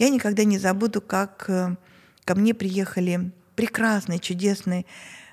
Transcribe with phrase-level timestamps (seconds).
[0.00, 1.76] Я никогда не забуду, как э,
[2.24, 4.86] ко мне приехали прекрасные, чудесные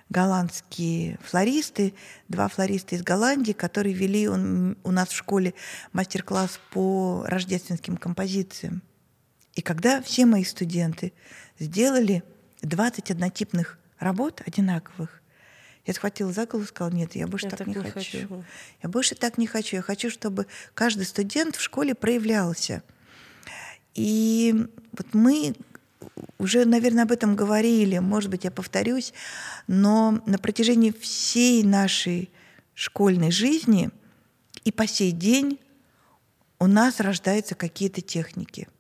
[0.10, 1.94] голландские флористы,
[2.28, 5.54] два флориста из Голландии, которые вели он, у нас в школе
[5.94, 8.84] мастер-класс по рождественским композициям.
[9.56, 11.14] И когда все мои студенты
[11.58, 12.24] сделали
[12.62, 15.22] 20 однотипных работ одинаковых,
[15.86, 17.94] я схватила за голову и сказала, нет, я больше я так, так не, не хочу.
[18.20, 18.44] хочу.
[18.84, 19.78] Я больше так не хочу.
[19.78, 22.84] Я хочу, чтобы каждый студент в школе проявлялся.
[23.98, 24.56] И
[24.94, 25.56] вот мы
[26.38, 29.14] уже, наверное, об этом говорили, может быть, я повторюсь,
[29.68, 32.30] но на протяжении всей нашей
[32.76, 33.90] школьной жизни
[34.64, 35.60] и по сей день
[36.60, 38.70] у нас рождаются какие-то техники–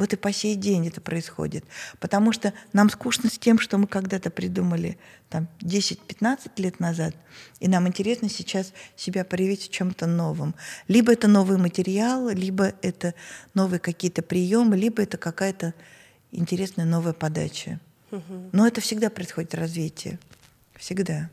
[0.00, 1.62] вот и по сей день это происходит.
[1.98, 7.14] Потому что нам скучно с тем, что мы когда-то придумали там 10-15 лет назад,
[7.60, 10.54] и нам интересно сейчас себя проявить в чем-то новом.
[10.88, 13.14] Либо это новый материал, либо это
[13.52, 15.74] новые какие-то приемы, либо это какая-то
[16.32, 17.78] интересная новая подача.
[18.52, 20.18] Но это всегда происходит развитие.
[20.76, 21.28] Всегда.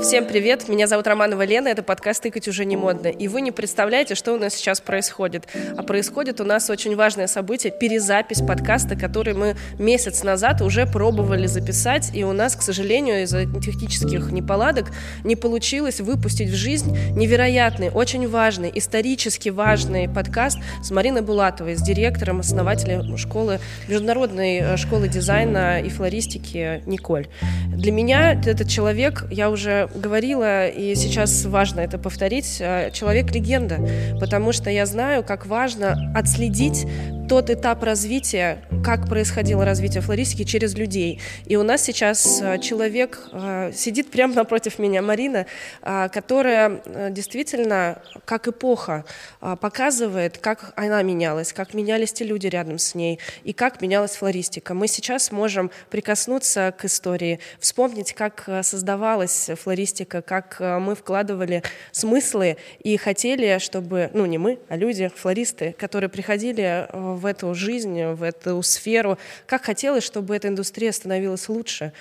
[0.00, 3.08] Всем привет, меня зовут Романова Лена, это подкаст «Тыкать уже не модно».
[3.08, 5.46] И вы не представляете, что у нас сейчас происходит.
[5.76, 11.46] А происходит у нас очень важное событие– перезапись подкаста, который мы месяц назад уже пробовали
[11.46, 14.90] записать, и у нас, к сожалению, из-за технических неполадок
[15.22, 21.82] не получилось выпустить в жизнь невероятный, очень важный, исторически важный подкаст с Мариной Булатовой, с
[21.82, 27.26] директором, основателем школы, международной э, школы дизайна и флористики Николь.
[27.68, 33.78] Для меня этот человек, я уже говорила, и сейчас важно это повторить, э, человек-легенда,
[34.20, 36.86] потому что я знаю, как важно отследить
[37.28, 41.20] тот этап развития, как происходило развитие флористики через людей.
[41.46, 45.46] И у нас сейчас э, человек э, сидит прямо напротив меня, Марина,
[45.80, 46.80] которая
[47.10, 49.04] действительно, как эпоха,
[49.40, 54.74] показывает, как она менялась, как менялись те люди рядом с ней, и как менялась флористика.
[54.74, 62.58] Мы сейчас можем прикоснуться к истории, вспомнить, как создавалась флористика, как э, мы вкладывали смыслы
[62.80, 68.04] и хотели, чтобы, ну не мы, а люди, флористы, которые приходили э, в эту жизнь,
[68.04, 71.92] в эту сферу, как хотелось, чтобы эта индустрия становилась лучше.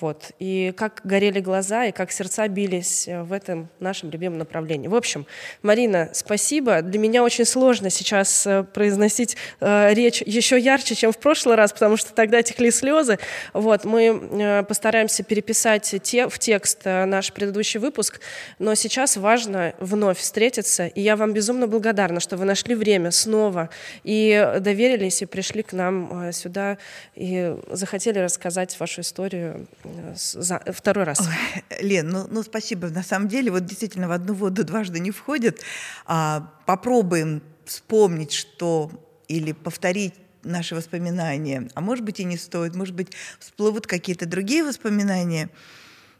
[0.00, 0.32] Вот.
[0.38, 4.88] И как горели глаза, и как сердца бились э, в этом нашем любимом направлении.
[4.88, 5.26] В общем,
[5.62, 6.82] Марина, спасибо.
[6.82, 11.72] Для меня очень сложно сейчас э, произносить э, речь еще ярче, чем в прошлый раз,
[11.72, 13.18] потому что тогда текли слезы.
[13.52, 13.84] Вот.
[13.84, 18.20] Мы э, постараемся переписать те, в текст э, наш предыдущий выпуск,
[18.58, 23.70] но сейчас важно вновь встретиться, и я вам безумно благодарна, что вы нашли время снова
[24.04, 26.78] и доверились, и пришли к нам э, сюда,
[27.14, 29.66] и захотели рассказать вашу историю
[30.14, 31.20] за, второй раз.
[31.20, 32.88] Ой, Лен, ну, ну спасибо.
[32.88, 35.62] На самом деле, вот действительно в одну воду дважды не входит.
[36.06, 38.90] А, попробуем вспомнить, что
[39.28, 41.68] или повторить наши воспоминания.
[41.74, 45.50] А может быть и не стоит, может быть всплывут какие-то другие воспоминания.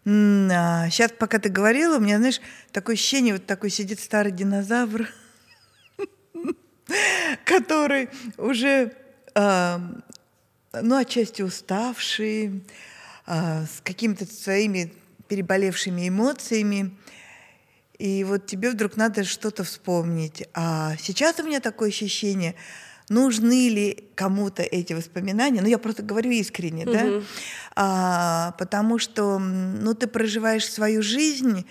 [0.06, 2.40] А, сейчас, пока ты говорила, у меня, знаешь,
[2.72, 5.08] такое ощущение, вот такой сидит старый динозавр,
[7.44, 8.92] который уже,
[9.34, 9.80] а,
[10.72, 14.92] ну, отчасти уставший, а, с какими-то своими
[15.30, 16.96] переболевшими эмоциями.
[17.98, 20.48] И вот тебе вдруг надо что-то вспомнить.
[20.54, 22.56] А сейчас у меня такое ощущение,
[23.08, 25.60] нужны ли кому-то эти воспоминания.
[25.60, 26.92] Ну, я просто говорю искренне, угу.
[26.92, 27.22] да?
[27.76, 31.66] А, потому что, ну, ты проживаешь свою жизнь,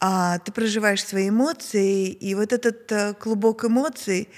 [0.00, 4.28] а ты проживаешь свои эмоции, и вот этот а, клубок эмоций,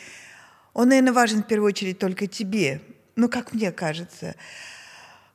[0.72, 2.80] он, наверное, важен в первую очередь только тебе.
[3.16, 4.34] Ну, как мне кажется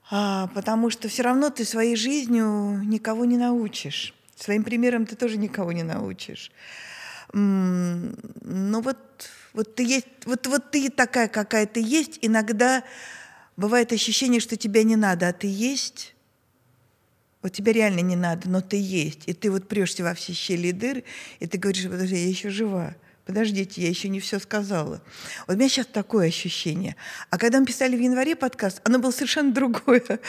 [0.09, 4.13] а, потому что все равно ты своей жизнью никого не научишь.
[4.35, 6.51] Своим примером ты тоже никого не научишь.
[7.31, 8.97] Ну вот,
[9.53, 12.19] вот ты есть, вот, вот ты такая, какая ты есть.
[12.21, 12.83] Иногда
[13.57, 16.13] бывает ощущение, что тебя не надо, а ты есть.
[17.41, 19.23] Вот тебя реально не надо, но ты есть.
[19.27, 21.03] И ты вот прешься во все щели и дыры,
[21.39, 25.01] и ты говоришь, подожди, я еще жива подождите, я еще не все сказала.
[25.47, 26.95] Вот у меня сейчас такое ощущение.
[27.29, 30.19] А когда мы писали в январе подкаст, оно было совершенно другое.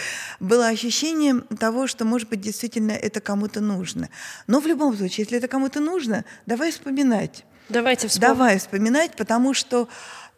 [0.40, 4.10] Было ощущение того, что, может быть, действительно это кому-то нужно.
[4.46, 7.44] Но в любом случае, если это кому-то нужно, давай вспоминать.
[7.68, 8.34] Давайте вспомним.
[8.34, 9.88] Давай вспоминать, потому что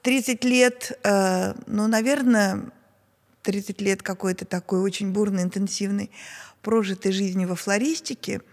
[0.02, 2.70] 30 лет, э, ну, наверное,
[3.43, 6.11] 30 лет какой-то такой очень бурной, интенсивной
[6.62, 8.41] прожитой жизни во флористике–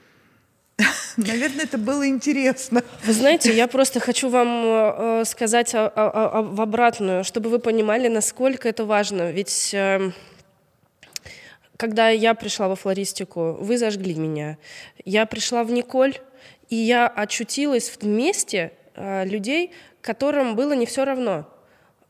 [1.17, 2.83] Наверное, это было интересно.
[3.03, 7.59] Вы знаете, я просто хочу вам э, сказать о, о, о, в обратную, чтобы вы
[7.59, 9.31] понимали, насколько это важно.
[9.31, 10.11] Ведь э,
[11.77, 14.57] когда я пришла во флористику, вы зажгли меня.
[15.05, 16.17] Я пришла в Николь,
[16.69, 19.71] и я очутилась в месте, э, людей,
[20.01, 21.47] которым было не все равно.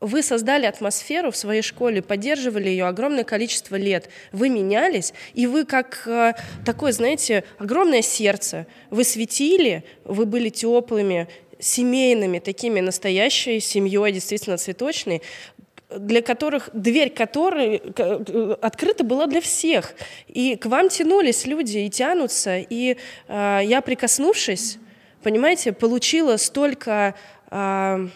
[0.04, 4.10] Вы создали атмосферу в своей школе, поддерживали ее огромное количество лет.
[4.34, 6.34] Вы менялись, и вы как э,
[6.66, 8.68] такое, знаете, огромное сердце.
[8.90, 15.22] Вы светили, вы были теплыми, семейными, такими настоящей семьей, действительно цветочной,
[15.90, 19.94] для которых, дверь которой э, открыта была для всех.
[20.28, 22.58] И к вам тянулись люди и тянутся.
[22.58, 22.98] И
[23.30, 24.80] э, я, прикоснувшись,
[25.24, 27.16] понимаете, получила столько
[27.50, 28.08] э,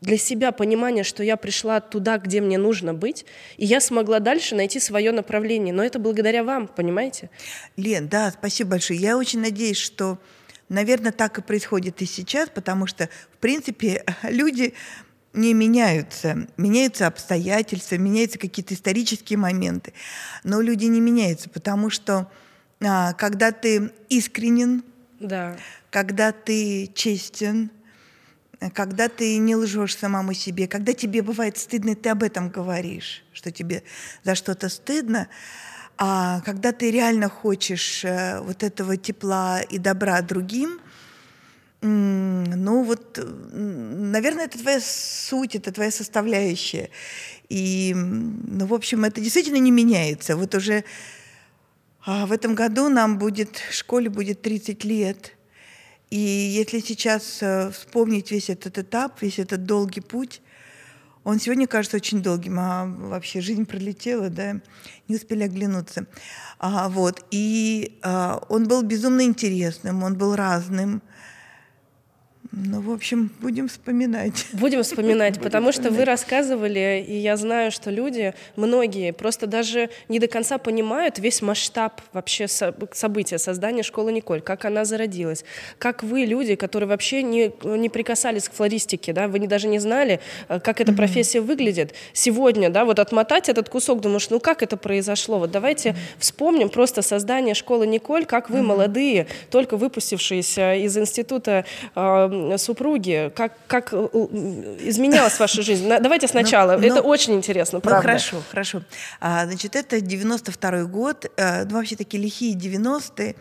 [0.00, 3.24] для себя понимания, что я пришла туда, где мне нужно быть,
[3.56, 5.74] и я смогла дальше найти свое направление.
[5.74, 7.30] Но это благодаря вам, понимаете?
[7.76, 9.00] Лен, да, спасибо большое.
[9.00, 10.18] Я очень надеюсь, что,
[10.68, 14.74] наверное, так и происходит и сейчас, потому что, в принципе, люди
[15.32, 16.46] не меняются.
[16.56, 19.92] Меняются обстоятельства, меняются какие-то исторические моменты.
[20.44, 22.30] Но люди не меняются, потому что
[22.80, 24.84] а, когда ты искренен,
[25.18, 25.56] да.
[25.90, 27.70] когда ты честен,
[28.74, 33.50] когда ты не лжешь самому себе, когда тебе бывает стыдно, ты об этом говоришь, что
[33.50, 33.82] тебе
[34.24, 35.28] за что-то стыдно,
[35.96, 40.80] а когда ты реально хочешь э, вот этого тепла и добра другим,
[41.80, 46.90] ну вот, наверное, это твоя суть, это твоя составляющая.
[47.48, 50.36] И, ну, в общем, это действительно не меняется.
[50.36, 50.84] Вот уже
[52.04, 55.34] а в этом году нам будет, школе будет 30 лет.
[56.10, 60.40] И если сейчас э, вспомнить весь этот этап, весь этот долгий путь,
[61.24, 64.60] он сегодня кажется очень долгим, а вообще жизнь пролетела, да,
[65.08, 66.06] не успели оглянуться.
[66.58, 67.22] А, вот.
[67.30, 71.02] И а, он был безумно интересным, он был разным,
[72.50, 74.46] ну, в общем, будем вспоминать.
[74.54, 80.18] Будем вспоминать, потому что вы рассказывали, и я знаю, что люди, многие, просто даже не
[80.18, 85.44] до конца понимают весь масштаб вообще события создания школы Николь, как она зародилась,
[85.78, 89.78] как вы, люди, которые вообще не, не прикасались к флористике, да, вы не, даже не
[89.78, 91.94] знали, э, как эта профессия выглядит.
[92.14, 95.38] Сегодня, да, вот отмотать этот кусок, думаешь, ну как это произошло?
[95.38, 102.37] Вот давайте вспомним просто создание школы Николь, как вы, молодые, только выпустившиеся из института э,
[102.58, 105.88] супруги, как, как э, изменялась ваша жизнь?
[105.88, 106.76] Давайте ну, сначала.
[106.76, 107.98] Ну, это но, очень интересно, ну, правда.
[107.98, 108.82] Ну, хорошо, хорошо.
[109.20, 113.36] А, значит, это 92-й год, а, ну, вообще такие лихие 90-е.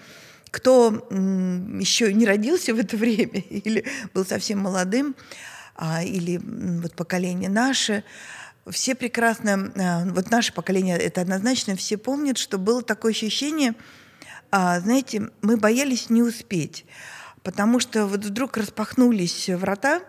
[0.52, 5.16] Кто еще не родился в это время или был совсем молодым,
[5.76, 6.40] а, или
[6.82, 8.04] вот поколение наше,
[8.70, 13.74] все прекрасно, а, вот наше поколение, это однозначно, все помнят, что было такое ощущение,
[14.52, 16.86] а, знаете, мы боялись не успеть
[17.48, 20.02] потому что вот вдруг распахнулись врата,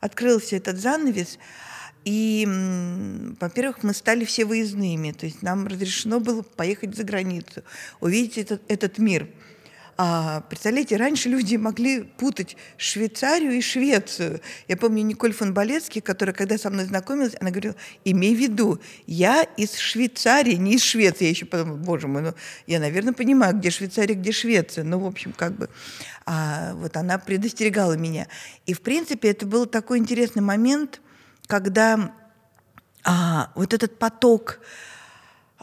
[0.00, 1.38] открылся этот занавес,
[2.04, 2.44] и,
[3.40, 7.62] во-первых, мы стали все выездными, то есть нам разрешено было поехать за границу,
[8.00, 9.28] увидеть этот, этот мир–
[10.00, 14.40] а, представляете, раньше люди могли путать Швейцарию и Швецию.
[14.68, 17.74] Я помню Николь фон Болецкий, которая, когда со мной знакомилась, она говорила,
[18.04, 21.24] имей в виду, я из Швейцарии, не из Швеции.
[21.24, 22.34] Я еще подумала, боже мой, ну,
[22.68, 24.84] я, наверное, понимаю, где Швейцария, где Швеция.
[24.84, 25.68] Ну, в общем, как бы,
[26.30, 28.28] а, вот она предостерегала меня.
[28.66, 31.00] И, в принципе, это был такой интересный момент,
[31.46, 32.14] когда
[33.02, 34.60] а, вот этот поток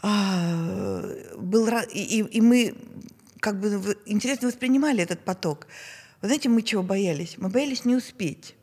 [0.02, 1.04] а,
[1.38, 1.68] был...
[1.92, 2.74] И, и мы
[3.38, 5.68] как бы интересно воспринимали этот поток.
[6.20, 7.36] Вы знаете, мы чего боялись?
[7.38, 8.56] Мы боялись не успеть.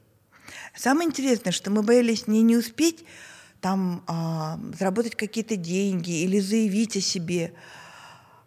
[0.75, 3.05] Самое интересное, что мы боялись не не успеть
[3.61, 7.53] там а, заработать какие-то деньги или заявить о себе.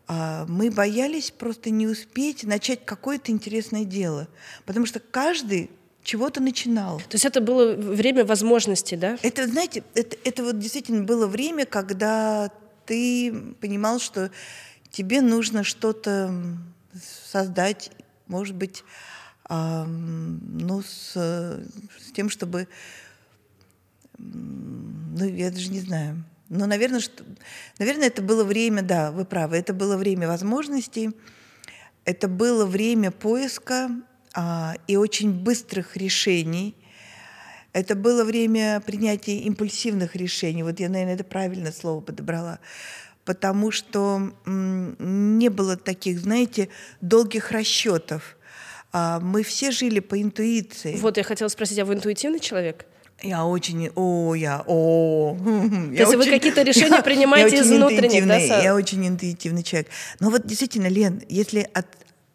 [0.08, 4.28] А, мы боялись просто не успеть начать какое-то интересное дело,
[4.64, 5.70] потому что каждый
[6.02, 6.98] чего-то начинал.
[7.00, 9.18] То есть это было время возможностей, да?
[9.22, 12.50] Это, знаете, это, это вот действительно было время, когда
[12.84, 14.30] ты понимал, что
[14.90, 16.32] тебе нужно что-то
[17.24, 17.90] создать,
[18.28, 18.84] может быть,
[19.50, 22.68] э, ну, с, с тем, чтобы,
[24.16, 26.24] ну, я даже не знаю.
[26.48, 27.24] Но, наверное, что,
[27.78, 31.10] наверное, это было время, да, вы правы, это было время возможностей,
[32.04, 33.90] это было время поиска
[34.34, 36.76] а, и очень быстрых решений.
[37.72, 40.62] Это было время принятия импульсивных решений.
[40.62, 42.58] Вот я, наверное, это правильное слово подобрала
[43.26, 46.68] потому что не было таких, знаете,
[47.02, 48.36] долгих расчетов.
[48.92, 50.96] А, мы все жили по интуиции.
[50.96, 52.86] Вот я хотела спросить, а вы интуитивный человек?
[53.22, 55.36] Я очень, о, я, о.
[55.96, 58.36] То есть вы какие-то решения принимаете из внутренних, да?
[58.36, 59.88] Я очень интуитивный человек.
[60.20, 61.86] Но вот действительно, Лен, если от,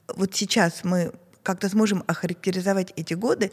[0.08, 1.12] вот сейчас мы
[1.44, 3.52] как-то сможем охарактеризовать эти годы,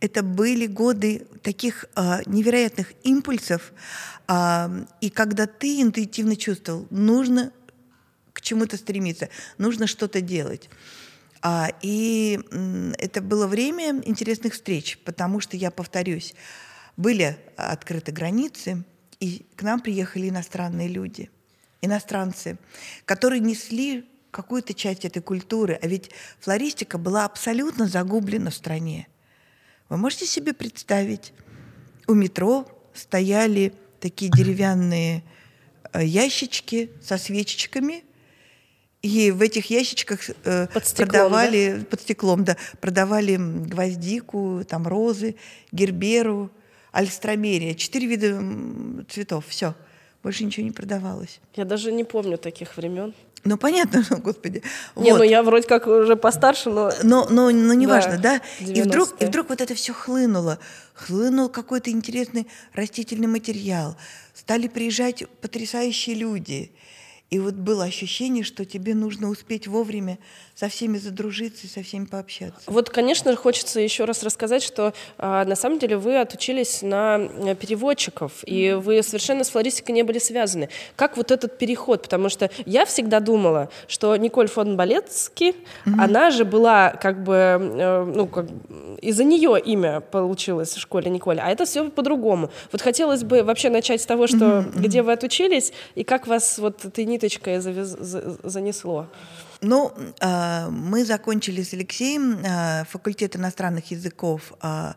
[0.00, 3.72] это были годы таких э, невероятных импульсов,
[4.26, 7.52] э, и когда ты интуитивно чувствовал, нужно
[8.32, 10.68] к чему-то стремиться, нужно что-то делать.
[11.40, 12.40] А, и
[12.98, 16.34] это было время интересных встреч, потому что, я повторюсь,
[16.98, 18.84] были открыты границы,
[19.20, 21.30] и к нам приехали иностранные люди,
[21.80, 22.58] иностранцы,
[23.06, 25.78] которые несли какую-то часть этой культуры.
[25.80, 29.08] А ведь флористика была абсолютно загублена в стране.
[29.88, 31.32] Вы можете себе представить,
[32.06, 35.22] у метро стояли такие деревянные
[35.92, 38.04] э, ящички со свечечками,
[39.02, 41.84] и в этих ящичках под стеклом, продавали да?
[41.84, 45.36] под стеклом, да, продавали гвоздику, там розы,
[45.70, 46.50] герберу,
[46.98, 48.44] альстромерия, четыре вида
[49.08, 49.74] цветов, все,
[50.22, 51.40] больше ничего не продавалось.
[51.54, 53.14] Я даже не помню таких времен.
[53.44, 54.62] Ну, понятно, господи.
[54.96, 55.18] Не, вот.
[55.18, 56.90] ну я вроде как уже постарше, но...
[57.04, 58.40] Но, но, но неважно, да?
[58.58, 58.64] да?
[58.64, 60.58] И, вдруг, и вдруг вот это все хлынуло.
[60.94, 63.96] Хлынул какой-то интересный растительный материал.
[64.34, 66.72] Стали приезжать потрясающие люди.
[67.30, 70.18] И вот было ощущение, что тебе нужно успеть вовремя
[70.54, 72.62] со всеми задружиться и со всеми пообщаться.
[72.66, 77.54] Вот, конечно, хочется еще раз рассказать, что а, на самом деле вы отучились на э,
[77.54, 80.70] переводчиков, и вы совершенно с флористикой не были связаны.
[80.96, 82.02] Как вот этот переход?
[82.02, 85.54] Потому что я всегда думала, что Николь фон Балецки,
[85.84, 85.94] mm-hmm.
[85.98, 88.46] она же была как бы, э, ну, как
[89.02, 92.50] из-за нее имя получилось в школе Николь, а это все по-другому.
[92.72, 94.80] Вот хотелось бы вообще начать с того, что mm-hmm.
[94.80, 97.96] где вы отучились, и как вас вот этой ниточкой завез,
[98.44, 99.10] занесло.
[99.60, 104.94] Ну, а, мы закончили с Алексеем а, факультет иностранных языков а,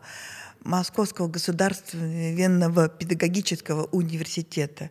[0.60, 4.90] Московского государственного педагогического университета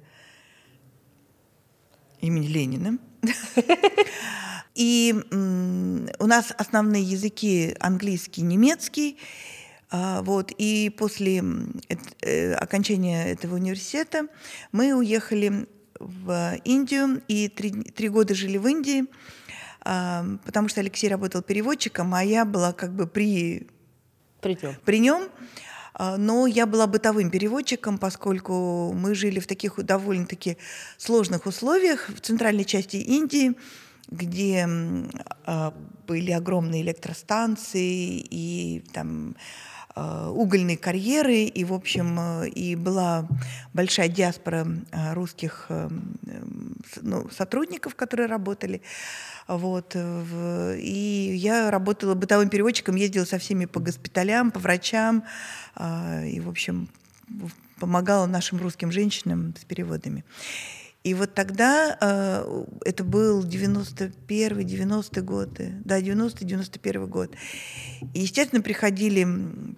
[2.19, 2.97] имени Ленина.
[4.75, 5.13] И
[6.19, 9.17] у нас основные языки английский, немецкий.
[9.91, 11.43] Вот, и после
[12.21, 14.27] э, окончания этого университета
[14.71, 15.67] мы уехали
[16.05, 19.05] в Индию и три, три года жили в Индии
[19.83, 23.67] потому что Алексей работал переводчиком, а я была как бы при,
[24.39, 24.75] при нем.
[24.85, 25.29] При нем.
[25.93, 30.57] А, но я была бытовым переводчиком, поскольку мы жили в таких довольно-таки
[30.97, 33.53] сложных условиях в центральной части Индии,
[34.09, 34.67] где
[35.45, 35.73] а,
[36.07, 39.35] были огромные электростанции и там
[39.93, 43.27] Э, угольные карьеры, и, в общем, э, и была
[43.73, 45.69] большая диаспора э, русских
[47.01, 48.81] ну, сотрудников, которые работали.
[49.47, 49.95] Вот.
[49.95, 55.23] И я работала бытовым переводчиком, ездила со всеми по госпиталям, по врачам,
[55.79, 56.89] и, в общем,
[57.79, 60.23] помогала нашим русским женщинам с переводами.
[61.03, 67.35] И вот тогда, э, это был 91-й, 90-й годы, да, 90-91 год.
[68.13, 69.27] И, естественно, приходили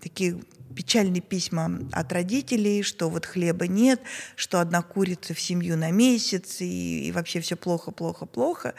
[0.02, 0.42] такие
[0.74, 4.02] печальные письма от родителей, что вот хлеба нет,
[4.36, 8.74] что одна курица в семью на месяц, и, и вообще все плохо, плохо, плохо.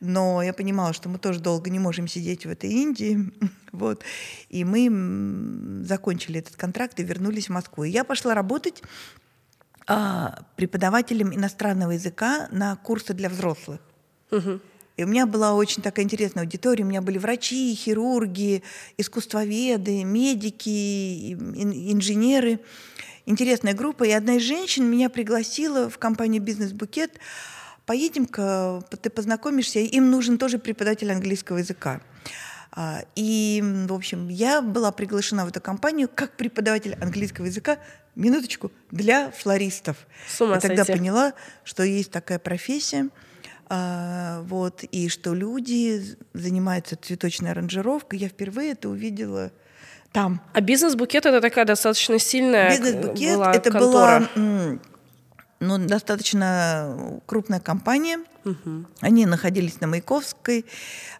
[0.00, 3.32] Но я понимала, что мы тоже долго не можем сидеть в этой Индии.
[3.72, 4.02] вот.
[4.50, 7.84] И мы закончили этот контракт и вернулись в Москву.
[7.84, 8.82] И я пошла работать
[10.56, 13.80] преподавателем иностранного языка на курсы для взрослых.
[14.30, 14.60] Угу.
[14.98, 16.84] И у меня была очень такая интересная аудитория.
[16.84, 18.64] У меня были врачи, хирурги,
[18.96, 22.58] искусствоведы, медики, инженеры.
[23.24, 24.04] Интересная группа.
[24.04, 27.12] И одна из женщин меня пригласила в компанию «Бизнес-букет».
[27.86, 29.78] Поедем-ка, ты познакомишься.
[29.78, 32.00] Им нужен тоже преподаватель английского языка.
[32.72, 37.78] А, и, в общем, я была приглашена в эту компанию как преподаватель английского языка,
[38.14, 39.96] минуточку, для флористов.
[40.28, 40.98] С ума я тогда сойти.
[40.98, 41.32] поняла,
[41.64, 43.08] что есть такая профессия,
[43.68, 48.18] а, вот, и что люди занимаются цветочной аранжировкой.
[48.18, 49.52] Я впервые это увидела
[50.12, 50.40] там.
[50.54, 54.28] А бизнес-букет это такая достаточно сильная Бизнес-букет была это контора.
[54.34, 54.78] была
[55.60, 58.20] ну, достаточно крупная компания.
[58.44, 58.86] Угу.
[59.00, 60.64] Они находились на Маяковской,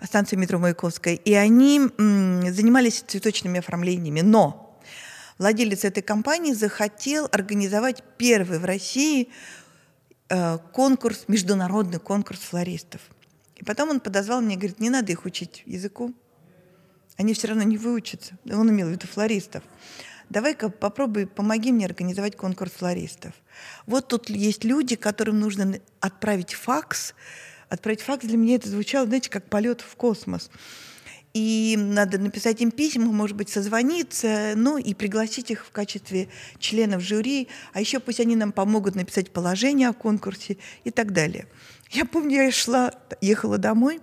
[0.02, 4.20] станции метро Маяковская, и они м, занимались цветочными оформлениями.
[4.20, 4.78] Но
[5.38, 9.28] владелец этой компании захотел организовать первый в России
[10.28, 13.00] э, конкурс, международный конкурс флористов.
[13.56, 16.14] И потом он подозвал меня и говорит, не надо их учить языку,
[17.16, 18.38] они все равно не выучатся.
[18.48, 19.64] Он имел в виду флористов
[20.30, 23.32] давай-ка попробуй, помоги мне организовать конкурс флористов.
[23.86, 27.14] Вот тут есть люди, которым нужно отправить факс.
[27.68, 30.50] Отправить факс для меня это звучало, знаете, как полет в космос.
[31.34, 37.02] И надо написать им письма, может быть, созвониться, ну и пригласить их в качестве членов
[37.02, 41.46] жюри, а еще пусть они нам помогут написать положение о конкурсе и так далее.
[41.90, 44.00] Я помню, я шла, ехала домой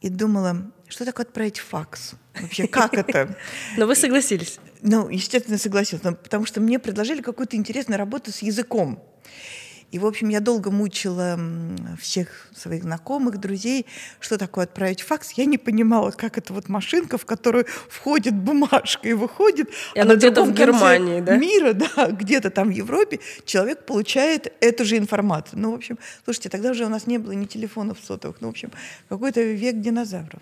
[0.00, 2.12] и думала, что такое отправить факс?
[2.40, 3.36] Вообще, как это?
[3.76, 4.58] Но вы согласились.
[4.82, 9.02] Ну, естественно, согласилась, потому что мне предложили какую-то интересную работу с языком.
[9.92, 11.38] И, в общем, я долго мучила
[12.00, 13.84] всех своих знакомых, друзей,
[14.20, 15.32] что такое отправить факс.
[15.32, 19.68] Я не понимала, как это вот машинка, в которую входит бумажка и выходит.
[19.94, 21.36] И а она где-то в Германии, да?
[21.36, 25.60] Мира, да, где-то там в Европе человек получает эту же информацию.
[25.60, 28.50] Ну, в общем, слушайте, тогда уже у нас не было ни телефонов сотовых, ну, в
[28.52, 28.70] общем,
[29.10, 30.40] какой-то век динозавров.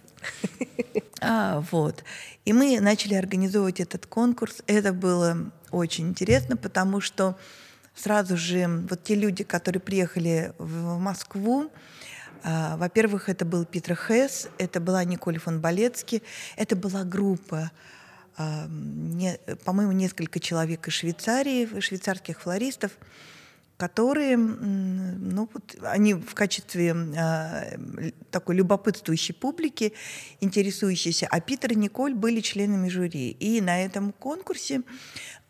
[1.22, 2.02] А, вот.
[2.46, 4.62] И мы начали организовывать этот конкурс.
[4.66, 7.36] Это было очень интересно, потому что
[7.94, 11.70] сразу же вот те люди, которые приехали в Москву,
[12.42, 16.22] а, во-первых, это был Питер Хесс, это была Николь фон Болецки,
[16.56, 17.70] это была группа,
[18.36, 18.66] а,
[19.64, 22.92] по-моему, несколько человек из Швейцарии, швейцарских флористов,
[23.76, 29.94] которые, ну, вот, они в качестве э, такой любопытствующей публики,
[30.40, 33.30] интересующейся, а Питер и Николь были членами жюри.
[33.30, 34.82] И на этом конкурсе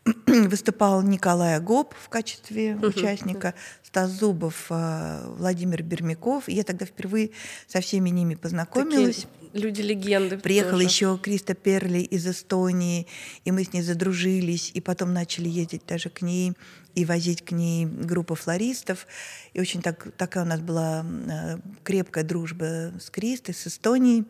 [0.25, 3.53] выступал Николай Гоб в качестве участника,
[3.83, 6.49] Стас Зубов, э, Владимир Бермяков.
[6.49, 7.31] И я тогда впервые
[7.67, 9.27] со всеми ними познакомилась.
[9.27, 10.37] Такие люди-легенды.
[10.37, 10.85] Приехала тоже.
[10.85, 13.05] еще Криста Перли из Эстонии,
[13.45, 16.53] и мы с ней задружились, и потом начали ездить даже к ней
[16.95, 19.05] и возить к ней группу флористов.
[19.53, 24.25] И очень так, такая у нас была э, крепкая дружба с Кристой, с Эстонией,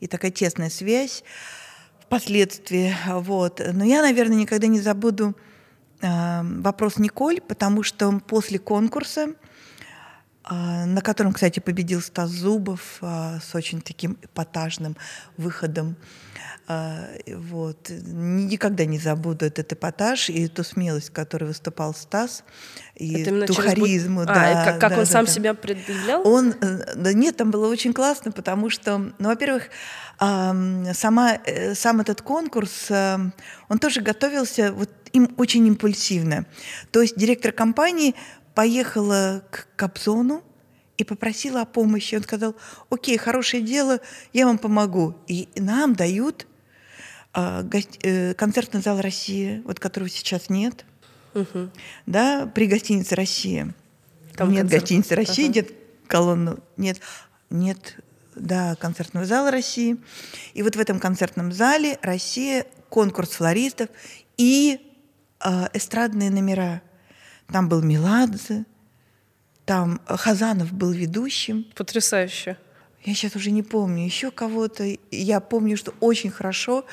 [0.00, 1.24] и такая тесная связь
[2.10, 2.92] впоследствии.
[3.06, 3.62] Вот.
[3.72, 5.36] Но я, наверное, никогда не забуду
[6.00, 9.34] э, вопрос Николь, потому что после конкурса,
[10.48, 14.96] на котором, кстати, победил Стас Зубов с очень таким эпатажным
[15.36, 15.96] выходом
[16.72, 17.90] а, вот.
[17.90, 22.44] Никогда не забуду этот эпатаж и ту смелость, которой выступал Стас,
[22.94, 24.20] и ту харизму.
[24.22, 25.32] А, да, как, как да, он да, сам да.
[25.32, 26.24] себя предъявлял?
[26.24, 29.64] Он, э, да нет, там было очень классно, потому что, ну, во-первых,
[30.20, 33.16] сама, э, сам этот конкурс, э,
[33.68, 36.46] он тоже готовился вот им очень импульсивно.
[36.92, 38.14] То есть директор компании
[38.54, 40.42] поехала к Кобзону,
[41.00, 42.14] и попросила о помощи.
[42.14, 42.54] Он сказал,
[42.90, 44.00] окей, хорошее дело,
[44.34, 45.16] я вам помогу.
[45.26, 46.46] И нам дают
[47.32, 47.64] а,
[48.02, 50.84] э, концертный зал России, вот которого сейчас нет,
[51.32, 51.70] угу.
[52.06, 53.74] да, при гостинице Россия.
[54.34, 54.82] Там нет концерт...
[54.82, 55.54] гостиницы России, ага.
[55.54, 55.70] нет
[56.06, 57.00] колонны, нет,
[57.48, 57.96] нет,
[58.34, 59.96] да, концертного зала России.
[60.54, 63.88] И вот в этом концертном зале Россия, конкурс флористов
[64.36, 64.80] и
[65.42, 66.82] э, эстрадные номера.
[67.52, 68.64] Там был Меладзе,
[69.64, 71.66] там Хазанов был ведущим.
[71.74, 72.56] Потрясающе
[73.04, 74.84] я сейчас уже не помню, еще кого-то.
[75.10, 76.84] Я помню, что очень хорошо,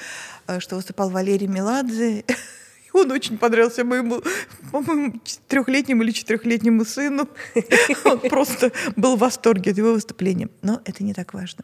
[0.47, 2.23] э, что выступал Валерий Меладзе.
[2.93, 4.23] Он очень понравился моему,
[4.71, 7.27] по-моему, трехлетнему или четырехлетнему сыну.
[8.05, 10.49] Он просто был в восторге от его выступления.
[10.61, 11.63] Но это не так важно.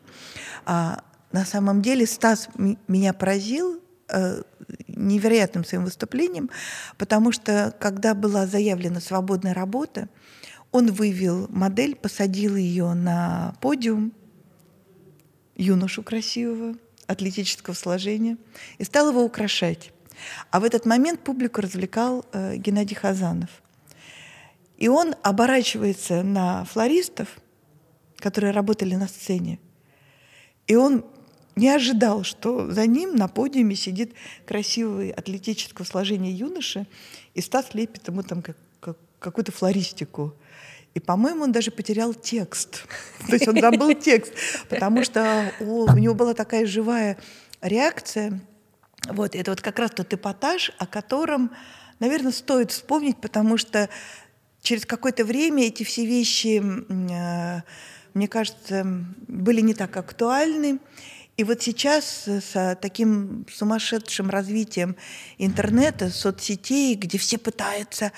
[0.65, 2.49] А на самом деле Стас
[2.87, 3.81] меня поразил
[4.87, 6.49] невероятным своим выступлением,
[6.97, 10.09] потому что когда была заявлена свободная работа,
[10.71, 14.11] он вывел модель, посадил ее на подиум,
[15.55, 16.75] юношу красивого,
[17.07, 18.37] атлетического сложения,
[18.77, 19.91] и стал его украшать.
[20.51, 23.49] А в этот момент публику развлекал э, Геннадий Хазанов.
[24.77, 27.27] И он оборачивается на флористов,
[28.17, 29.59] которые работали на сцене,
[30.65, 31.05] и он
[31.55, 34.13] не ожидал, что за ним на подиуме сидит
[34.45, 36.87] красивый атлетического сложения юноша,
[37.33, 40.33] и Стас лепит ему там как, как, какую-то флористику.
[40.93, 42.85] И, по-моему, он даже потерял текст.
[43.27, 44.33] То есть он забыл текст,
[44.69, 47.17] потому что у него была такая живая
[47.61, 48.41] реакция.
[49.09, 51.51] Вот, это вот как раз тот эпатаж, о котором,
[51.99, 53.89] наверное, стоит вспомнить, потому что
[54.61, 57.61] через какое-то время эти все вещи, э,
[58.13, 58.85] мне кажется,
[59.27, 60.79] были не так актуальны.
[61.35, 64.95] И вот сейчас с таким сумасшедшим развитием
[65.39, 68.11] интернета, соцсетей, где все пытаются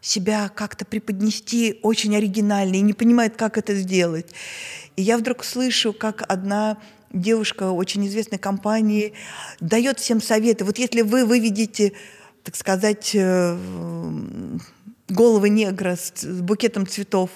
[0.00, 4.32] себя как-то преподнести очень оригинально и не понимает, как это сделать.
[4.96, 6.78] И я вдруг слышу, как одна
[7.12, 9.12] девушка очень известной компании
[9.60, 10.64] дает всем советы.
[10.64, 11.92] Вот если вы выведете,
[12.42, 13.14] так сказать,
[15.12, 17.30] э, головы негра с, букетом цветов,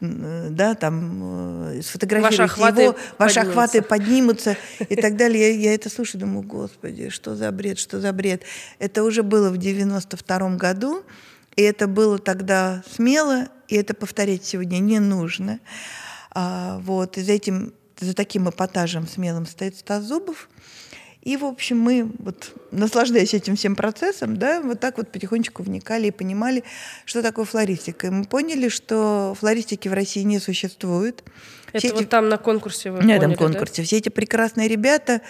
[0.00, 1.80] да, там, э,
[2.20, 4.56] ваши охваты его, ваши охваты поднимутся
[4.88, 5.54] и так далее.
[5.54, 8.42] Я, я это слушаю, думаю, господи, что за бред, что за бред.
[8.78, 11.04] Это уже было в 92 году.
[11.56, 15.60] И это было тогда смело, и это повторять сегодня не нужно.
[16.30, 20.48] А, вот, и за, этим, за таким эпатажем смелым стоит Стас Зубов.
[21.24, 26.08] И, в общем, мы, вот, наслаждаясь этим всем процессом, да, вот так вот потихонечку вникали
[26.08, 26.64] и понимали,
[27.06, 28.08] что такое флористика.
[28.08, 31.24] И мы поняли, что флористики в России не существует.
[31.68, 32.08] Это все вот эти...
[32.08, 33.82] там на конкурсе вы На этом конкурсе.
[33.82, 33.86] Да?
[33.86, 35.22] Все эти прекрасные ребята,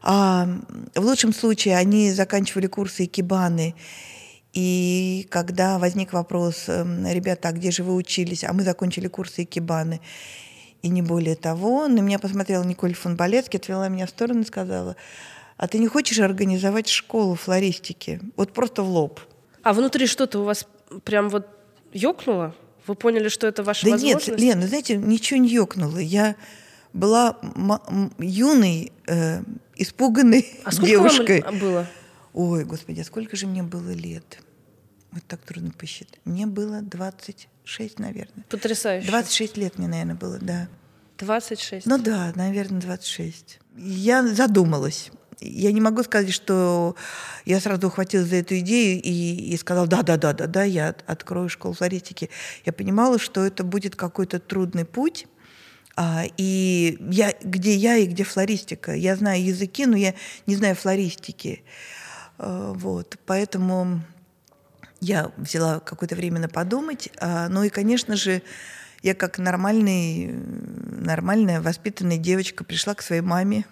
[0.00, 0.48] а,
[0.94, 3.74] в лучшем случае они заканчивали курсы экибаны
[4.54, 8.44] И когда возник вопрос, эм, ребята, а где же вы учились?
[8.44, 10.00] А мы закончили курсы Икебаны.
[10.82, 14.44] И не более того, на меня посмотрела Николь фон Болецкий, отвела меня в сторону и
[14.44, 14.96] сказала,
[15.56, 18.20] а ты не хочешь организовать школу флористики?
[18.36, 19.20] Вот просто в лоб.
[19.64, 20.66] А внутри что-то у вас
[21.04, 21.48] прям вот
[21.92, 22.54] ёкнуло?
[22.86, 24.28] Вы поняли, что это ваша да возможность?
[24.28, 25.98] нет, Лена, знаете, ничего не ёкнуло.
[25.98, 26.36] Я
[26.92, 27.36] была
[28.18, 29.42] юной, э,
[29.76, 31.42] испуганной а сколько девушкой.
[31.42, 31.86] Вам было?
[32.32, 34.38] Ой, господи, а сколько же мне было лет?
[35.10, 36.20] Вот так трудно посчитать.
[36.24, 36.80] Мне было
[37.68, 38.44] 26, наверное.
[38.48, 39.08] Потрясающе.
[39.08, 40.68] 26 лет мне, наверное, было, да.
[41.18, 41.86] 26?
[41.86, 43.60] Ну да, наверное, 26.
[43.76, 45.10] Я задумалась.
[45.40, 46.96] Я не могу сказать, что
[47.44, 50.94] я сразу ухватилась за эту идею и, и сказала, да, да, да, да, да, я
[51.06, 52.30] открою школу флористики.
[52.64, 55.26] Я понимала, что это будет какой-то трудный путь,
[55.94, 58.94] а, и я, где я и где флористика.
[58.94, 60.14] Я знаю языки, но я
[60.46, 61.62] не знаю флористики.
[62.38, 64.00] А, вот, поэтому
[65.00, 67.10] я взяла какое-то время на подумать.
[67.18, 68.42] А, ну и, конечно же,
[69.02, 73.64] я как нормальный, нормальная воспитанная девочка пришла к своей маме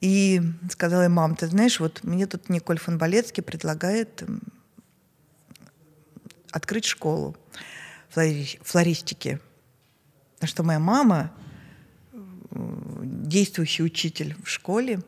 [0.00, 4.22] и сказала мам, ты знаешь, вот мне тут Николь фон Болецкий предлагает
[6.50, 7.36] открыть школу
[8.08, 9.40] флористики.
[10.40, 11.32] На что моя мама,
[12.50, 15.00] действующий учитель в школе,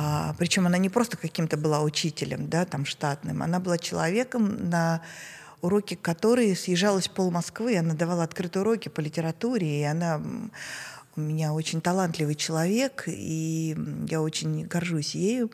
[0.00, 5.02] а, причем она не просто каким-то была учителем, да, там штатным, она была человеком, на
[5.60, 10.22] уроки которой съезжалась пол Москвы, она давала открытые уроки по литературе, и она
[11.16, 13.76] у меня очень талантливый человек, и
[14.08, 15.50] я очень горжусь ею.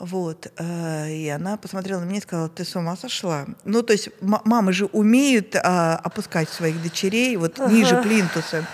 [0.00, 0.52] Вот.
[0.56, 3.46] Э, и она посмотрела на меня и сказала, ты с ума сошла?
[3.64, 7.72] Ну, то есть мамы же умеют а, опускать своих дочерей вот ага.
[7.72, 8.66] ниже плинтуса.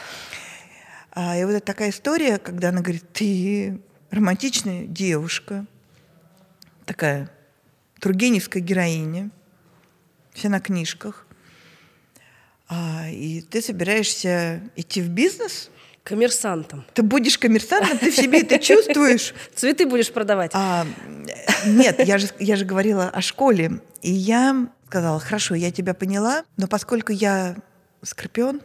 [1.12, 3.78] А, и вот это такая история, когда она говорит, ты
[4.14, 5.66] романтичная девушка,
[6.86, 7.30] такая
[8.00, 9.30] Тургеневская героиня,
[10.32, 11.26] вся на книжках,
[12.68, 15.70] а, и ты собираешься идти в бизнес?
[16.02, 16.84] Коммерсантом.
[16.92, 19.34] Ты будешь коммерсантом, ты в себе это чувствуешь?
[19.54, 20.50] Цветы будешь продавать?
[20.54, 20.86] А,
[21.66, 23.80] нет, я же, я же говорила о школе.
[24.02, 27.56] И я сказала, хорошо, я тебя поняла, но поскольку я
[28.02, 28.60] скорпион,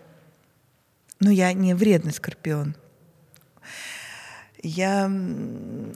[1.21, 2.75] но я не вредный скорпион,
[4.62, 5.12] я...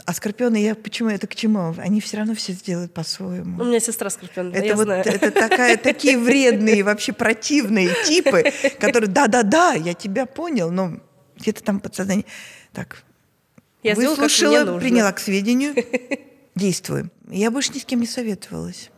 [0.06, 1.76] А скорпионы, я почему это к чему?
[1.78, 3.62] Они все равно все сделают по-своему.
[3.62, 5.04] У меня сестра скорпион, это я вот, знаю.
[5.06, 10.99] Это такая, такие вредные, вообще противные типы, которые, да-да-да, я тебя понял, но
[11.38, 12.26] где-то там подсознание.
[12.71, 13.04] Так,
[13.84, 15.76] я выслушала, приняла к сведению,
[16.56, 17.12] действую.
[17.30, 18.89] Я больше ни с кем не советовалась.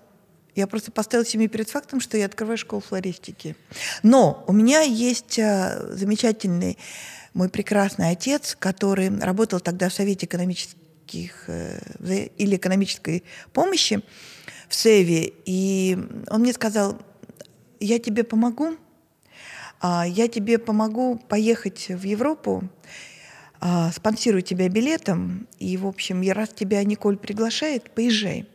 [0.55, 3.57] Я просто поставила себе перед фактом, что я открываю школу флористики.
[4.03, 6.77] Но у меня есть а, замечательный
[7.35, 14.01] мой прекрасный отец, который работал тогда в Совете экономических э, или экономической помощи
[14.69, 15.97] в Севе, и
[16.29, 16.97] он мне сказал,
[17.79, 18.77] я тебе помогу,
[19.81, 22.63] а, я тебе помогу поехать в Европу,
[23.59, 28.47] а, спонсирую тебя билетом, и, в общем, раз тебя Николь приглашает, поезжай.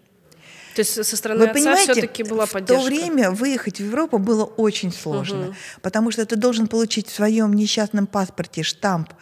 [0.74, 2.80] То есть со стороны Вы отца все-таки была поддержка?
[2.80, 5.54] В то время выехать в Европу было очень сложно, угу.
[5.83, 9.12] потому что ты должен получить в своем несчастном паспорте штамп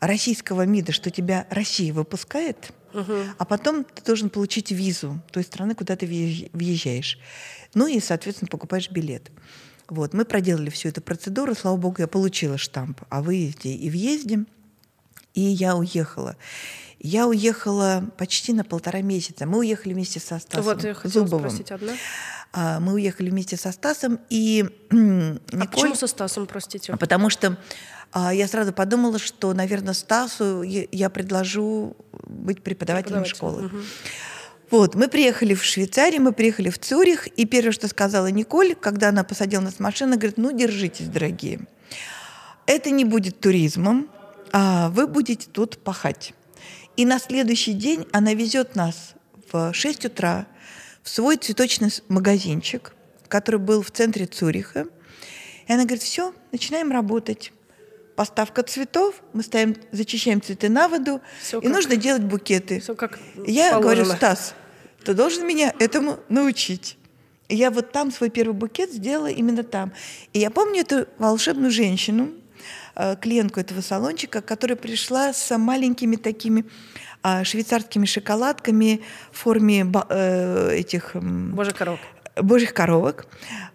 [0.00, 3.14] российского МИДа, что тебя Россия выпускает, угу.
[3.38, 6.06] а потом ты должен получить визу той страны, куда ты
[6.52, 7.18] въезжаешь.
[7.74, 9.30] Ну и, соответственно, покупаешь билет.
[9.88, 14.44] Вот, мы проделали всю эту процедуру, слава богу, я получила штамп о выезде и въезде,
[15.34, 16.36] и я уехала.
[17.04, 19.44] Я уехала почти на полтора месяца.
[19.44, 21.50] Мы уехали вместе со Стасом Вот я хотела Зубовым.
[21.50, 21.92] спросить одна.
[22.52, 25.40] А, мы уехали вместе со Стасом, и Николь...
[25.60, 26.96] А почему со Стасом, простите?
[26.96, 27.58] Потому что
[28.12, 33.66] а, я сразу подумала, что, наверное, Стасу я предложу быть преподавателем школы.
[33.66, 33.76] Угу.
[34.70, 39.08] Вот, мы приехали в Швейцарию, мы приехали в Цюрих, и первое, что сказала Николь, когда
[39.08, 41.66] она посадила нас в машину, говорит, ну, держитесь, дорогие.
[42.66, 44.08] Это не будет туризмом,
[44.52, 46.32] а вы будете тут пахать.
[46.96, 49.14] И на следующий день она везет нас
[49.50, 50.46] в 6 утра
[51.02, 52.94] в свой цветочный магазинчик,
[53.28, 54.86] который был в центре Цюриха.
[55.66, 57.52] И она говорит, все, начинаем работать.
[58.14, 62.80] Поставка цветов, мы ставим, зачищаем цветы на воду, все и как, нужно делать букеты.
[62.80, 63.80] Все как Я положено.
[63.80, 64.54] говорю, Стас,
[65.02, 66.98] ты должен меня этому научить.
[67.48, 69.92] И я вот там свой первый букет сделала именно там.
[70.34, 72.32] И я помню эту волшебную женщину,
[73.20, 76.64] клиентку этого салончика, которая пришла с маленькими такими
[77.22, 79.00] а, швейцарскими шоколадками
[79.30, 81.14] в форме э, этих...
[81.14, 82.00] Боже, коробок.
[82.36, 83.26] божьих коровок.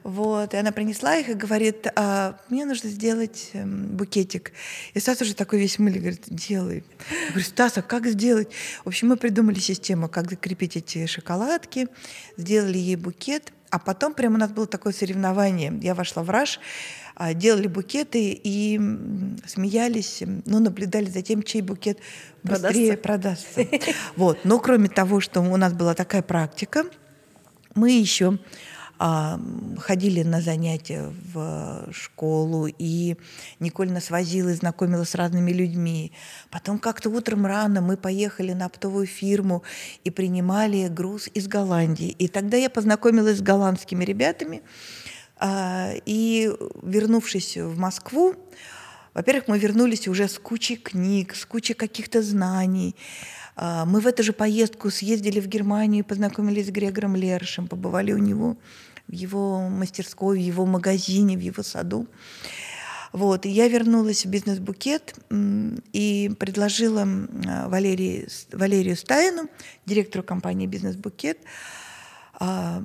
[0.04, 4.52] Вот, и она принесла их и говорит, а, мне нужно сделать эм, букетик.
[4.94, 6.84] И Стас уже такой весь мыль, говорит, делай.
[7.10, 8.50] Я говорю, Стас, а как сделать?
[8.84, 11.88] В общем, мы придумали систему, как закрепить эти шоколадки,
[12.36, 15.78] сделали ей букет, а потом прямо у нас было такое соревнование.
[15.82, 18.80] Я вошла в раш, а, делали букеты и
[19.46, 22.00] смеялись, ну, наблюдали за тем, чей букет
[22.44, 23.66] быстрее продастся.
[23.66, 23.94] продастся.
[24.16, 24.40] Вот.
[24.44, 26.86] Но кроме того, что у нас была такая практика,
[27.76, 28.38] мы еще
[29.00, 29.40] а,
[29.78, 33.16] ходили на занятия в школу, и
[33.60, 36.12] Николь нас возила и знакомила с разными людьми.
[36.50, 39.64] Потом как-то утром рано мы поехали на оптовую фирму
[40.04, 42.10] и принимали груз из Голландии.
[42.10, 44.62] И тогда я познакомилась с голландскими ребятами, а,
[45.42, 46.52] и
[46.84, 48.36] вернувшись в Москву,
[49.14, 52.96] во-первых, мы вернулись уже с кучей книг, с кучей каких-то знаний,
[53.58, 58.20] а, мы в эту же поездку съездили в Германию, познакомились с Грегором Лершем, побывали у
[58.20, 58.56] него
[59.08, 62.08] в его мастерской, в его магазине, в его саду.
[63.12, 63.48] Вот.
[63.48, 65.16] И я вернулась в бизнес-букет
[65.94, 67.08] и предложила
[67.68, 69.50] Валерии, Валерию Стаину,
[69.86, 71.40] директору компании «Бизнес-букет»,
[72.40, 72.84] а,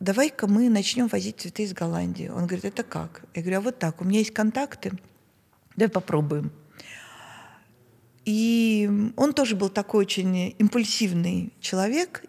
[0.00, 2.28] давай-ка мы начнем возить цветы из Голландии.
[2.28, 3.22] Он говорит, это как?
[3.34, 4.92] Я говорю, а вот так, у меня есть контакты,
[5.76, 6.50] давай попробуем.
[8.24, 12.24] И он тоже был такой очень импульсивный человек.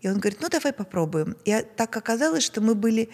[0.00, 1.36] И он говорит, ну давай попробуем.
[1.44, 3.08] И так оказалось, что мы были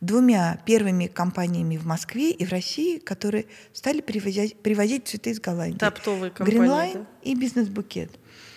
[0.00, 5.78] двумя первыми компаниями в Москве и в России, которые стали привозить, привозить цветы из Голландии.
[5.78, 7.06] Топтовые компании, Гринлайн да?
[7.22, 8.12] и бизнес-букет.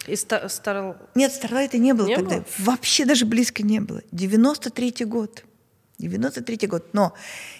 [0.09, 0.45] И Star...
[0.47, 0.97] Star...
[1.15, 2.35] Нет, Старлайта не было не тогда.
[2.37, 2.45] Было?
[2.59, 4.01] Вообще даже близко не было.
[4.11, 5.43] 93-й год.
[5.99, 6.93] 93-й год.
[6.93, 7.13] Но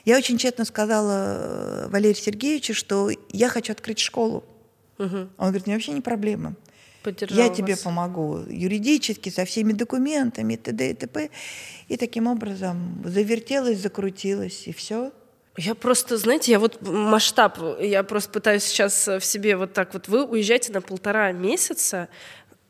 [0.06, 4.44] я очень тщательно сказала Валерию Сергеевичу, что я хочу открыть школу.
[4.98, 5.18] Угу.
[5.38, 6.56] Он говорит, мне вообще не проблема.
[7.04, 7.58] Поддержал я вас.
[7.58, 10.90] тебе помогу юридически, со всеми документами, т.д.
[10.90, 11.30] и т.п.
[11.88, 15.12] И таким образом завертелась, закрутилась, и все.
[15.58, 20.08] Я просто, знаете, я вот масштаб, я просто пытаюсь сейчас в себе вот так вот,
[20.08, 22.08] вы уезжаете на полтора месяца,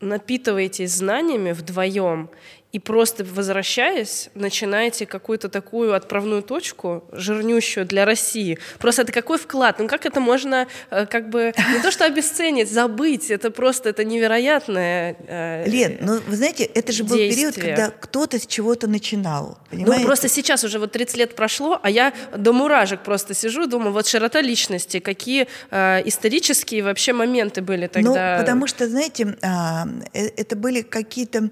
[0.01, 2.29] напитываетесь знаниями вдвоем,
[2.71, 8.60] и просто возвращаясь, начинаете какую-то такую отправную точку, жирнющую для России.
[8.77, 9.79] Просто это какой вклад?
[9.79, 13.32] Ну как это можно э, как бы не то что обесценить, забыть?
[13.32, 15.15] Это просто это невероятное.
[15.27, 17.51] Э, Лен, ну вы знаете, это же был действие.
[17.51, 19.58] период, когда кто-то с чего-то начинал.
[19.71, 20.01] Понимаете?
[20.01, 23.93] Ну просто сейчас уже вот 30 лет прошло, а я до муражек просто сижу, думаю,
[23.93, 28.36] вот широта личности, какие э, исторические вообще моменты были тогда.
[28.38, 31.49] Ну потому что, знаете, а, э, это были какие-то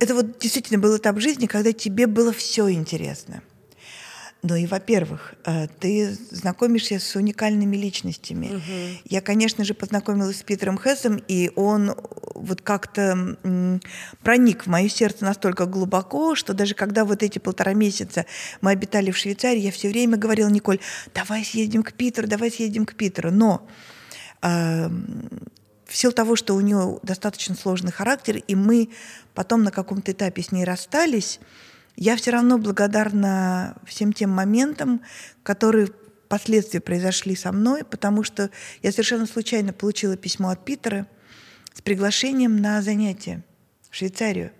[0.00, 3.42] это вот действительно был этап жизни, когда тебе было все интересно.
[4.42, 8.46] Ну и, во-первых, э, ты знакомишься с уникальными личностями.
[8.46, 9.02] Угу.
[9.04, 11.96] Я, конечно же, познакомилась с Питером Хессом, и он
[12.36, 13.36] вот как-то
[14.22, 18.26] проник в мое сердце настолько глубоко, что даже когда вот эти полтора месяца
[18.60, 20.78] мы обитали в Швейцарии, я все время говорила, Николь,
[21.14, 23.32] давай съездим к Питеру, давай съездим к Питеру.
[23.32, 23.66] Но
[24.42, 24.88] э,
[25.88, 28.90] в силу того, что у нее достаточно сложный характер, и мы
[29.34, 31.40] потом на каком-то этапе с ней расстались,
[31.96, 35.00] я все равно благодарна всем тем моментам,
[35.42, 35.88] которые
[36.26, 38.50] впоследствии произошли со мной, потому что
[38.82, 41.08] я совершенно случайно получила письмо от Питера
[41.72, 43.42] с приглашением на занятие
[43.90, 44.52] в Швейцарию.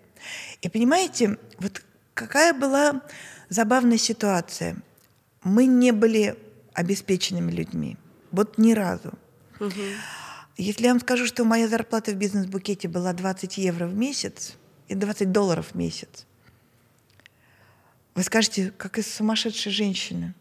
[0.62, 1.82] И понимаете, вот
[2.14, 3.02] какая была
[3.50, 4.76] забавная ситуация.
[5.44, 6.36] Мы не были
[6.72, 7.98] обеспеченными людьми.
[8.30, 9.12] Вот ни разу.
[9.60, 9.82] Угу.
[10.58, 14.54] Если я вам скажу, что моя зарплата в бизнес-букете была 20 евро в месяц
[14.88, 16.26] и 20 долларов в месяц,
[18.16, 20.34] вы скажете, как из сумасшедшей женщины.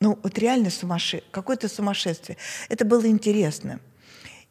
[0.00, 2.36] Ну, вот реально сумасшедшее, какое-то сумасшествие.
[2.68, 3.78] Это было интересно.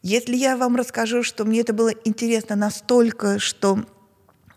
[0.00, 3.84] Если я вам расскажу, что мне это было интересно настолько, что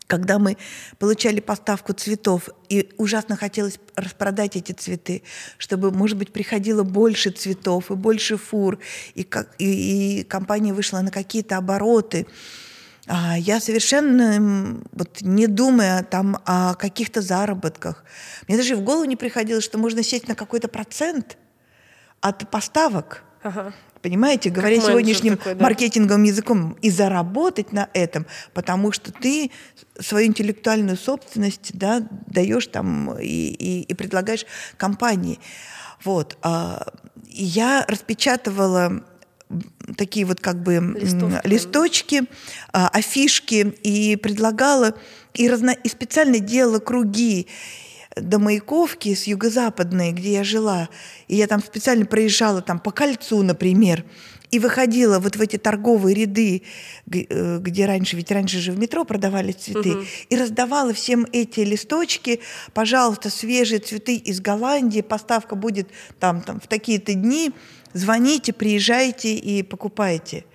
[0.08, 0.58] когда мы
[1.00, 5.24] получали поставку цветов, и ужасно хотелось распродать эти цветы,
[5.58, 8.80] чтобы, может быть, приходило больше цветов и больше фур,
[9.16, 12.28] и, как, и, и компания вышла на какие-то обороты.
[13.08, 18.04] А я совершенно вот, не думая там о каких-то заработках.
[18.48, 21.38] Мне даже в голову не приходило, что можно сесть на какой-то процент
[22.22, 23.24] от поставок.
[23.44, 23.74] Ага
[24.06, 25.64] понимаете, говоря сегодняшним такой, да.
[25.64, 29.50] маркетинговым языком, и заработать на этом, потому что ты
[30.00, 34.46] свою интеллектуальную собственность да, даешь там и, и, и предлагаешь
[34.78, 35.40] компании.
[36.04, 36.38] Вот.
[36.44, 36.94] А,
[37.28, 39.04] я распечатывала
[39.98, 41.48] такие вот как бы Листовки.
[41.48, 42.22] листочки,
[42.72, 44.94] а, афишки и предлагала,
[45.34, 47.48] и, разно, и специально делала круги
[48.16, 50.90] до Маяковки с юго-западной, где я жила,
[51.28, 54.06] и я там специально проезжала там по кольцу, например,
[54.52, 56.64] и выходила вот в эти торговые ряды,
[57.12, 60.06] э, где раньше, ведь раньше же в метро продавали цветы, угу.
[60.30, 62.40] и раздавала всем эти листочки,
[62.74, 67.52] пожалуйста, свежие цветы из Голландии, поставка будет там, там в такие-то дни,
[67.94, 70.46] звоните, приезжайте и покупайте.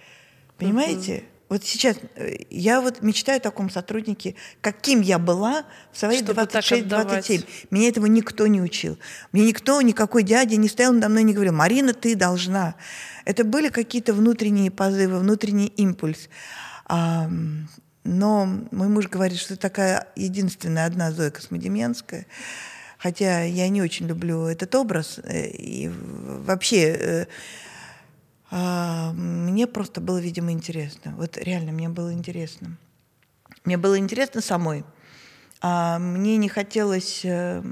[0.56, 1.16] Понимаете?
[1.16, 1.24] Угу.
[1.50, 7.44] Вот сейчас э, я вот мечтаю о таком сотруднике, каким я была в свои 26-27.
[7.70, 8.96] Меня этого никто не учил.
[9.32, 12.76] Мне никто, никакой дядя не стоял надо мной и не говорил, Марина, ты должна.
[13.24, 16.28] Это были какие-то внутренние позывы, внутренний импульс.
[16.88, 22.26] Но мой муж говорит, что такая единственная одна Зоя Космодемьянская.
[22.96, 25.18] Хотя я не очень люблю этот образ.
[25.24, 27.26] Э, и вообще э,
[28.50, 31.14] мне просто было, видимо, интересно.
[31.16, 32.76] Вот реально мне было интересно.
[33.64, 34.84] Мне было интересно самой.
[35.60, 37.20] А мне не хотелось...
[37.24, 37.62] Э,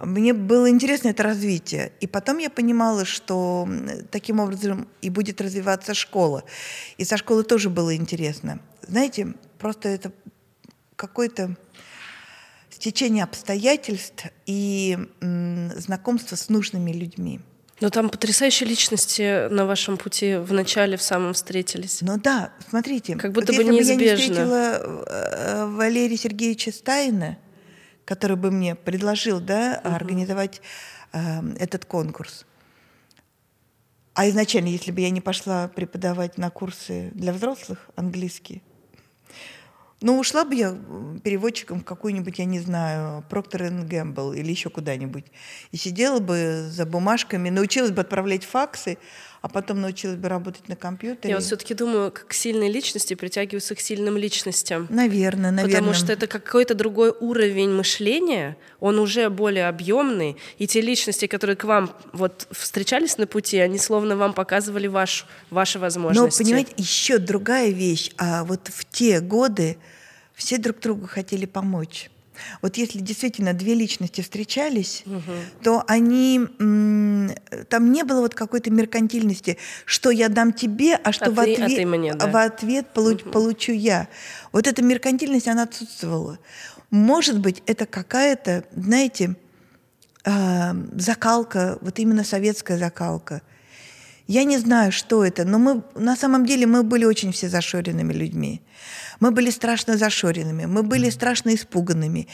[0.00, 1.92] мне было интересно это развитие.
[2.00, 3.68] И потом я понимала, что
[4.10, 6.44] таким образом и будет развиваться школа.
[6.98, 8.60] И со школы тоже было интересно.
[8.82, 10.12] Знаете, просто это
[10.96, 11.56] какое-то
[12.70, 17.40] стечение обстоятельств и знакомство с нужными людьми.
[17.84, 21.98] Но там потрясающие личности на вашем пути в начале, в самом встретились.
[22.00, 23.14] Ну да, смотрите.
[23.16, 23.92] Как будто вот бы неизбежно.
[23.92, 27.36] Если бы я не встретила э, Валерия Сергеевича Стайна,
[28.06, 29.94] который бы мне предложил да, угу.
[29.94, 30.62] организовать
[31.12, 31.18] э,
[31.58, 32.46] этот конкурс,
[34.14, 38.62] а изначально, если бы я не пошла преподавать на курсы для взрослых английский,
[40.04, 40.76] ну, ушла бы я
[41.22, 45.24] переводчиком в какую-нибудь, я не знаю, Procter Gamble или еще куда-нибудь.
[45.72, 48.98] И сидела бы за бумажками, научилась бы отправлять факсы,
[49.40, 51.30] а потом научилась бы работать на компьютере.
[51.30, 54.86] Я вот все-таки думаю, как сильные личности притягиваются к сильным личностям.
[54.90, 55.80] Наверное, наверное.
[55.80, 61.56] Потому что это какой-то другой уровень мышления, он уже более объемный, и те личности, которые
[61.56, 66.42] к вам вот встречались на пути, они словно вам показывали ваш, ваши возможности.
[66.42, 68.10] Но, понимаете, еще другая вещь.
[68.18, 69.78] А вот в те годы
[70.34, 72.10] все друг другу хотели помочь.
[72.62, 75.22] Вот если действительно две личности встречались, угу.
[75.62, 76.40] то они
[77.68, 81.54] там не было вот какой-то меркантильности, что я дам тебе, а что а в, ты,
[81.54, 82.26] ответ, а мне, да.
[82.26, 83.30] в ответ получ, угу.
[83.30, 84.08] получу я.
[84.52, 86.38] Вот эта меркантильность она отсутствовала.
[86.90, 89.36] Может быть, это какая-то, знаете,
[90.24, 93.42] э, закалка, вот именно советская закалка.
[94.26, 98.12] Я не знаю, что это, но мы на самом деле мы были очень все зашоренными
[98.12, 98.62] людьми.
[99.20, 102.26] Мы были страшно зашоренными, мы были страшно испуганными.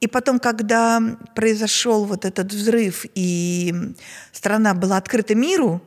[0.00, 1.02] И потом, когда
[1.34, 3.74] произошел вот этот взрыв, и
[4.32, 5.82] страна была открыта миру,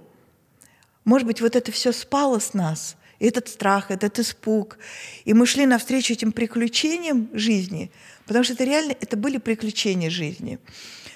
[1.05, 4.77] может быть, вот это все спало с нас, этот страх, этот испуг.
[5.25, 7.91] И мы шли навстречу этим приключениям жизни,
[8.27, 10.59] потому что это реально, это были приключения жизни.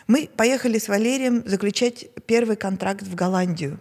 [0.07, 3.79] Мы поехали с Валерием заключать первый контракт в Голландию.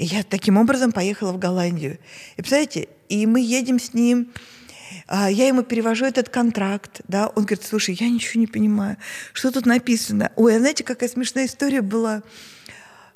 [0.00, 1.98] И я таким образом поехала в Голландию.
[2.32, 4.32] И, представляете, и мы едем с ним,
[5.06, 8.96] а, я ему перевожу этот контракт, да, он говорит, слушай, я ничего не понимаю,
[9.34, 10.32] что тут написано.
[10.36, 12.22] Ой, а знаете, какая смешная история была?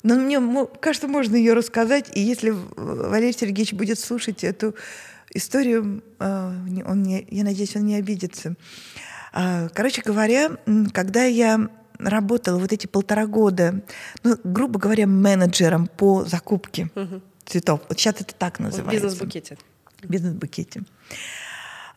[0.03, 0.39] Но мне
[0.79, 4.75] кажется, можно ее рассказать, и если Валерий Сергеевич будет слушать эту
[5.33, 6.53] историю, а,
[6.85, 8.55] он не, я надеюсь, он не обидится.
[9.33, 10.51] А, короче говоря,
[10.93, 11.67] когда я
[11.99, 13.81] работала вот эти полтора года,
[14.23, 17.21] ну, грубо говоря, менеджером по закупке угу.
[17.45, 17.81] цветов.
[17.89, 18.91] Вот сейчас это так называется.
[18.91, 19.57] В бизнес-букете
[20.07, 20.83] бизнес-букете.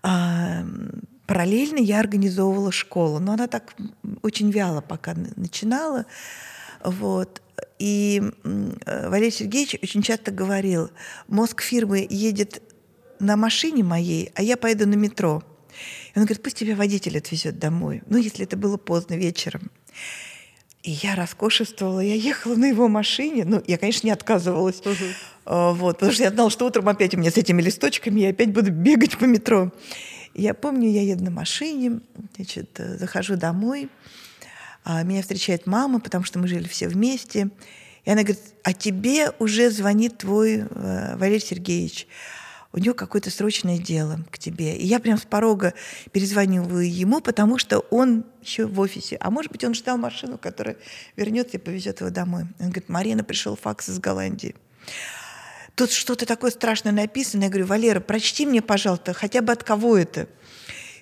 [0.03, 0.65] А,
[1.27, 3.75] параллельно я организовывала школу, но она так
[4.23, 6.07] очень вяло пока начинала.
[6.83, 7.43] Вот.
[7.79, 10.91] И Валерий Сергеевич очень часто говорил,
[11.27, 12.63] мозг фирмы едет
[13.19, 15.43] на машине моей, а я поеду на метро.
[16.15, 18.03] И он говорит, пусть тебя водитель отвезет домой.
[18.07, 19.71] Ну, если это было поздно вечером.
[20.83, 23.45] И я роскошествовала, я ехала на его машине.
[23.45, 24.81] Ну, я, конечно, не отказывалась.
[24.81, 25.75] Угу.
[25.75, 28.53] Вот, потому что я знала, что утром опять у меня с этими листочками я опять
[28.53, 29.73] буду бегать по метро.
[30.35, 32.01] Я помню, я еду на машине,
[32.37, 33.89] значит, захожу домой,
[34.85, 37.51] а меня встречает мама, потому что мы жили все вместе.
[38.05, 42.07] И она говорит, а тебе уже звонит твой э, Валерий Сергеевич
[42.73, 44.77] у него какое-то срочное дело к тебе.
[44.77, 45.75] И я прям с порога
[46.13, 49.17] перезваниваю ему, потому что он еще в офисе.
[49.21, 50.77] А может быть, он ждал машину, которая
[51.17, 52.43] вернется и повезет его домой.
[52.61, 54.55] Он говорит, Марина, пришел факс из Голландии.
[55.75, 57.45] Тут что-то такое страшное написано.
[57.45, 60.29] Я говорю, Валера, прочти мне, пожалуйста, хотя бы от кого это.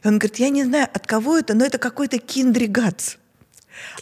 [0.05, 3.17] И он говорит, я не знаю, от кого это, но это какой-то киндригац.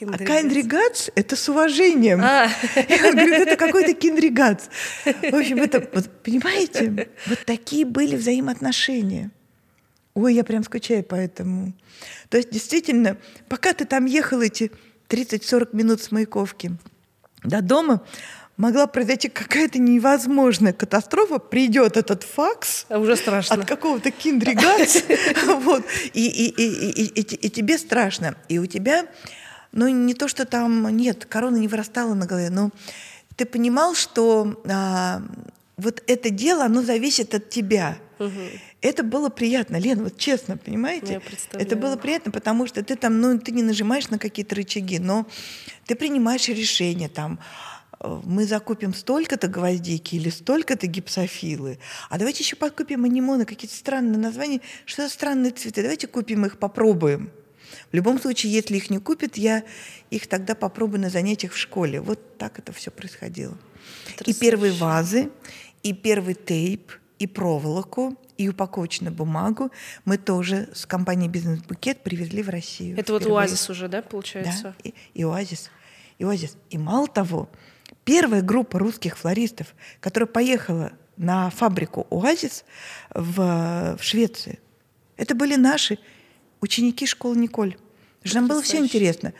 [0.01, 2.21] А кайндригац— это с уважением.
[2.23, 2.49] А.
[2.77, 4.65] И он говорит, это какой-то киндригац.
[5.05, 9.31] В общем, это, вот, понимаете, вот такие были взаимоотношения.
[10.15, 11.73] Ой, я прям скучаю по этому.
[12.29, 13.17] То есть, действительно,
[13.49, 14.71] пока ты там ехал эти
[15.09, 16.73] 30-40 минут с Маяковки
[17.43, 18.03] до дома,
[18.57, 23.57] могла произойти какая-то невозможная катастрофа, придет этот факс а уже страшно.
[23.57, 25.03] от какого-то киндригац,
[25.47, 28.37] вот, и, и, и, и, и тебе страшно.
[28.49, 29.07] И у тебя,
[29.75, 32.71] ну, не то, что там, нет, корона не вырастала на голове, но
[33.37, 35.21] ты понимал, что а,
[35.77, 37.99] вот это дело, оно зависит от тебя.
[38.21, 38.31] Угу.
[38.81, 41.21] Это было приятно, Лен, вот честно, понимаете?
[41.53, 45.27] Это было приятно, потому что ты там, ну, ты не нажимаешь на какие-то рычаги, но
[45.87, 47.41] ты принимаешь решение там,
[47.99, 54.19] э, мы закупим столько-то гвоздики или столько-то гипсофилы, а давайте еще подкупим анимоны, какие-то странные
[54.19, 57.33] названия, что за странные цветы, давайте купим их, попробуем.
[57.91, 59.65] В любом случае, если их не купят, я
[60.11, 62.01] их тогда попробую на занятиях в школе.
[62.01, 63.57] Вот так это все происходило.
[64.25, 65.31] И первые вазы,
[65.83, 69.71] и первый тейп, и проволоку, и упаковочную бумагу
[70.05, 72.95] мы тоже с компанией «Бизнес-букет» привезли в Россию.
[72.95, 73.29] Это впервые.
[73.29, 74.63] вот «Оазис» уже, да, получается?
[74.63, 75.71] Да, и, и «Оазис».
[76.19, 76.57] И «Оазис».
[76.71, 77.49] И мало того,
[78.05, 82.65] первая группа русских флористов, которая поехала на фабрику «Оазис»
[83.15, 84.59] в, в Швецию,
[85.17, 85.99] это были наши
[86.65, 87.77] ученики школы «Николь».
[88.33, 89.33] Нам было все интересно.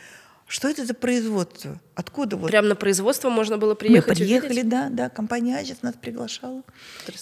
[0.47, 1.81] Что это за производство?
[1.95, 2.51] Откуда вот?
[2.51, 4.09] Прямо на производство можно было приехать?
[4.09, 4.69] Мы приехали, увидеть?
[4.69, 5.09] да, да.
[5.09, 6.61] Компания Азис нас приглашала.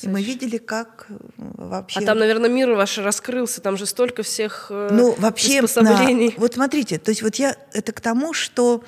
[0.02, 2.02] И мы видели, как э, вообще.
[2.02, 3.62] А там, наверное, мир ваш раскрылся.
[3.62, 5.62] Там же столько всех э, ну вообще.
[5.62, 6.32] На...
[6.36, 8.84] Вот смотрите, то есть вот я это к тому, что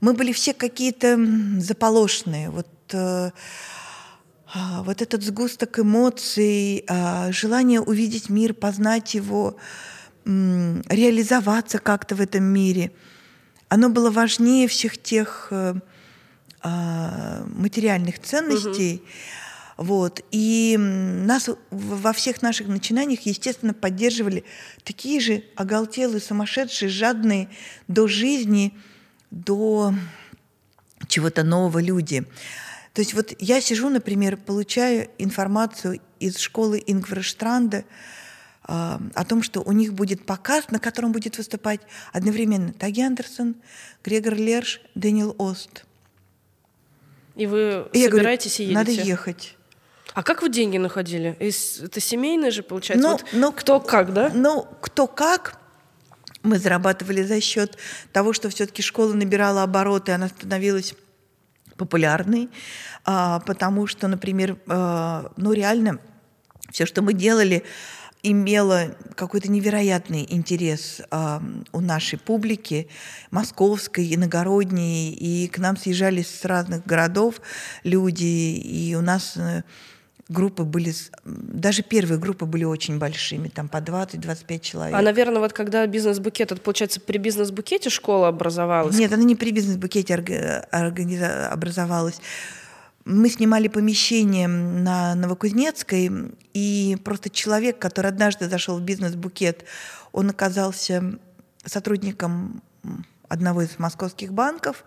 [0.00, 1.18] мы были все какие-то
[1.58, 2.50] заполошенные.
[2.50, 3.30] Вот э,
[4.54, 9.56] а, вот этот сгусток эмоций, э, желание увидеть мир, познать его,
[10.24, 12.92] реализоваться как-то в этом мире–
[13.72, 15.74] оно было важнее всех тех э,
[16.62, 18.96] э, материальных ценностей.
[19.78, 19.84] Угу.
[19.86, 20.20] Вот.
[20.30, 24.44] И нас во всех наших начинаниях, естественно, поддерживали
[24.84, 27.48] такие же оголтелые, сумасшедшие, жадные
[27.88, 28.76] до жизни,
[29.30, 29.94] до
[31.08, 32.26] чего-то нового люди.
[32.92, 37.86] То есть вот я сижу, например, получаю информацию из школы Ингварштранда,
[38.64, 41.80] о том, что у них будет показ, на котором будет выступать
[42.12, 43.56] одновременно Таги Андерсон,
[44.04, 45.84] Грегор Лерш, Дэниел Ост.
[47.34, 48.74] И вы и собираетесь говорю, и едете?
[48.74, 49.56] Надо ехать.
[50.14, 51.36] А как вы деньги находили?
[51.38, 53.06] Это семейные же, получается?
[53.06, 54.30] Ну, вот ну, кто как, да?
[54.34, 55.58] Ну, кто как.
[56.42, 57.78] Мы зарабатывали за счет
[58.12, 60.94] того, что все-таки школа набирала обороты, она становилась
[61.76, 62.50] популярной,
[63.04, 65.98] а, потому что, например, а, ну реально
[66.70, 67.64] все, что мы делали,
[68.22, 71.40] имела какой-то невероятный интерес э,
[71.72, 72.88] у нашей публики,
[73.30, 77.40] московской, иногородней, и к нам съезжались с разных городов
[77.82, 79.64] люди, и у нас э,
[80.28, 80.94] группы были,
[81.24, 84.94] даже первые группы были очень большими, там по 20-25 человек.
[84.94, 88.96] А, наверное, вот когда бизнес-букет, это, получается, при бизнес-букете школа образовалась?
[88.96, 92.20] Нет, она не при бизнес-букете образовалась
[93.04, 96.10] мы снимали помещение на Новокузнецкой,
[96.54, 99.64] и просто человек, который однажды зашел в бизнес-букет,
[100.12, 101.18] он оказался
[101.64, 102.62] сотрудником
[103.28, 104.84] одного из московских банков,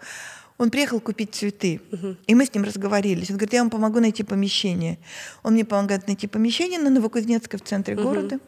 [0.58, 1.82] он приехал купить цветы,
[2.28, 3.30] и мы с ним разговорились.
[3.30, 5.00] Он говорит, я вам помогу найти помещение.
[5.44, 8.04] Он мне помогает найти помещение на Новокузнецкой в центре uh-huh.
[8.04, 8.40] города.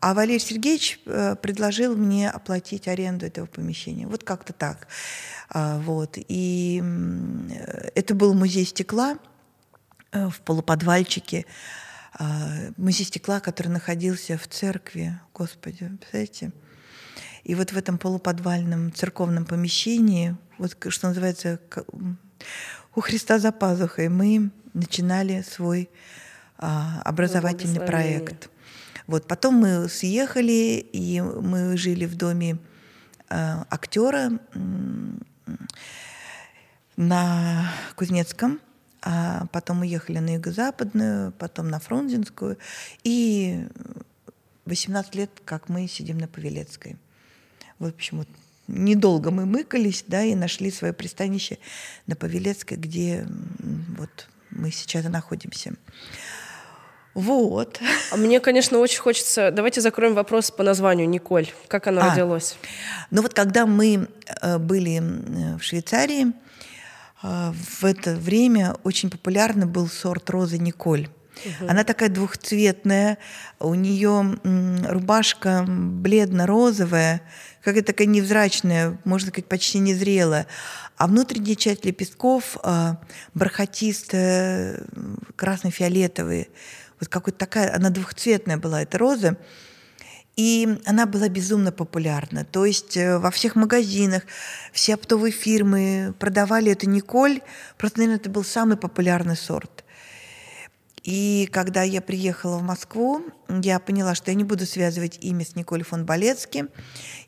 [0.00, 4.06] А Валерий Сергеевич э, предложил мне оплатить аренду этого помещения.
[4.06, 4.88] Вот как-то так.
[5.50, 6.14] А, вот.
[6.16, 6.82] И
[7.94, 9.18] это был музей стекла
[10.12, 11.44] э, в полуподвальчике.
[12.14, 12.48] А,
[12.78, 15.20] музей стекла, который находился в церкви.
[15.34, 16.52] Господи, представляете?
[17.44, 21.60] И вот в этом полуподвальном церковном помещении, вот что называется,
[22.94, 25.90] у Христа за пазухой, мы начинали свой
[26.56, 28.48] а, образовательный проект.
[29.10, 32.58] Вот потом мы съехали, и мы жили в доме
[33.28, 34.38] э, актера
[36.96, 38.60] на Кузнецком,
[39.02, 42.56] а потом уехали на Юго-Западную, потом на Фрунзенскую,
[43.02, 43.66] и
[44.66, 46.96] 18 лет, как мы сидим на Павелецкой.
[47.80, 48.26] Вот почему
[48.68, 51.58] недолго мы мыкались, да, и нашли свое пристанище
[52.06, 53.26] на Павелецкой, где
[53.98, 55.74] вот мы сейчас и находимся.
[57.14, 57.80] Вот.
[58.12, 59.50] А мне, конечно, очень хочется...
[59.50, 61.48] Давайте закроем вопрос по названию Николь.
[61.68, 62.56] Как оно а, родилось?
[63.10, 64.08] Ну вот когда мы
[64.40, 65.02] э, были
[65.58, 66.32] в Швейцарии,
[67.22, 71.08] э, в это время очень популярный был сорт розы Николь.
[71.44, 71.70] Угу.
[71.70, 73.18] Она такая двухцветная,
[73.58, 74.38] у нее
[74.86, 77.22] рубашка бледно-розовая,
[77.64, 80.46] какая-то такая невзрачная, можно сказать, почти незрелая.
[80.96, 82.94] А внутренняя часть лепестков э,
[83.34, 84.84] бархатистая,
[85.36, 86.48] красно-фиолетовые
[87.00, 89.36] вот какой-то такая, она двухцветная была, эта роза.
[90.36, 92.44] И она была безумно популярна.
[92.44, 94.22] То есть э, во всех магазинах,
[94.72, 97.40] все оптовые фирмы продавали эту Николь.
[97.76, 99.84] Просто, наверное, это был самый популярный сорт.
[101.02, 105.56] И когда я приехала в Москву, я поняла, что я не буду связывать имя с
[105.56, 106.66] Николь фон Болецки.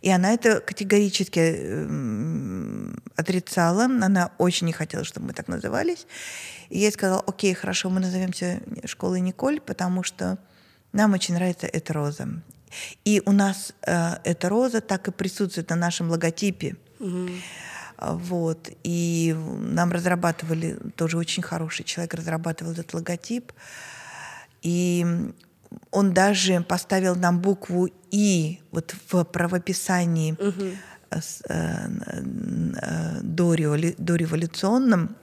[0.03, 3.85] И она это категорически э, отрицала.
[3.85, 6.07] Она очень не хотела, чтобы мы так назывались.
[6.73, 10.39] И я сказала, окей, хорошо, мы назовемся школой Николь, потому что
[10.93, 12.27] нам очень нравится эта роза.
[13.05, 16.77] И у нас э, эта роза так и присутствует на нашем логотипе.
[16.99, 17.29] Угу.
[17.99, 18.71] Вот.
[18.85, 23.53] И нам разрабатывали, тоже очень хороший человек разрабатывал этот логотип.
[24.63, 25.05] И
[25.91, 30.71] он даже поставил нам букву «И» вот в правописании угу.
[33.99, 35.17] дореволюционном.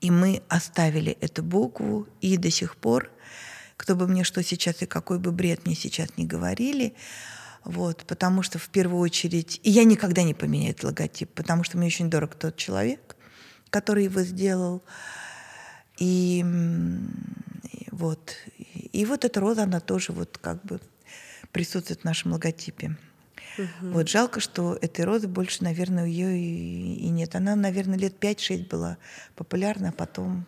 [0.00, 3.10] И мы оставили эту букву «И» до сих пор–
[3.82, 6.94] кто бы мне что сейчас и какой бы бред мне сейчас не говорили,
[7.64, 9.58] вот, потому что в первую очередь...
[9.64, 13.16] И я никогда не поменяю этот логотип, потому что мне очень дорог тот человек,
[13.70, 14.84] который его сделал.
[15.98, 16.44] И,
[17.72, 18.36] и вот.
[18.92, 20.80] И вот эта роза, она тоже вот как бы
[21.50, 22.96] присутствует в нашем логотипе.
[23.58, 23.92] Угу.
[23.92, 27.34] Вот жалко, что этой розы больше, наверное, ее и, и нет.
[27.34, 28.98] Она, наверное, лет 5-6 была
[29.36, 30.46] популярна, а потом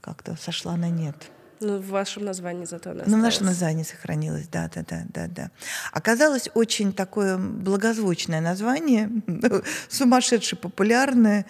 [0.00, 1.16] как-то сошла на нет.
[1.60, 5.26] Ну, в вашем названии зато она Ну, в нашем названии сохранилось, да, да, да, да,
[5.28, 5.50] да.
[5.92, 9.08] Оказалось очень такое благозвучное название,
[9.88, 11.46] сумасшедше популярное,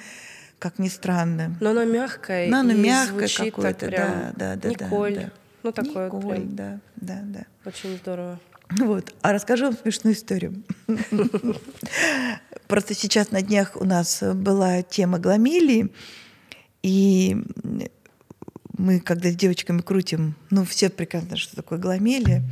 [0.58, 1.56] как ни странно.
[1.60, 3.26] Но оно мягкое Но оно и мягкое
[3.72, 5.14] прям да, да, да, Николь.
[5.14, 5.30] Да, да.
[5.62, 6.56] Ну, такое Николь, прям.
[6.56, 7.46] да, да, да.
[7.64, 8.38] Очень здорово.
[8.78, 9.14] Вот.
[9.22, 10.62] А расскажу вам смешную историю.
[12.66, 15.92] Просто сейчас на днях у нас была тема гламилии,
[16.82, 17.36] и
[18.76, 22.42] мы, когда с девочками крутим, ну, все прекрасно, что такое гламелия,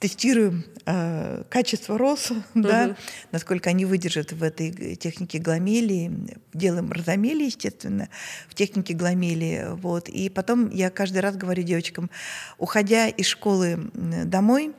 [0.00, 2.40] тестируем э, качество роз, угу.
[2.54, 2.96] да,
[3.32, 6.10] насколько они выдержат в этой технике гламелии,
[6.54, 8.08] делаем розомелии, естественно,
[8.48, 12.10] в технике гламелии, вот, и потом я каждый раз говорю девочкам,
[12.56, 14.72] уходя из школы домой,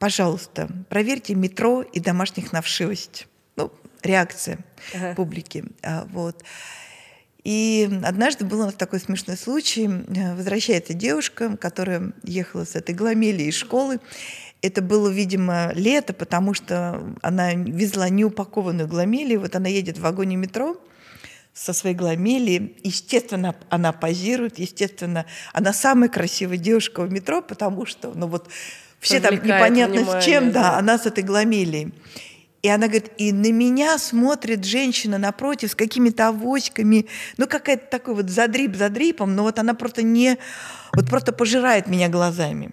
[0.00, 3.70] пожалуйста, проверьте метро и домашних на вшивость, ну,
[4.02, 4.58] реакция
[4.94, 5.14] ага.
[5.14, 6.42] публики, а, вот.
[7.44, 9.88] И однажды был у нас такой смешной случай.
[9.88, 13.98] Возвращается девушка, которая ехала с этой гламели из школы.
[14.62, 19.36] Это было, видимо, лето, потому что она везла неупакованную гламели.
[19.36, 20.76] Вот она едет в вагоне метро
[21.54, 22.76] со своей гламели.
[22.82, 24.58] Естественно, она позирует.
[24.58, 25.24] Естественно,
[25.54, 28.48] она самая красивая девушка в метро, потому что, ну вот,
[29.00, 31.92] все там непонятно внимание, с чем, да, да, она с этой гламелией.
[32.62, 37.06] И она говорит, и на меня смотрит женщина напротив с какими-то авоськами,
[37.38, 40.36] ну какая-то такой вот задрип задрипом, но вот она просто не,
[40.94, 42.72] вот просто пожирает меня глазами.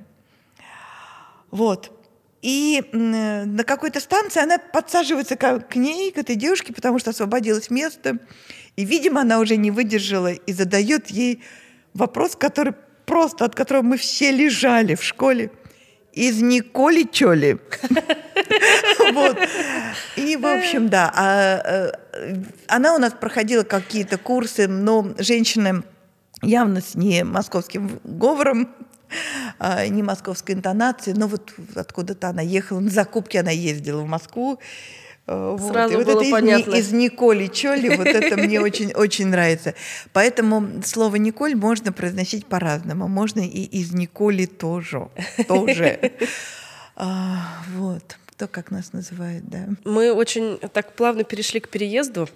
[1.51, 1.93] Вот.
[2.41, 8.17] И на какой-то станции она подсаживается к ней, к этой девушке, потому что освободилось место.
[8.75, 11.41] И, видимо, она уже не выдержала и задает ей
[11.93, 12.73] вопрос, который
[13.05, 15.49] просто, от которого мы все лежали в школе.
[16.17, 17.59] Из Николи Чоли.
[19.13, 19.37] Вот.
[20.15, 21.11] И, в общем, да.
[21.15, 22.33] А, э,
[22.67, 25.83] она у нас проходила какие-то курсы, но женщины
[26.41, 28.69] явно с не московским говором,
[29.59, 34.59] а, не московской интонацией, но вот откуда-то она ехала, на закупки она ездила в Москву.
[35.27, 36.01] Э, Сразу вот.
[36.01, 36.75] И было вот это понятно.
[36.75, 39.73] Из, из Николи Чоли, вот это мне очень, очень нравится.
[40.13, 43.07] Поэтому слово Николь можно произносить по-разному.
[43.07, 45.09] Можно и из Николи тоже.
[45.47, 46.13] тоже.
[46.95, 49.67] А, вот кто как нас называет, да.
[49.83, 52.29] Мы очень так плавно перешли к переезду,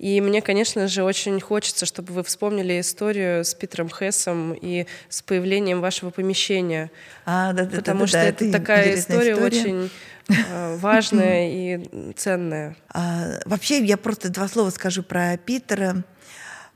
[0.00, 5.22] и мне, конечно же, очень хочется, чтобы вы вспомнили историю с Питером Хессом и с
[5.22, 6.90] появлением вашего помещения.
[7.24, 9.90] А, да, да, Потому да, что да, это, это такая история, история очень
[10.28, 12.76] э, важная и ценная.
[12.88, 16.04] А, вообще, я просто два слова скажу про Питера,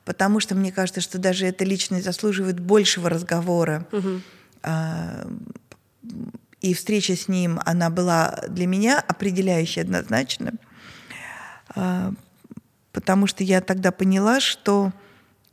[0.04, 3.86] потому что мне кажется, что даже эта личность заслуживает большего разговора.
[3.92, 4.20] Угу.
[4.62, 5.28] А,
[6.60, 10.54] и встреча с ним, она была для меня определяющей однозначно,
[11.74, 12.12] а,
[12.92, 14.92] потому что я тогда поняла, что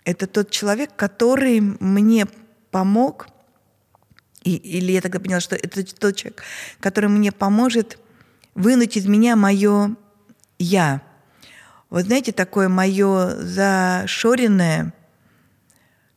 [0.03, 2.27] это тот человек, который мне
[2.71, 3.27] помог,
[4.45, 6.43] и, или я тогда поняла, что это тот человек,
[6.79, 7.97] который мне поможет
[8.53, 9.95] вынуть из меня мое
[10.59, 11.01] «я».
[11.89, 14.93] Вот знаете, такое мое зашоренное,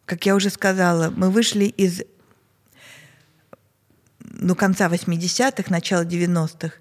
[0.05, 2.03] как я уже сказала, мы вышли из
[4.21, 6.75] ну, конца 80-х, начала 90-х,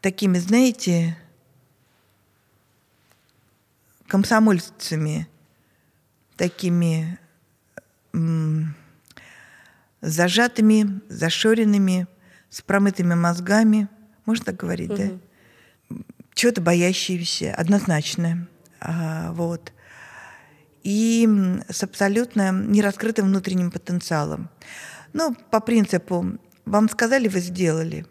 [0.00, 1.16] такими, знаете,
[4.06, 5.26] комсомольцами,
[6.36, 7.18] такими
[8.12, 8.74] м-
[10.04, 12.06] зажатыми, зашоренными,
[12.50, 13.88] с промытыми мозгами,
[14.26, 14.98] можно так говорить, угу.
[14.98, 15.96] да?
[16.34, 18.48] Чего-то боящиеся, однозначно.
[18.80, 19.72] А, вот.
[20.82, 21.28] И
[21.68, 24.50] с абсолютно нераскрытым внутренним потенциалом.
[25.12, 28.06] Ну, по принципу, вам сказали, вы сделали.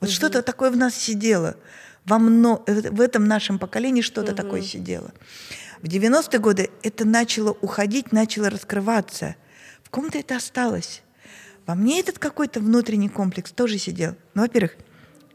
[0.00, 0.14] Вот угу.
[0.14, 1.56] что-то такое в нас сидело.
[2.04, 2.62] Во мно...
[2.66, 4.42] В этом нашем поколении что-то угу.
[4.42, 5.12] такое сидело.
[5.80, 9.36] В 90-е годы это начало уходить, начало раскрываться.
[9.82, 11.03] В ком-то это осталось.
[11.66, 14.14] Во мне этот какой-то внутренний комплекс тоже сидел.
[14.34, 14.76] Ну, во-первых,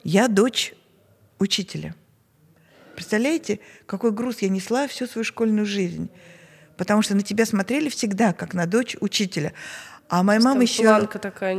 [0.03, 0.73] я дочь
[1.39, 1.95] учителя.
[2.95, 6.09] Представляете, какой груз я несла всю свою школьную жизнь?
[6.77, 9.53] Потому что на тебя смотрели всегда, как на дочь учителя.
[10.07, 11.07] А моя мама еще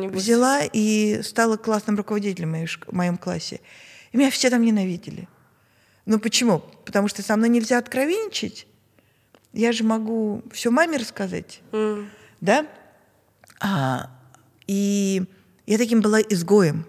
[0.08, 2.54] взяла и стала классным руководителем
[2.86, 3.60] в моем классе.
[4.12, 5.28] И меня все там ненавидели.
[6.06, 6.60] Ну почему?
[6.84, 8.66] Потому что со мной нельзя откровенничать.
[9.52, 11.60] Я же могу все маме рассказать.
[11.72, 12.08] Mm.
[12.40, 12.66] Да?
[13.60, 14.10] А,
[14.70, 15.24] и
[15.66, 16.86] я таким была изгоем,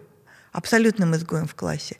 [0.51, 1.97] абсолютным изгоем в классе.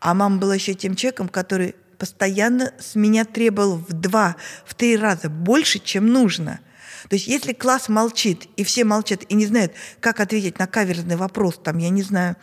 [0.00, 4.34] А мама была еще тем человеком, который постоянно с меня требовал в два,
[4.64, 6.58] в три раза больше, чем нужно.
[7.08, 11.14] То есть если класс молчит, и все молчат, и не знают, как ответить на каверзный
[11.14, 12.34] вопрос, там, я не знаю,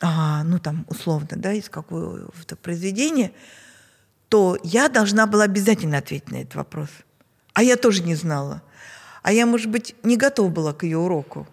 [0.00, 3.32] а, ну там условно, да, из какого-то произведения,
[4.28, 6.90] то я должна была обязательно ответить на этот вопрос.
[7.52, 8.62] А я тоже не знала.
[9.24, 11.48] А я, может быть, не готова была к ее уроку.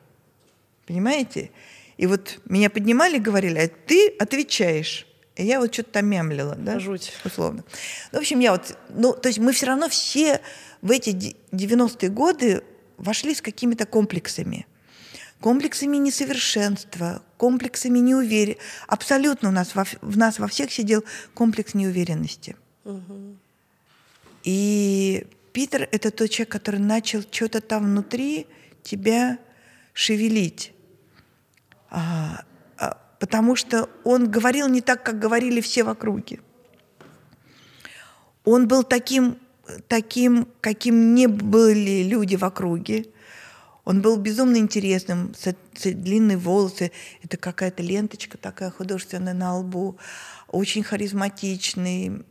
[0.85, 1.51] Понимаете?
[1.97, 5.05] И вот меня поднимали и говорили, а ты отвечаешь.
[5.35, 6.79] И я вот что-то там мямлила, да?
[6.79, 7.13] Жуть.
[7.23, 7.63] Условно.
[8.11, 8.77] Ну, в общем, я вот...
[8.89, 10.41] Ну, то есть мы все равно все
[10.81, 12.63] в эти 90-е годы
[12.97, 14.65] вошли с какими-то комплексами.
[15.39, 18.61] Комплексами несовершенства, комплексами неуверенности.
[18.87, 21.03] Абсолютно у нас во, в нас во всех сидел
[21.33, 22.55] комплекс неуверенности.
[22.83, 23.37] Угу.
[24.43, 28.47] И Питер– это тот человек, который начал что-то там внутри
[28.83, 29.39] тебя
[29.93, 30.73] шевелить.
[31.89, 32.43] А,
[32.77, 36.39] а, потому что он говорил не так, как говорили все в округе.
[38.43, 39.37] Он был таким,
[39.87, 43.05] таким, каким не были люди в округе.
[43.83, 46.91] Он был безумно интересным, с, с длинные волосы,
[47.23, 49.97] это какая-то ленточка такая художественная на лбу,
[50.47, 52.23] очень харизматичный.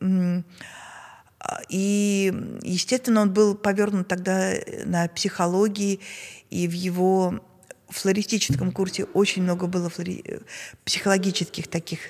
[1.69, 2.33] И,
[2.63, 4.53] естественно, он был повернут тогда
[4.85, 6.01] на психологии,
[6.51, 7.41] и в его
[7.91, 10.41] флористическом курсе очень много было флори...
[10.85, 12.01] психологических таких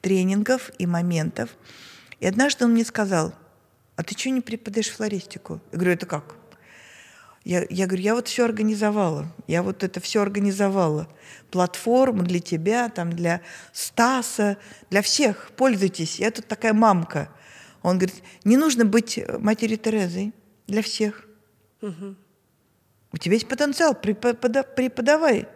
[0.00, 1.50] тренингов и моментов.
[2.20, 3.34] И однажды он мне сказал,
[3.96, 5.60] а ты что не преподаешь флористику?
[5.72, 6.36] Я говорю, это как?
[7.44, 11.08] Я, я говорю, я вот все организовала, я вот это все организовала.
[11.50, 14.56] Платформу для тебя, там, для Стаса,
[14.90, 16.18] для всех, пользуйтесь.
[16.18, 17.28] Я тут такая мамка.
[17.82, 20.32] Он говорит, не нужно быть матерью Терезой
[20.66, 21.26] для всех.
[21.82, 22.16] Угу.
[23.14, 25.46] У тебя есть потенциал, преподавай.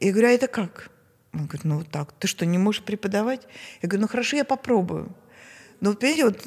[0.00, 0.90] Я говорю, а это как?
[1.34, 2.12] Он говорит, ну вот так.
[2.12, 3.42] Ты что, не можешь преподавать?
[3.82, 5.14] Я говорю, ну хорошо, я попробую.
[5.80, 6.40] Но, понимаете, вот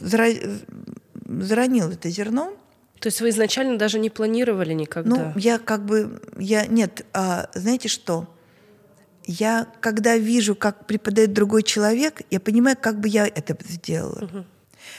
[1.27, 2.57] заронил это зерно.
[2.99, 5.07] То есть вы изначально даже не планировали никогда?
[5.07, 8.27] Ну, я как бы, я, нет, а, знаете что?
[9.25, 14.23] Я, когда вижу, как преподает другой человек, я понимаю, как бы я это сделала.
[14.23, 14.45] Угу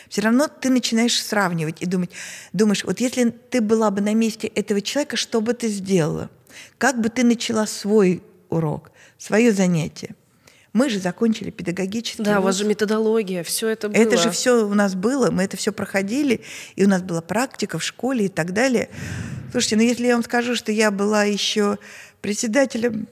[0.09, 2.11] все равно ты начинаешь сравнивать и думать,
[2.53, 6.31] думаешь, вот если ты была бы на месте этого человека, что бы ты сделала?
[6.79, 10.15] Как бы ты начала свой урок, свое занятие?
[10.73, 12.41] Мы же закончили педагогический Да, вуз.
[12.41, 13.97] у вас же методология, все это было.
[13.97, 16.41] Это же все у нас было, мы это все проходили,
[16.75, 18.89] и у нас была практика в школе и так далее.
[19.53, 21.79] Слушайте, ну если я вам скажу, что я была еще
[22.21, 23.07] председателем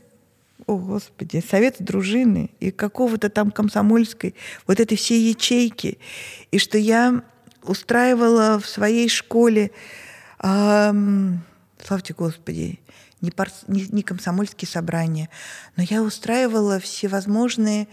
[0.67, 4.35] о, Господи, совет дружины и какого-то там комсомольской,
[4.67, 5.99] вот этой всей ячейки.
[6.51, 7.23] И что я
[7.63, 9.71] устраивала в своей школе,
[10.43, 11.43] эм,
[11.83, 12.81] славьте Господи,
[13.21, 15.29] не, пар, не, не комсомольские собрания,
[15.77, 17.89] но я устраивала всевозможные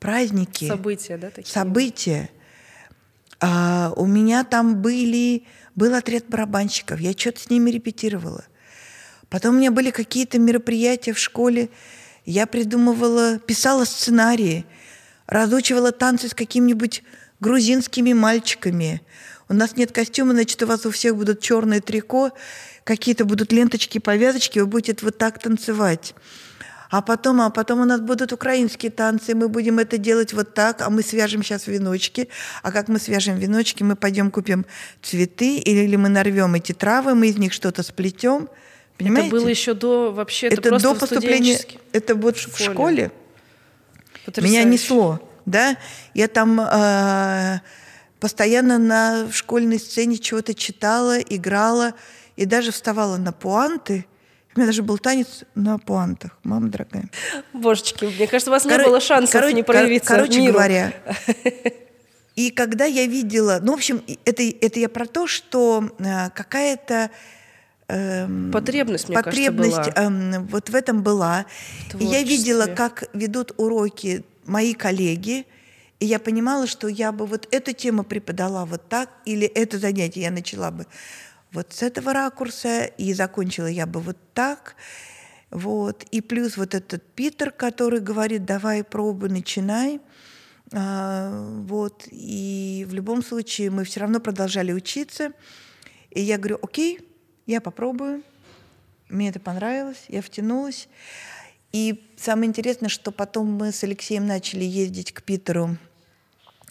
[0.00, 0.66] праздники.
[0.66, 1.30] События, да?
[1.30, 1.52] Такие?
[1.52, 2.30] События.
[3.40, 5.44] А, у меня там были,
[5.74, 8.44] был отряд барабанщиков, я что-то с ними репетировала.
[9.28, 11.70] Потом у меня были какие-то мероприятия в школе,
[12.24, 14.64] я придумывала, писала сценарии,
[15.26, 17.02] разучивала танцы с какими-нибудь
[17.40, 19.02] грузинскими мальчиками.
[19.48, 22.32] У нас нет костюма, значит, у вас у всех будут черные трико,
[22.84, 26.14] какие-то будут ленточки, повязочки, вы будете вот так танцевать.
[26.90, 30.80] А потом, а потом у нас будут украинские танцы, мы будем это делать вот так,
[30.80, 32.28] а мы свяжем сейчас веночки.
[32.62, 34.64] А как мы свяжем веночки, мы пойдем купим
[35.02, 38.48] цветы или мы нарвем эти травы, мы из них что-то сплетем–
[38.98, 39.28] Понимаете?
[39.28, 41.58] Это было еще до вообще это, это до поступления.
[41.92, 43.10] Это вот в школе.
[44.24, 44.48] В школе.
[44.48, 45.76] Меня несло, да.
[46.14, 47.60] Я там э,
[48.20, 51.94] постоянно на школьной сцене чего-то читала, играла
[52.36, 54.06] и даже вставала на пуанты.
[54.54, 57.10] У меня даже был танец на пуантах, мама дорогая.
[57.52, 58.78] Божечки, мне кажется, у вас Кор...
[58.78, 59.52] не было шансов кор...
[59.52, 60.18] не проявиться кор...
[60.18, 60.52] Короче миру.
[60.52, 60.92] говоря,
[62.36, 67.10] и когда я видела, ну, в общем, это, это я про то, что э, какая-то
[67.88, 70.06] эм, потребность, мне потребность кажется, была.
[70.06, 71.46] Эм, вот в этом была.
[71.98, 75.46] И я видела, как ведут уроки мои коллеги,
[76.00, 80.22] и я понимала, что я бы вот эту тему преподала вот так, или это занятие
[80.22, 80.86] я начала бы
[81.52, 84.74] вот с этого ракурса, и закончила я бы вот так.
[85.50, 86.04] Вот.
[86.10, 90.00] И плюс вот этот Питер, который говорит, давай пробуй, начинай.
[90.72, 92.08] А, вот.
[92.10, 95.30] И в любом случае мы все равно продолжали учиться.
[96.10, 97.00] И я говорю, окей,
[97.46, 98.22] я попробую.
[99.08, 100.88] Мне это понравилось, я втянулась.
[101.72, 105.76] И самое интересное, что потом мы с Алексеем начали ездить к Питеру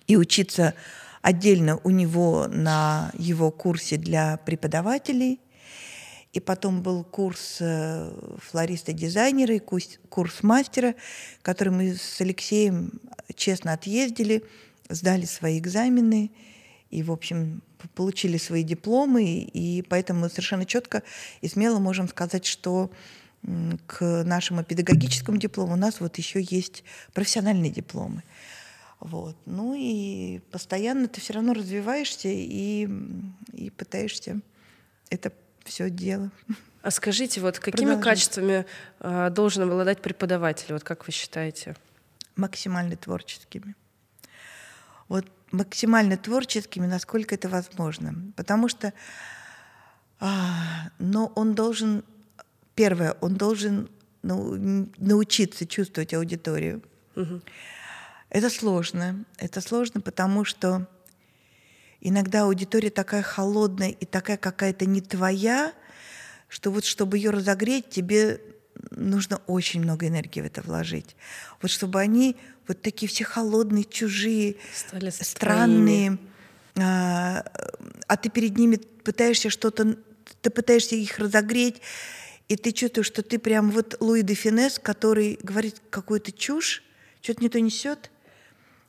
[0.07, 0.73] и учиться
[1.21, 5.39] отдельно у него на его курсе для преподавателей.
[6.33, 8.11] И потом был курс э,
[8.49, 10.95] флориста-дизайнера и курс мастера,
[11.43, 12.99] который мы с Алексеем
[13.35, 14.43] честно отъездили,
[14.89, 16.31] сдали свои экзамены
[16.93, 17.61] и, в общем,
[17.95, 19.23] получили свои дипломы.
[19.53, 21.03] И поэтому совершенно четко
[21.41, 22.91] и смело можем сказать, что
[23.87, 26.83] к нашему педагогическому диплому у нас вот еще есть
[27.13, 28.23] профессиональные дипломы.
[28.99, 29.35] Вот.
[29.45, 32.87] Ну и постоянно ты все равно развиваешься и,
[33.51, 34.39] и пытаешься
[35.09, 35.33] это
[35.65, 36.31] все дело.
[36.81, 38.65] А скажите, вот какими качествами
[38.99, 41.75] э, должен обладать преподаватель, вот как вы считаете?
[42.35, 43.75] Максимально творческими.
[45.07, 48.15] Вот максимально творческими, насколько это возможно.
[48.35, 48.91] Потому что
[50.19, 52.03] а, но он должен,
[52.75, 53.89] первое, он должен
[54.21, 56.81] ну, научиться чувствовать аудиторию.
[57.15, 57.41] Угу.
[58.29, 59.25] Это сложно.
[59.37, 60.87] Это сложно, потому что
[62.01, 65.73] иногда аудитория такая холодная и такая какая-то не твоя,
[66.47, 68.39] что вот чтобы ее разогреть, тебе
[68.91, 71.15] нужно очень много энергии в это вложить.
[71.61, 76.17] Вот чтобы они вот такие все холодные, чужие, Стали странные,
[76.75, 77.45] а,
[78.07, 79.97] а ты перед ними пытаешься что-то,
[80.41, 81.81] ты пытаешься их разогреть,
[82.47, 86.83] и ты чувствуешь, что ты прям вот Луи де Финес, который говорит какую-то чушь,
[87.21, 88.11] что-то не то несет,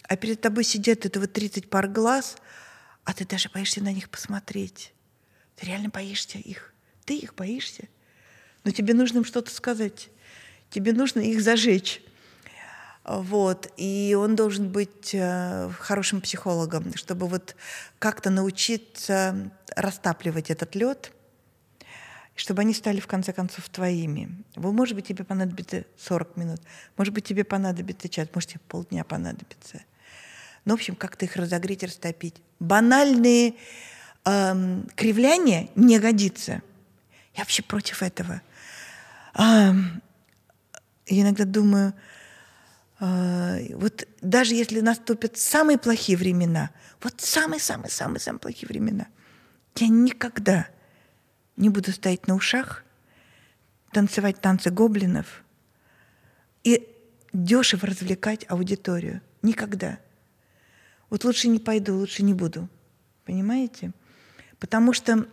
[0.09, 2.37] а перед тобой сидят это вот 30 пар глаз,
[3.05, 4.93] а ты даже боишься на них посмотреть.
[5.57, 6.73] Ты реально боишься их.
[7.05, 7.89] Ты их боишься.
[8.65, 10.09] Но тебе нужно им что-то сказать.
[10.71, 12.03] Тебе нужно их зажечь.
[13.05, 13.71] Вот.
[13.77, 17.55] И он должен быть э, хорошим психологом, чтобы вот
[17.99, 21.13] как-то научиться растапливать этот лед,
[22.35, 24.43] чтобы они стали в конце концов твоими.
[24.57, 26.61] Вот, может быть, тебе понадобится 40 минут,
[26.97, 29.83] может быть, тебе понадобится час, может, тебе полдня понадобится.
[30.65, 32.37] Ну, в общем, как-то их разогреть, растопить.
[32.59, 33.55] Банальные
[34.25, 36.63] эм, кривляния не годится.
[37.35, 38.41] Я вообще против этого.
[39.35, 40.03] Эм,
[41.07, 41.95] я иногда думаю,
[43.01, 46.71] э, вот даже если наступят самые плохие времена,
[47.03, 49.07] вот самые-самые-самые-самые плохие времена,
[49.77, 50.69] я никогда
[51.57, 52.85] не буду стоять на ушах,
[53.93, 55.45] танцевать танцы гоблинов
[56.63, 56.89] и
[57.33, 59.21] дешево развлекать аудиторию.
[59.43, 59.99] Никогда.
[61.11, 62.69] Вот лучше не пойду, лучше не буду.
[63.25, 63.93] Понимаете?
[64.59, 65.27] Потому что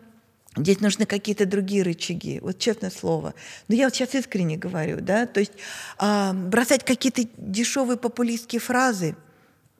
[0.55, 3.33] здесь нужны какие-то другие рычаги, вот честное слово.
[3.67, 5.53] Но я вот сейчас искренне говорю, да, то есть
[5.97, 9.15] а, бросать какие-то дешевые популистские фразы,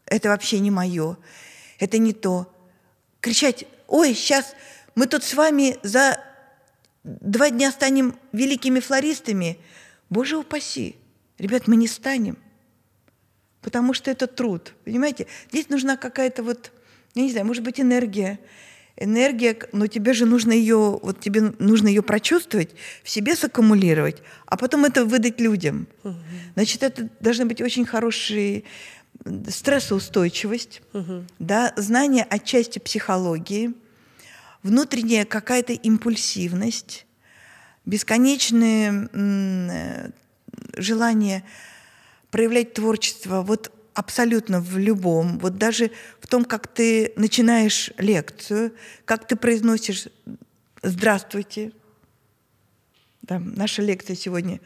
[0.06, 1.18] это вообще не мое,
[1.80, 2.54] это не то.
[3.20, 4.56] Кричать, ой, сейчас
[4.96, 6.20] мы тут с вами за
[7.04, 9.58] два дня станем великими флористами.
[10.10, 10.96] Боже упаси.
[11.38, 12.38] Ребят, мы не станем
[13.62, 15.28] потому что это труд, понимаете?
[15.50, 16.72] Здесь нужна какая-то вот,
[17.14, 18.40] я не знаю, может быть, энергия,
[19.04, 22.72] энергия, но тебе же нужно ее, вот тебе нужно ее прочувствовать,
[23.04, 25.88] в себе саккумулировать, а потом это выдать людям.
[26.04, 26.16] Угу.
[26.56, 28.66] Значит, это должна быть очень хороший
[29.50, 31.26] стрессоустойчивость, угу.
[31.40, 33.74] да, знание отчасти психологии,
[34.64, 37.06] внутренняя какая-то импульсивность,
[37.86, 40.12] бесконечное э,
[40.78, 41.44] желание
[42.30, 48.74] проявлять творчество вот абсолютно в любом, вот даже в том, как ты начинаешь лекцию,
[49.06, 50.08] как ты произносишь
[50.82, 51.72] «Здравствуйте».
[53.22, 54.60] Да, наша лекция сегодня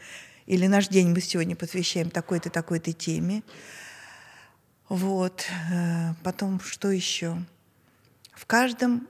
[0.46, 3.42] или наш день мы сегодня посвящаем такой-то, такой-то теме.
[4.88, 5.44] Вот.
[5.70, 7.36] Э, потом что еще?
[8.32, 9.08] В каждом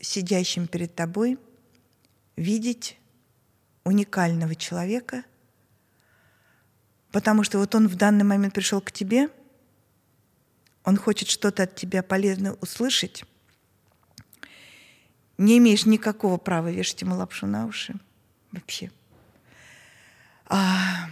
[0.00, 1.38] сидящем перед тобой
[2.36, 2.98] видеть
[3.84, 5.24] уникального человека–
[7.14, 9.28] Потому что вот он в данный момент пришел к тебе,
[10.84, 13.24] он хочет что-то от тебя полезное услышать,
[15.38, 17.94] не имеешь никакого права вешать ему лапшу на уши
[18.52, 18.90] вообще.
[20.46, 21.08] а,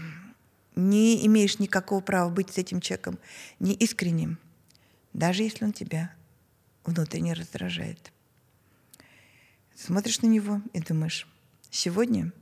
[0.76, 3.18] не имеешь никакого права быть с этим человеком
[3.58, 4.38] неискренним,
[5.12, 6.14] даже если он тебя
[6.84, 8.12] внутренне раздражает.
[9.74, 11.26] Смотришь на него и думаешь,
[11.70, 12.32] сегодня,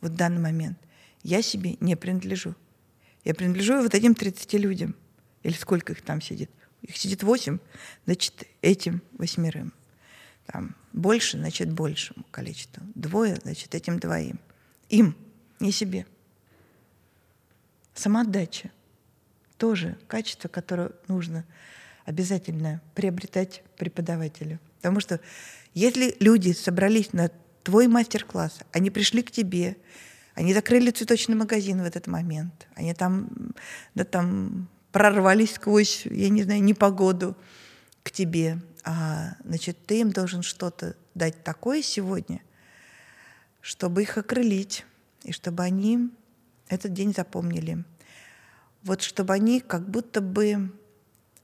[0.00, 0.78] вот в данный момент,
[1.22, 2.54] я себе не принадлежу.
[3.24, 4.96] Я принадлежу вот этим 30 людям.
[5.42, 6.50] Или сколько их там сидит?
[6.82, 7.58] Их сидит 8,
[8.06, 9.72] значит, этим восьмерым.
[10.46, 12.82] Там больше, значит, большему количеству.
[12.94, 14.40] Двое, значит, этим двоим.
[14.88, 15.16] Им,
[15.60, 16.06] не себе.
[17.94, 18.70] Самоотдача.
[19.56, 21.44] Тоже качество, которое нужно
[22.04, 24.60] обязательно приобретать преподавателю.
[24.76, 25.20] Потому что
[25.74, 27.30] если люди собрались на
[27.64, 29.76] твой мастер-класс, они пришли к тебе,
[30.34, 33.28] они закрыли цветочный магазин в этот момент, они там,
[33.94, 34.68] да, там
[34.98, 37.36] прорвались сквозь, я не знаю, непогоду
[38.02, 42.42] к тебе, а, значит, ты им должен что-то дать такое сегодня,
[43.60, 44.84] чтобы их окрылить,
[45.22, 46.10] и чтобы они
[46.66, 47.84] этот день запомнили.
[48.82, 50.76] Вот чтобы они как будто бы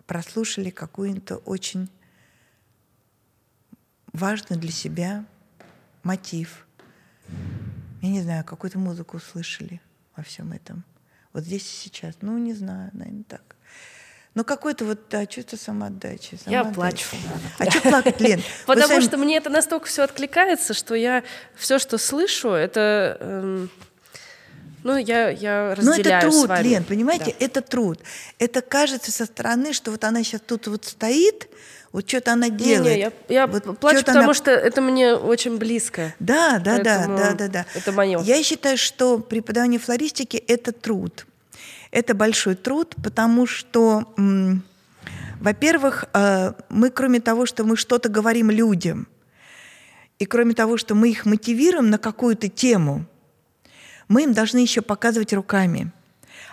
[0.08, 1.88] прослушали какую-то очень
[4.12, 5.24] важный для себя
[6.02, 6.66] мотив.
[8.02, 9.80] Я не знаю, какую-то музыку услышали
[10.16, 10.82] во всем этом.
[11.34, 12.14] Вот здесь и сейчас.
[12.22, 13.56] Ну, не знаю, наверное, так.
[14.34, 16.36] Ну, какой-то вот, да, чувство самоотдачи.
[16.36, 16.50] самоотдачи.
[16.50, 17.06] Я плачу.
[17.58, 18.40] А что плакать, Лен?
[18.66, 21.22] Потому что мне это настолько все откликается, что я
[21.54, 23.16] все, что слышу, это...
[23.20, 23.70] Эм...
[24.84, 26.68] Ну, я, я разделяю Но это труд, с вами.
[26.68, 27.44] Лен, понимаете, да.
[27.46, 28.00] это труд.
[28.38, 31.48] Это кажется со стороны, что вот она сейчас тут вот стоит,
[31.94, 32.84] вот что-то она делает.
[32.84, 34.34] Не, не, я, я вот плачу, потому она...
[34.34, 36.12] что это мне очень близко.
[36.18, 37.66] Да, да, да, да, да, да.
[37.72, 38.20] Это мое.
[38.20, 41.24] Я считаю, что преподавание флористики– это труд.
[41.92, 44.12] Это большой труд, потому что,
[45.40, 49.06] во-первых, э, мы, кроме того, что мы что-то говорим людям,
[50.18, 53.04] и кроме того, что мы их мотивируем на какую-то тему,
[54.08, 55.92] мы им должны еще показывать руками–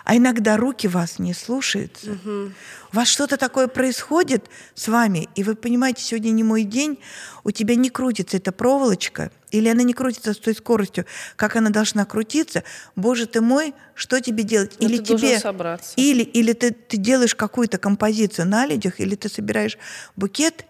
[0.04, 2.12] а иногда руки вас не слушаются.
[2.12, 2.50] Угу.
[2.92, 6.98] У вас что-то такое происходит с вами, и вы понимаете, сегодня не мой день,
[7.44, 11.70] у тебя не крутится эта проволочка, или она не крутится с той скоростью, как она
[11.70, 12.64] должна крутиться.
[12.96, 14.76] Боже ты мой, что тебе делать?
[14.80, 15.92] Но или ты тебе, собраться.
[15.96, 19.78] или или ты ты делаешь какую-то композицию на людях, или ты собираешь
[20.16, 20.66] букет,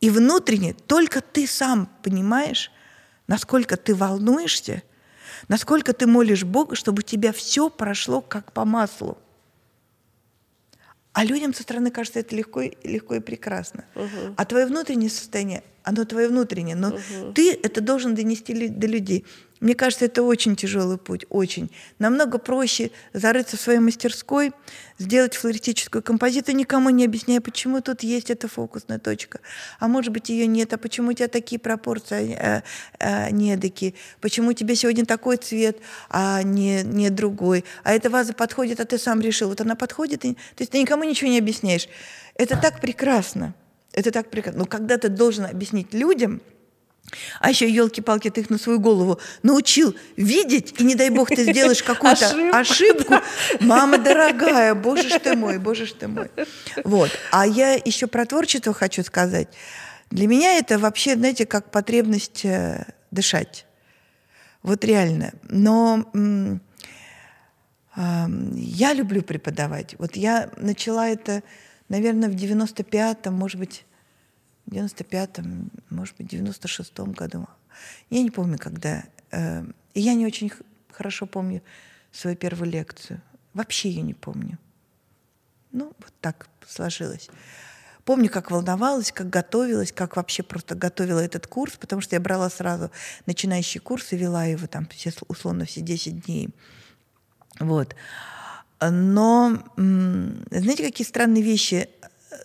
[0.00, 2.70] и внутренне только ты сам понимаешь,
[3.26, 4.82] насколько ты волнуешься,
[5.48, 9.18] Насколько ты молишь Бога, чтобы у тебя все прошло как по маслу.
[11.12, 13.86] А людям со стороны кажется это легко, легко и прекрасно.
[13.94, 14.34] Угу.
[14.36, 17.32] А твое внутреннее состояние, оно твое внутреннее, но угу.
[17.32, 19.24] ты это должен донести до людей.
[19.60, 21.70] Мне кажется, это очень тяжелый путь, очень.
[22.00, 24.52] Намного проще зарыться в своей мастерской,
[24.98, 29.38] сделать флористическую композицию, никому не объясняя, почему тут есть эта фокусная точка.
[29.78, 32.62] А может быть, ее нет, а почему у тебя такие пропорции, а,
[32.98, 35.78] а, не такие, почему у тебя сегодня такой цвет,
[36.10, 37.64] а не, не другой.
[37.84, 39.50] А эта ваза подходит, а ты сам решил.
[39.50, 41.88] Вот она подходит, и, то есть ты никому ничего не объясняешь.
[42.34, 43.54] Это так прекрасно.
[43.96, 44.60] Это так прекрасно.
[44.60, 46.40] Но когда ты должен объяснить людям,
[47.40, 51.44] а еще, елки-палки, ты их на свою голову научил видеть, и не дай бог ты
[51.50, 52.56] сделаешь какую-то ошибку.
[52.56, 53.14] ошибку.
[53.60, 56.30] Мама дорогая, боже ж ты мой, боже ж ты мой.
[56.84, 57.10] Вот.
[57.30, 59.48] А я еще про творчество хочу сказать.
[60.10, 63.66] Для меня это вообще, знаете, как потребность э, дышать.
[64.62, 65.32] Вот реально.
[65.48, 66.56] Но э,
[68.56, 69.94] я люблю преподавать.
[69.98, 71.42] Вот я начала это,
[71.88, 73.84] наверное, в 95-м, может быть,
[74.66, 77.46] в 95-м, может быть, в 96-м году.
[78.10, 79.04] Я не помню, когда.
[79.30, 79.64] Э,
[79.94, 80.50] и я не очень
[80.90, 81.62] хорошо помню
[82.12, 83.20] свою первую лекцию.
[83.54, 84.58] Вообще ее не помню.
[85.72, 87.28] Ну, вот так сложилось.
[88.04, 92.48] Помню, как волновалась, как готовилась, как вообще просто готовила этот курс, потому что я брала
[92.50, 92.90] сразу
[93.26, 96.50] начинающий курс и вела его там все, условно все 10 дней.
[97.58, 97.96] Вот.
[98.80, 101.88] Но, знаете, какие странные вещи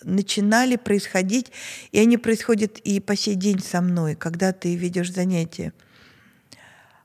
[0.03, 1.51] начинали происходить,
[1.91, 5.73] и они происходят и по сей день со мной, когда ты ведешь занятия.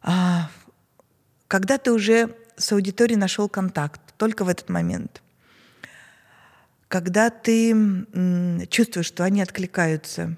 [0.02, 0.50] А,
[1.48, 5.22] когда ты уже с аудиторией нашел контакт, только в этот момент.
[6.88, 7.74] Когда ты
[8.68, 10.36] чувствуешь, что они откликаются.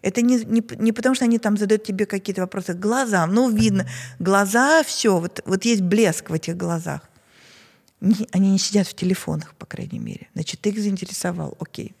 [0.00, 2.74] Это не, не, не потому, что они там задают тебе какие-то вопросы.
[2.74, 3.86] Глазам, ну, видно.
[4.20, 7.02] Глаза, все, вот, вот есть блеск в этих глазах.
[8.00, 10.28] Не, они не сидят в телефонах, по крайней мере.
[10.34, 11.94] Значит, ты их заинтересовал, окей.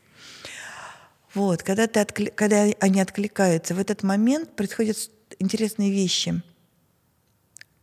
[1.34, 2.26] Вот, когда, ты откли...
[2.30, 4.96] когда они откликаются, в этот момент происходят
[5.38, 6.42] интересные вещи.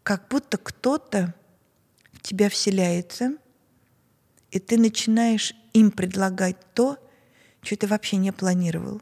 [0.03, 1.33] Как будто кто-то
[2.13, 3.35] в тебя вселяется,
[4.51, 6.97] и ты начинаешь им предлагать то,
[7.61, 9.01] что ты вообще не планировал.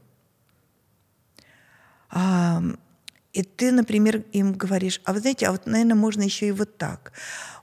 [2.10, 2.62] А,
[3.34, 6.78] И ты, например, им говоришь, а вы знаете, а вот, наверное, можно еще и вот
[6.78, 7.12] так.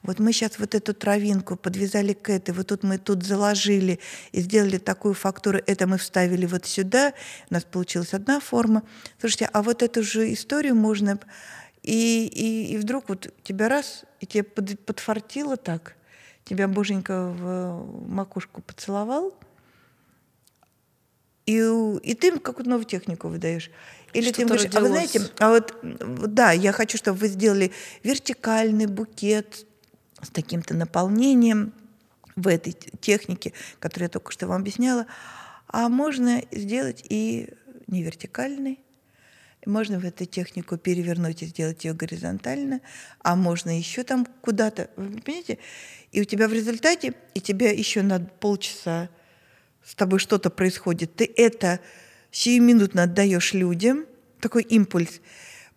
[0.03, 4.01] Вот мы сейчас вот эту травинку подвязали к этой, вот тут мы тут заложили
[4.33, 7.13] и сделали такую фактуру, это мы вставили вот сюда,
[7.51, 8.83] у нас получилась одна форма.
[9.21, 11.19] Слушайте, а вот эту же историю можно...
[11.83, 15.97] И, и, и вдруг вот тебя раз, и тебе под, подфартило так,
[16.45, 19.35] тебя боженька в макушку поцеловал,
[21.47, 21.59] и,
[22.03, 23.71] и ты им какую-то новую технику выдаешь.
[24.13, 28.87] Или ты говоришь, а вы знаете, а вот да, я хочу, чтобы вы сделали вертикальный
[28.87, 29.67] букет
[30.21, 31.73] с таким-то наполнением
[32.37, 35.07] в этой технике, которую я только что вам объясняла.
[35.69, 37.51] А можно сделать и
[37.87, 38.81] не вертикальный,
[39.67, 42.81] можно в эту технику перевернуть и сделать ее горизонтально,
[43.23, 45.59] а можно еще там куда-то, вы понимаете?
[46.13, 49.11] И у тебя в результате, и тебе еще на полчаса
[49.85, 51.81] с тобой что-то происходит, ты это
[52.31, 54.07] сиюминутно отдаешь людям,
[54.41, 55.21] такой импульс.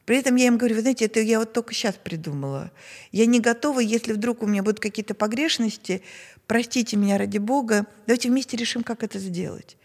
[0.05, 2.71] При этом я им говорю, вы знаете, это я вот только сейчас придумала.
[3.11, 6.03] Я не готова, если вдруг у меня будут какие-то погрешности,
[6.45, 9.77] простите меня ради Бога, давайте вместе решим, как это сделать.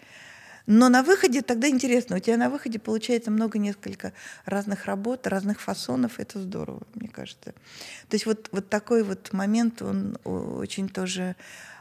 [0.67, 4.13] Но на выходе тогда интересно, у тебя на выходе получается много, несколько
[4.45, 7.55] разных работ, разных фасонов, это здорово, мне кажется.
[8.09, 11.37] То есть вот, вот такой вот момент, он очень тоже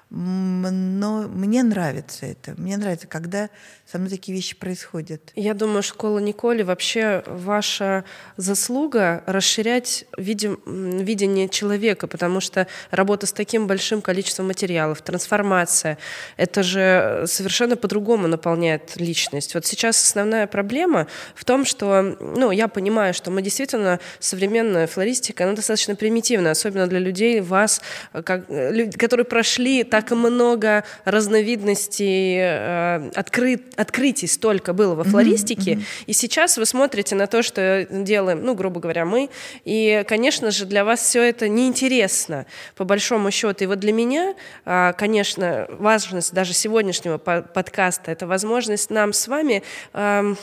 [0.09, 2.53] но мне нравится это.
[2.57, 3.49] Мне нравится, когда
[3.85, 5.31] со мной такие вещи происходят.
[5.35, 8.05] Я думаю, школа Николи вообще ваша
[8.37, 15.97] заслуга расширять видим, видение человека, потому что работа с таким большим количеством материалов, трансформация,
[16.37, 19.55] это же совершенно по-другому наполняет личность.
[19.55, 25.43] Вот сейчас основная проблема в том, что, ну, я понимаю, что мы действительно, современная флористика,
[25.43, 27.81] она достаточно примитивная, особенно для людей, вас,
[28.11, 36.03] как, которые прошли так много разновидностей, э, открыт, открытий столько было во флористике, mm-hmm.
[36.07, 39.29] и сейчас вы смотрите на то, что делаем, ну, грубо говоря, мы,
[39.65, 42.45] и, конечно же, для вас все это неинтересно,
[42.75, 43.63] по большому счету.
[43.63, 44.35] И вот для меня,
[44.65, 50.35] э, конечно, важность даже сегодняшнего подкаста— это возможность нам с вами э,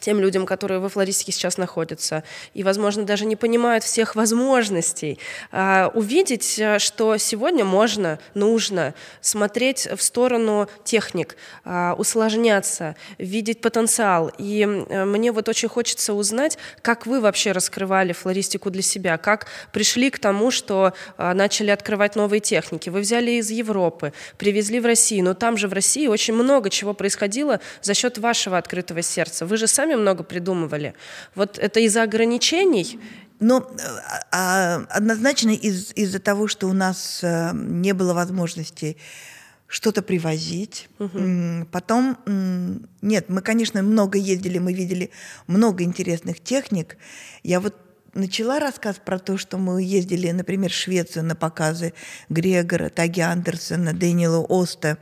[0.00, 2.24] тем людям, которые во флористике сейчас находятся,
[2.54, 5.18] и, возможно, даже не понимают всех возможностей,
[5.52, 14.32] а, увидеть, э, что сегодня можно, нужно смотреть в сторону техник, а, усложняться, видеть потенциал.
[14.38, 20.10] И мне вот очень хочется узнать, как вы вообще раскрывали флористику для себя, как пришли
[20.10, 22.88] к тому, что а, начали открывать новые техники.
[22.88, 26.94] Вы взяли из Европы, привезли в Россию, но там же в России очень много чего
[26.94, 29.46] происходило за счет вашего открытого сердца.
[29.46, 30.94] Вы же сами сами много придумывали.
[31.34, 32.98] Вот это из-за ограничений
[33.42, 33.74] но
[34.32, 38.98] а, однозначно из, из-за того, что у нас а, не было возможности
[39.66, 40.90] что-то привозить.
[40.98, 41.68] Угу.
[41.72, 42.18] Потом,
[43.00, 45.10] нет, мы, конечно, много ездили, мы видели
[45.46, 46.98] много интересных техник.
[47.42, 47.74] Я вот
[48.12, 51.94] начала рассказ про то, что мы ездили, например, в Швецию на показы
[52.28, 54.98] Грегора, Таги Андерсона, Дэниела Оста.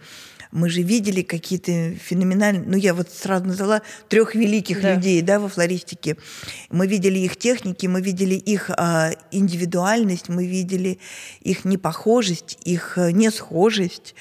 [0.51, 2.65] Мы же видели какие-то феноменальные...
[2.67, 4.95] Ну, я вот сразу назвала трех великих да.
[4.95, 6.17] людей да, во флористике.
[6.71, 10.99] Мы видели их техники, мы видели их а, индивидуальность, мы видели
[11.41, 14.15] их непохожесть, их э, несхожесть,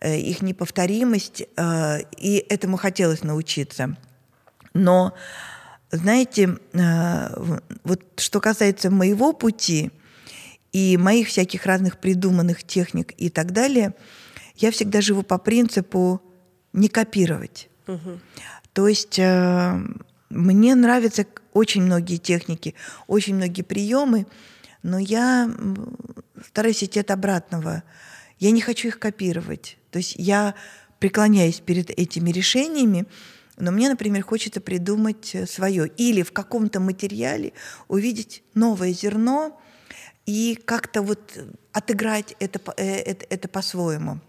[0.00, 1.44] э, их неповторимость.
[1.56, 3.96] Э, и этому хотелось научиться.
[4.74, 5.14] Но,
[5.92, 9.92] знаете, э, вот что касается моего пути
[10.72, 13.94] и моих всяких разных придуманных техник и так далее–
[14.58, 16.20] я всегда живу по принципу
[16.72, 17.68] не копировать.
[17.86, 18.20] Угу.
[18.72, 19.80] То есть э,
[20.30, 22.74] мне нравятся очень многие техники,
[23.06, 24.26] очень многие приемы,
[24.82, 25.50] но я
[26.46, 27.82] стараюсь идти от обратного.
[28.38, 29.78] Я не хочу их копировать.
[29.90, 30.54] То есть я
[30.98, 33.06] преклоняюсь перед этими решениями,
[33.56, 35.88] но мне, например, хочется придумать э, свое.
[35.96, 37.52] Или в каком-то материале
[37.88, 39.60] увидеть новое зерно
[40.26, 41.36] и как-то вот
[41.72, 44.20] отыграть это, э, это, это по-своему.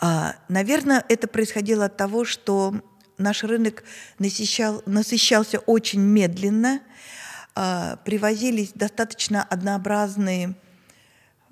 [0.00, 2.74] А, наверное, это происходило от того, что
[3.18, 3.84] наш рынок
[4.18, 6.80] насыщал, насыщался очень медленно,
[7.54, 10.54] а, привозились достаточно однообразные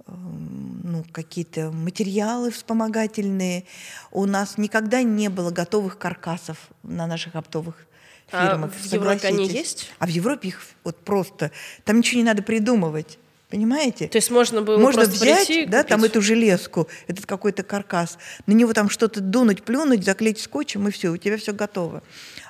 [0.06, 3.64] эм, ну, какие-то материалы вспомогательные.
[4.10, 7.86] У нас никогда не было готовых каркасов на наших оптовых
[8.26, 8.72] фирмах.
[8.74, 9.92] А в Европе они есть?
[9.98, 11.52] А в Европе их вот просто...
[11.84, 13.18] Там ничего не надо придумывать.
[13.52, 14.08] Понимаете?
[14.08, 18.52] То есть можно было можно взять, прийти да, там эту железку, этот какой-то каркас, на
[18.54, 22.02] него там что-то дунуть, плюнуть, заклеить скотчем, и все, у тебя все готово.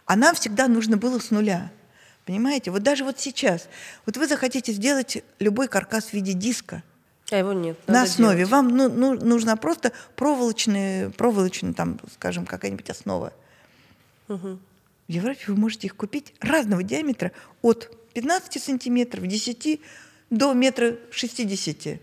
[0.07, 1.73] А нам всегда нужно было с нуля.
[2.25, 2.71] Понимаете?
[2.71, 3.69] Вот даже вот сейчас.
[4.07, 6.85] Вот вы захотите сделать любой каркас в виде диска.
[7.33, 7.77] А его нет.
[7.89, 8.37] На основе.
[8.37, 8.53] Делать.
[8.53, 13.33] Вам ну, ну, нужна просто проволочная, проволочная, там, скажем, какая-нибудь основа.
[14.29, 14.57] Угу.
[15.09, 19.81] В Европе вы можете их купить разного диаметра от 15 сантиметров, 10
[20.33, 22.01] до метра 60.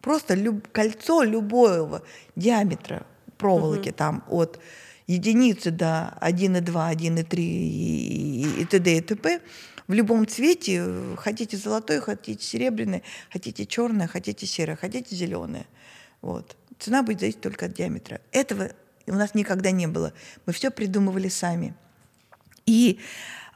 [0.00, 2.02] Просто люб, кольцо любого
[2.34, 3.06] диаметра
[3.36, 3.96] проволоки угу.
[3.96, 4.58] там от
[5.06, 8.96] единицы до 1,2, 1,3 и, и т.д.
[8.96, 9.40] и т.п.
[9.88, 15.66] В любом цвете, хотите золотой, хотите серебряный, хотите черное, хотите серое, хотите зеленое.
[16.22, 16.56] Вот.
[16.78, 18.22] Цена будет зависеть только от диаметра.
[18.32, 18.70] Этого
[19.06, 20.14] у нас никогда не было.
[20.46, 21.74] Мы все придумывали сами.
[22.64, 23.00] И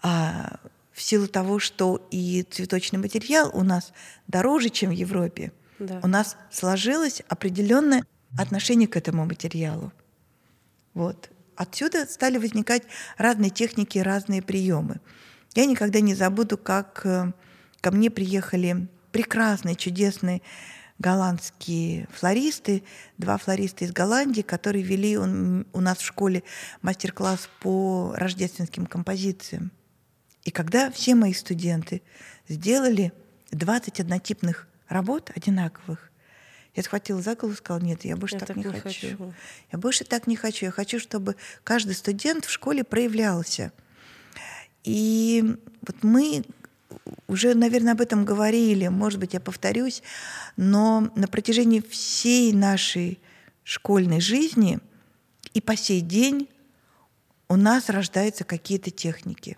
[0.02, 0.58] а,
[0.94, 3.92] в силу того, что и цветочный материал у нас
[4.28, 6.00] дороже, чем в Европе, да.
[6.02, 8.04] у нас сложилось определенное
[8.38, 9.92] отношение к этому материалу.
[10.94, 11.30] Вот.
[11.56, 12.84] Отсюда стали возникать
[13.18, 15.00] разные техники, разные приемы.
[15.54, 17.32] Я никогда не забуду, как э,
[17.80, 20.42] ко мне приехали прекрасные, чудесные
[20.98, 22.84] голландские флористы,
[23.18, 26.44] два флориста из Голландии, которые вели у нас в школе
[26.82, 29.72] мастер-класс по рождественским композициям.
[30.44, 32.02] И когда все мои студенты
[32.48, 33.12] сделали
[33.50, 36.10] 20 однотипных работ одинаковых,
[36.74, 38.82] я схватила за голову и сказала, нет, я больше я так, так не, хочу.
[38.82, 39.34] хочу.
[39.72, 40.66] Я больше так не хочу.
[40.66, 43.72] Я хочу, чтобы каждый студент в школе проявлялся.
[44.82, 46.44] И вот мы
[47.28, 50.02] уже, наверное, об этом говорили, может быть, я повторюсь,
[50.56, 53.20] но на протяжении всей нашей
[53.62, 54.80] школьной жизни
[55.54, 56.48] и по сей день
[57.48, 59.56] у нас рождаются какие-то техники.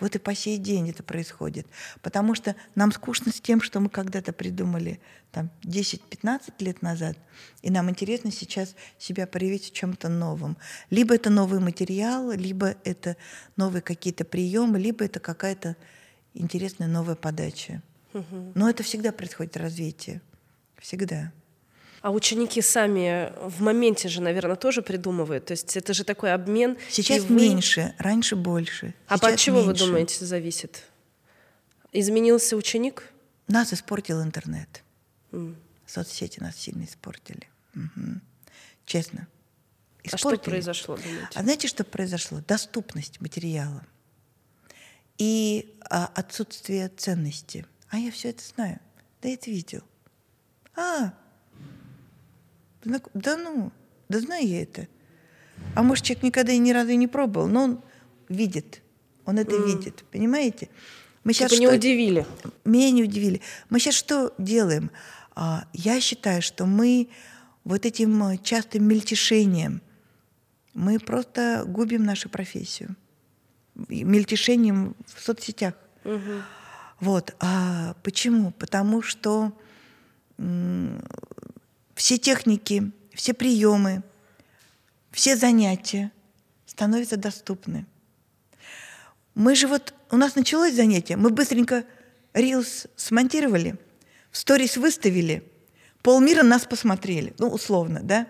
[0.00, 1.66] Вот и по сей день это происходит.
[2.02, 7.16] Потому что нам скучно с тем, что мы когда-то придумали там, 10-15 лет назад,
[7.62, 10.56] и нам интересно сейчас себя проявить в чем-то новом.
[10.90, 13.16] Либо это новый материал, либо это
[13.56, 15.76] новые какие-то приемы, либо это какая-то
[16.34, 17.82] интересная новая подача.
[18.54, 20.20] Но это всегда происходит развитие.
[20.78, 21.32] Всегда.
[22.02, 25.46] А ученики сами в моменте же, наверное, тоже придумывают.
[25.46, 26.78] То есть это же такой обмен.
[26.88, 27.34] Сейчас вы...
[27.34, 28.94] меньше, раньше больше.
[29.06, 29.70] А Сейчас от чего меньше.
[29.84, 30.84] вы думаете зависит?
[31.92, 33.04] Изменился ученик?
[33.48, 34.82] Нас испортил интернет.
[35.32, 35.56] Mm.
[35.86, 37.48] Соцсети нас сильно испортили.
[37.74, 38.20] Угу.
[38.86, 39.26] Честно.
[40.04, 40.14] Испортили.
[40.14, 41.28] А что произошло, думаете?
[41.34, 42.40] А знаете, что произошло?
[42.46, 43.84] Доступность материала
[45.18, 47.66] и а, отсутствие ценности.
[47.90, 48.80] А я все это знаю.
[49.20, 49.82] Да я это видел.
[50.74, 51.12] А,
[52.84, 53.72] да ну,
[54.08, 54.88] да знаю я это.
[55.74, 57.80] А может, человек никогда и ни разу и не пробовал, но он
[58.28, 58.82] видит.
[59.26, 59.66] Он это mm.
[59.66, 60.68] видит, понимаете?
[61.22, 61.70] Мы сейчас типа что...
[61.72, 62.26] не удивили.
[62.64, 63.42] Меня не удивили.
[63.68, 64.90] Мы сейчас что делаем?
[65.34, 67.08] А, я считаю, что мы
[67.64, 69.82] вот этим частым мельтешением
[70.74, 72.96] мы просто губим нашу профессию.
[73.74, 75.74] Мельтешением в соцсетях.
[76.04, 76.42] Угу.
[77.00, 77.34] Вот.
[77.40, 78.52] А почему?
[78.52, 79.52] Потому что
[82.00, 84.02] все техники, все приемы,
[85.10, 86.10] все занятия
[86.64, 87.84] становятся доступны.
[89.34, 91.84] Мы же вот, у нас началось занятие, мы быстренько
[92.32, 93.76] рилс смонтировали,
[94.30, 95.44] в сторис выставили,
[96.00, 98.26] полмира нас посмотрели, ну, условно, да?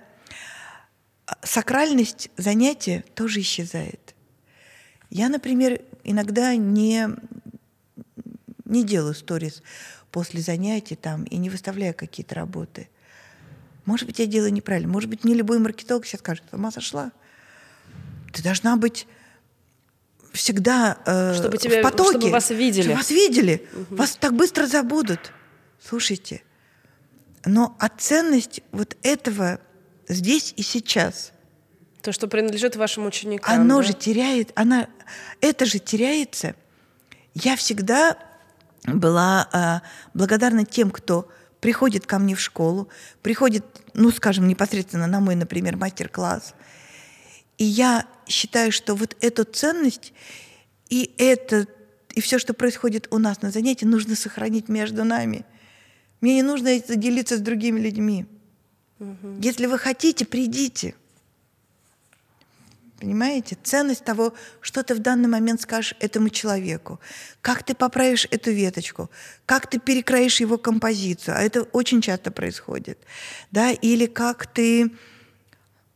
[1.44, 4.16] Сакральность занятия тоже исчезает.
[5.10, 7.08] Я, например, иногда не,
[8.64, 9.62] не делаю сторис
[10.10, 12.88] после занятий там и не выставляю какие-то работы–
[13.84, 14.90] может быть, я делаю неправильно.
[14.90, 17.12] Может быть, не любой маркетолог сейчас скажет, ума сошла.
[18.32, 19.06] Ты должна быть
[20.32, 22.18] всегда э, чтобы тебя, в потоке.
[22.18, 22.82] Чтобы вас видели.
[22.82, 23.66] Чтобы вас видели.
[23.72, 23.96] Угу.
[23.96, 25.32] Вас так быстро забудут.
[25.82, 26.42] Слушайте.
[27.44, 29.60] Но а ценность вот этого
[30.08, 31.32] здесь и сейчас.
[32.02, 33.60] То, что принадлежит вашим ученикам.
[33.60, 33.82] Оно да?
[33.82, 34.88] же теряет, она,
[35.40, 36.54] это же теряется.
[37.34, 38.16] Я всегда
[38.84, 41.28] была э, благодарна тем, кто
[41.60, 42.88] приходит ко мне в школу,
[43.22, 46.54] приходит, ну, скажем, непосредственно на мой, например, мастер-класс.
[47.58, 50.12] И я считаю, что вот эту ценность
[50.88, 51.66] и это,
[52.14, 55.44] и все, что происходит у нас на занятии, нужно сохранить между нами.
[56.20, 58.26] Мне не нужно это делиться с другими людьми.
[58.98, 59.38] Угу.
[59.40, 60.94] Если вы хотите, придите.
[63.00, 63.56] Понимаете?
[63.62, 67.00] Ценность того, что ты в данный момент скажешь этому человеку.
[67.40, 69.10] Как ты поправишь эту веточку.
[69.46, 71.36] Как ты перекроишь его композицию.
[71.38, 72.98] А это очень часто происходит.
[73.50, 73.70] Да?
[73.70, 74.90] Или как ты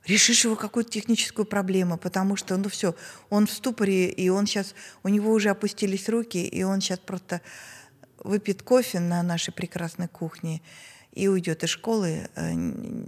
[0.07, 2.95] решишь его какую-то техническую проблему, потому что, ну все,
[3.31, 7.41] он в ступоре, и он сейчас, у него уже опустились руки, и он сейчас просто
[8.19, 10.63] выпьет кофе на нашей прекрасной кухне
[11.13, 13.05] и уйдет из школы э,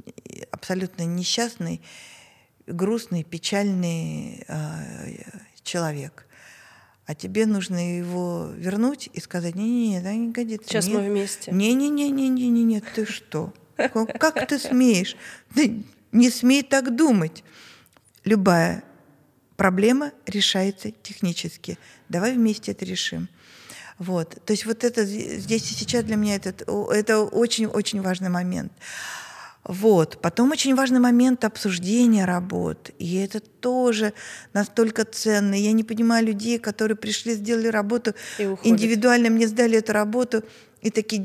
[0.51, 1.83] абсолютно несчастный,
[2.67, 5.23] грустный, печальный э,
[5.63, 6.27] человек.
[7.07, 10.69] А тебе нужно его вернуть и сказать, не-не-не, да не годится.
[10.69, 10.97] Сейчас нет.
[10.97, 11.53] мы вместе.
[11.53, 13.53] Не-не-не-не-не-не, ты что?
[13.77, 15.17] Как ты смеешь?
[15.55, 17.45] Ты не смей так думать.
[18.25, 18.83] Любая
[19.57, 21.79] проблема решается технически.
[22.09, 23.29] Давай вместе это решим.
[23.99, 24.39] Вот.
[24.45, 26.51] То есть вот это здесь и сейчас для меня это,
[26.93, 28.73] это очень-очень важный момент.
[29.69, 30.19] Вот.
[30.23, 32.91] Потом очень важный момент обсуждения работ.
[32.99, 34.13] И это тоже
[34.53, 35.55] настолько ценно.
[35.55, 40.45] Я не понимаю людей, которые пришли, сделали работу индивидуально, мне сдали эту работу,
[40.83, 41.21] и такие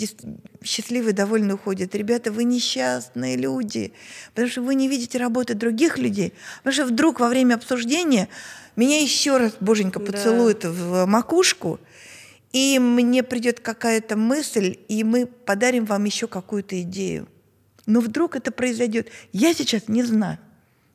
[0.64, 1.94] счастливые, довольно уходят.
[1.94, 3.94] Ребята, вы несчастные люди,
[4.34, 6.34] потому что вы не видите работы других людей.
[6.64, 8.28] Потому что вдруг во время обсуждения
[8.76, 10.72] меня еще раз, боженька, поцелует да.
[10.72, 11.80] в макушку,
[12.54, 17.28] и мне придет какая-то мысль, и мы подарим вам еще какую-то идею.
[17.86, 19.10] Но вдруг это произойдет.
[19.34, 20.38] Я сейчас не знаю,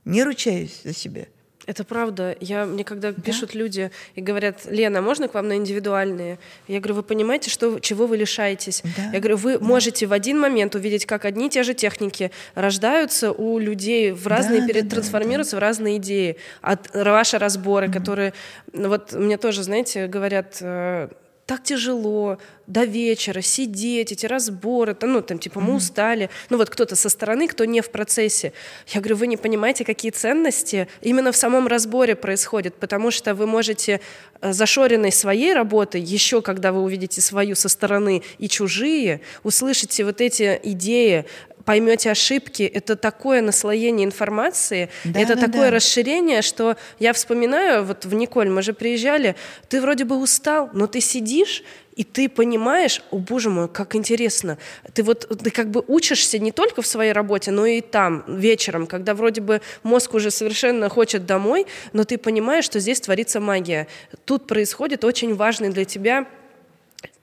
[0.04, 1.26] не ручаюсь за себя.
[1.66, 2.36] Это правда.
[2.40, 3.20] Я, мне когда да?
[3.20, 6.38] пишут люди и говорят, Лена, можно к вам на индивидуальные?
[6.68, 8.82] Я говорю, вы понимаете, что, чего вы лишаетесь?
[8.96, 9.10] Да.
[9.12, 9.64] Я говорю, вы да.
[9.64, 14.28] можете в один момент увидеть, как одни и те же техники рождаются у людей в
[14.28, 15.58] разные, да, перед, да, трансформируются да.
[15.58, 16.36] в разные идеи.
[16.62, 17.92] От ваши разборы, mm-hmm.
[17.92, 18.32] которые...
[18.72, 21.08] Вот мне тоже, знаете, говорят э,
[21.47, 25.77] так тяжело до вечера сидеть, эти разборы, там, ну, там, типа, мы mm-hmm.
[25.77, 26.31] устали.
[26.51, 28.52] Ну, вот кто-то со стороны, кто не в процессе.
[28.89, 33.47] Я говорю, вы не понимаете, какие ценности именно в самом разборе происходят, потому что вы
[33.47, 34.01] можете
[34.40, 40.20] э, зашоренной своей работой, еще когда вы увидите свою со стороны и чужие, услышите вот
[40.20, 41.27] эти идеи,
[41.66, 45.76] поймете ошибки, это такое наслоение информации, да, это да, такое да.
[45.76, 49.34] расширение, что я вспоминаю, вот в Николь мы же приезжали,
[49.68, 51.64] ты вроде бы устал, но ты сидишь,
[51.97, 54.59] и ты понимаешь, о боже мой, как интересно,
[54.94, 58.86] ты вот ты как бы учишься не только в своей работе, но и там вечером,
[58.86, 63.88] когда вроде бы мозг уже совершенно хочет домой, но ты понимаешь, что здесь творится магия.
[64.24, 66.26] Тут происходит очень важный для тебя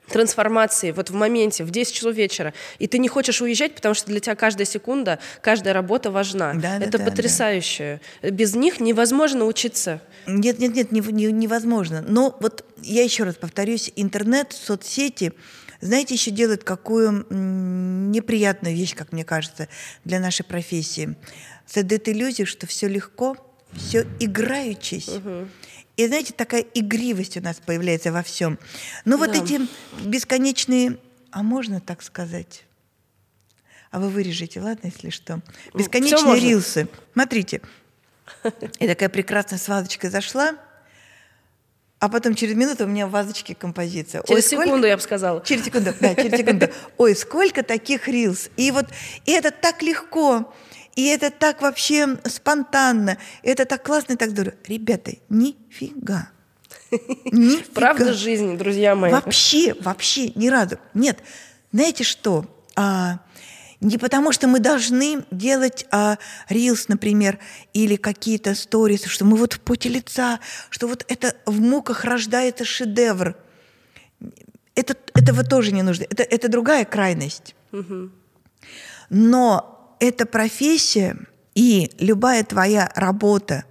[0.08, 4.08] трансформации вот в моменте, в 10 часов вечера, и ты не хочешь уезжать, потому что
[4.08, 6.54] для тебя каждая секунда, каждая работа важна.
[6.56, 8.02] Да, Это да, потрясающе.
[8.22, 8.30] Да.
[8.30, 10.02] Без них невозможно учиться.
[10.28, 12.04] Нет, нет, нет, не, не, невозможно.
[12.08, 15.34] Но вот я еще раз повторюсь, интернет, соцсети,
[15.82, 19.68] знаете, еще делают какую неприятную вещь, как мне кажется,
[20.06, 21.16] для нашей профессии.
[21.66, 23.36] Создают иллюзию, что все легко,
[23.76, 25.10] все играючись.
[25.10, 25.48] Угу.
[25.95, 28.57] И знаете, такая игривость у нас появляется во всем.
[29.06, 29.38] Ну вот да.
[29.44, 29.61] эти
[30.03, 30.98] бесконечные,
[31.32, 32.64] а можно так сказать?
[33.91, 35.41] А вы вырежете, ладно, если что?
[35.76, 36.88] Бесконечные рилсы.
[37.14, 37.61] Смотрите,
[38.80, 40.56] и такая прекрасная с вазочкой зашла,
[41.99, 44.24] а потом через минуту у меня в вазочке композиция.
[44.24, 44.88] Через Ой, секунду, сколько...
[44.88, 45.44] я бы сказала.
[45.45, 46.70] Через секунду, да, через секунду.
[46.98, 48.49] Ой, сколько таких рилс.
[48.57, 48.88] И вот
[49.26, 50.53] и это так легко.
[50.95, 54.56] И это так вообще спонтанно, это так классно и так здорово.
[54.68, 56.30] Ребята, нифига.
[56.91, 57.64] Нифига.
[57.74, 59.11] Правда жизни, друзья мои.
[59.11, 60.78] Вообще, вообще ни разу.
[60.94, 61.20] Нет,
[61.72, 62.45] знаете что?
[62.76, 63.20] А,
[63.84, 66.18] не потому, что мы должны делать а,
[66.48, 67.40] рилс, например,
[67.74, 70.40] или какие-то сторисы, что мы вот в поте лица,
[70.70, 73.36] что вот это в муках рождается шедевр.
[74.76, 76.03] Это, этого тоже не нужно.
[76.03, 77.56] Это, это другая крайность.
[77.72, 78.11] Угу.
[79.10, 79.73] Но
[80.04, 81.16] эта профессия
[81.56, 83.64] и любая твоя работа,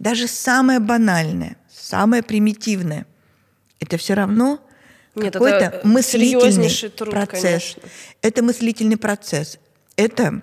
[0.00, 3.06] даже самая банальная, самая примитивная,
[3.78, 4.60] это все равно
[5.14, 7.74] какой-то мыслительный труд, процесс.
[7.74, 7.82] Конечно.
[8.22, 9.58] Это мыслительный процесс.
[9.96, 10.42] Это,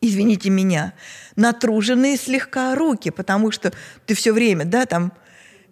[0.00, 0.94] извините меня,
[1.34, 3.72] натруженные слегка руки, потому что
[4.06, 5.12] ты все время, да, там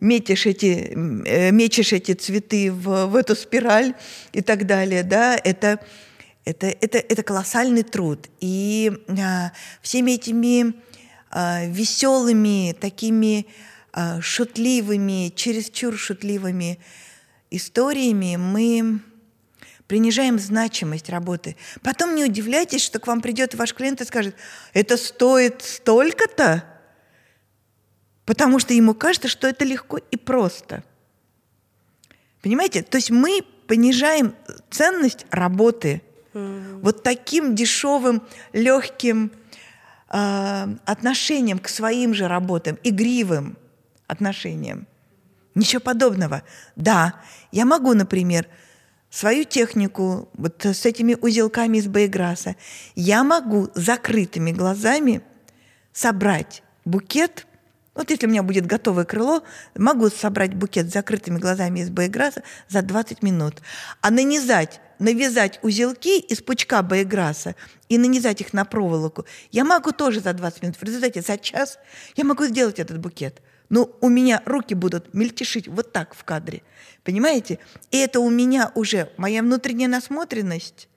[0.00, 0.92] метишь эти,
[1.26, 3.94] э, мечешь эти цветы в, в эту спираль
[4.32, 5.78] и так далее, да, это
[6.50, 8.28] это, это, это колоссальный труд.
[8.40, 9.52] И а,
[9.82, 10.74] всеми этими
[11.30, 13.46] а, веселыми, такими
[13.92, 16.78] а, шутливыми, чересчур шутливыми
[17.50, 19.00] историями мы
[19.86, 21.56] принижаем значимость работы.
[21.82, 24.36] Потом не удивляйтесь, что к вам придет ваш клиент и скажет,
[24.72, 26.64] это стоит столько-то,
[28.24, 30.84] потому что ему кажется, что это легко и просто.
[32.40, 32.82] Понимаете?
[32.82, 34.34] То есть мы понижаем
[34.70, 36.02] ценность работы–
[36.32, 39.32] Вот таким дешевым, легким
[40.08, 43.56] э, отношением к своим же работам, игривым
[44.06, 44.86] отношением.
[45.54, 46.42] Ничего подобного.
[46.76, 47.14] Да,
[47.50, 48.46] я могу, например,
[49.10, 52.54] свою технику вот с этими узелками из Бейграса,
[52.94, 55.22] я могу закрытыми глазами
[55.92, 57.46] собрать букет–
[57.94, 59.42] вот если у меня будет готовое крыло,
[59.74, 63.60] могу собрать букет с закрытыми глазами из боеграса за 20 минут.
[64.00, 67.56] А нанизать, навязать узелки из пучка боеграса
[67.88, 70.76] и нанизать их на проволоку я могу тоже за 20 минут.
[70.76, 71.78] В результате за час
[72.14, 73.42] я могу сделать этот букет.
[73.68, 76.62] Но у меня руки будут мельтешить вот так в кадре.
[77.02, 77.58] Понимаете?
[77.90, 80.88] И это у меня уже моя внутренняя насмотренность,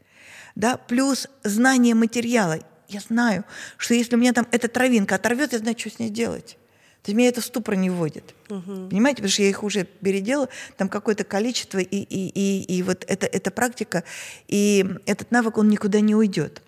[0.55, 2.59] да, плюс знание материала.
[2.87, 3.45] Я знаю,
[3.77, 6.57] что если у меня там эта травинка оторвет, я знаю, что с ней делать.
[7.03, 8.33] То есть меня это в ступор не вводит.
[8.49, 8.89] Угу.
[8.89, 10.47] Понимаете, потому что я их уже переделала,
[10.77, 14.05] там какое-то количество, и, и, и, и вот это, эта практика,
[14.47, 16.61] и этот навык, он никуда не уйдет.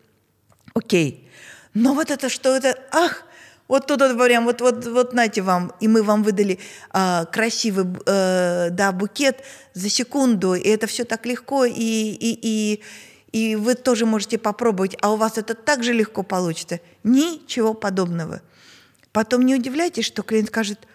[0.74, 1.30] Окей.
[1.74, 3.24] Но вот это что это, ах,
[3.70, 6.60] вот тут вот прям, вот, вот, вот нате вам, и мы вам выдали
[6.94, 9.42] э, красивый, э, да, букет
[9.74, 12.82] за секунду, и это все так легко, и, и, и,
[13.32, 16.82] и вы тоже можете попробовать, а у вас это так же легко получится.
[17.04, 18.42] Ничего подобного.
[19.16, 20.86] Потом не удивляйтесь, что клиент скажет,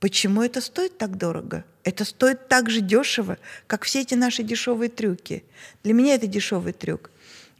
[0.00, 1.66] почему это стоит так дорого?
[1.84, 3.36] Это стоит так же дешево,
[3.66, 5.44] как все эти наши дешевые трюки.
[5.82, 7.10] Для меня это дешевый трюк.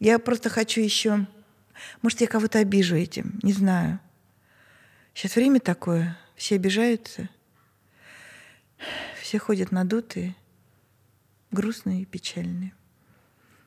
[0.00, 1.26] Я просто хочу еще...
[2.00, 4.00] Может, я кого-то обижу этим, не знаю.
[5.12, 7.28] Сейчас время такое, все обижаются,
[9.20, 10.34] все ходят надутые,
[11.50, 12.72] грустные и печальные.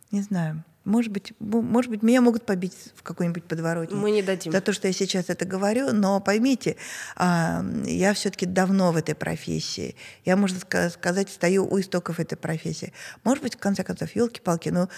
[0.09, 0.63] Не знаю.
[0.83, 3.95] Может быть, может быть, меня могут побить в какой-нибудь подворотне.
[3.95, 4.51] Мы не дадим.
[4.51, 6.75] За то, что я сейчас это говорю, но поймите,
[7.15, 9.95] а, я все-таки давно в этой профессии.
[10.25, 12.93] Я, можно сказать, стою у истоков этой профессии.
[13.23, 14.89] Может быть, в конце концов, елки-палки, но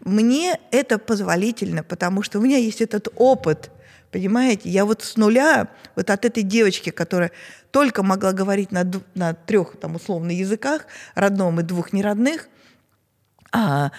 [0.00, 3.70] мне это позволительно, потому что у меня есть этот опыт–
[4.12, 7.32] Понимаете, я вот с нуля, вот от этой девочки, которая
[7.70, 8.84] только могла говорить на,
[9.14, 10.84] на трех, там, условно, языках,
[11.14, 12.48] родном и двух неродных,
[13.52, 13.90] а,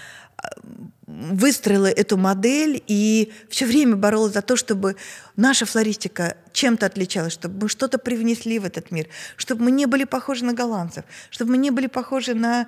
[1.05, 4.95] выстроила эту модель и все время боролась за то, чтобы
[5.35, 9.07] наша флористика чем-то отличалась, чтобы мы что-то привнесли в этот мир,
[9.37, 12.67] чтобы мы не были похожи на голландцев, чтобы мы не были похожи на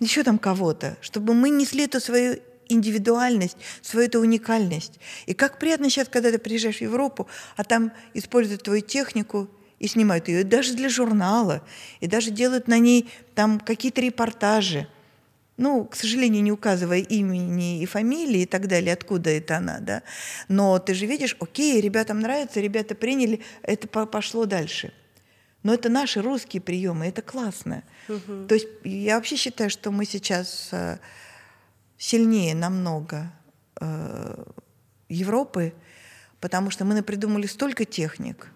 [0.00, 5.00] еще там кого-то, чтобы мы несли эту свою индивидуальность, свою эту уникальность.
[5.26, 7.26] И как приятно сейчас, когда ты приезжаешь в Европу,
[7.56, 9.48] а там используют твою технику
[9.78, 11.62] и снимают ее даже для журнала,
[12.00, 14.88] и даже делают на ней там какие-то репортажи.
[15.58, 20.02] Ну, к сожалению, не указывая имени и фамилии и так далее, откуда это она, да.
[20.46, 24.92] Но ты же видишь, окей, ребятам нравится, ребята приняли, это пошло дальше.
[25.64, 27.82] Но это наши русские приемы, это классно.
[28.08, 28.46] Угу.
[28.46, 30.98] То есть я вообще считаю, что мы сейчас э,
[31.96, 33.32] сильнее намного
[33.80, 34.44] э,
[35.08, 35.74] Европы,
[36.38, 38.52] потому что мы придумали столько техник,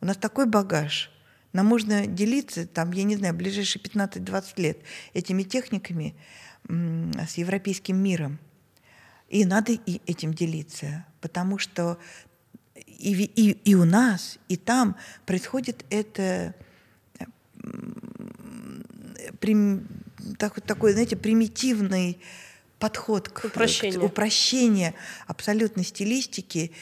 [0.00, 1.10] у нас такой багаж.
[1.52, 4.78] Нам можно делиться, там, я не знаю, ближайшие 15-20 лет
[5.14, 6.14] этими техниками
[6.68, 8.38] с европейским миром.
[9.28, 11.98] И надо и этим делиться, потому что
[12.74, 14.96] и, и, и у нас, и там
[15.26, 16.54] происходит это
[19.40, 19.86] прим,
[20.38, 22.18] так, такой, знаете, примитивный
[22.78, 24.00] подход к, Упрощение.
[24.00, 24.94] к упрощению
[25.26, 26.72] абсолютной стилистики.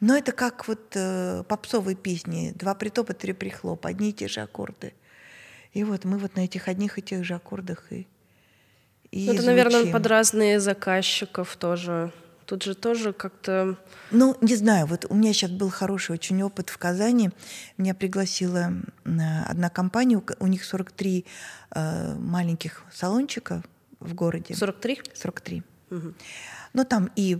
[0.00, 2.52] Но это как вот э, попсовые песни.
[2.56, 4.94] Два притопа, три прихлопа, одни и те же аккорды.
[5.72, 8.06] И вот мы вот на этих одних и тех же аккордах и,
[9.12, 12.10] и ну, Это, наверное, под разные заказчиков тоже.
[12.46, 13.76] Тут же тоже как-то...
[14.10, 17.30] Ну, не знаю, вот у меня сейчас был хороший очень опыт в Казани.
[17.76, 18.72] Меня пригласила
[19.04, 21.24] одна компания, у них 43
[21.74, 23.62] э, маленьких салончика
[24.00, 24.54] в городе.
[24.54, 25.02] 43?
[25.14, 25.62] 43.
[25.90, 26.14] Угу.
[26.72, 27.38] Но там и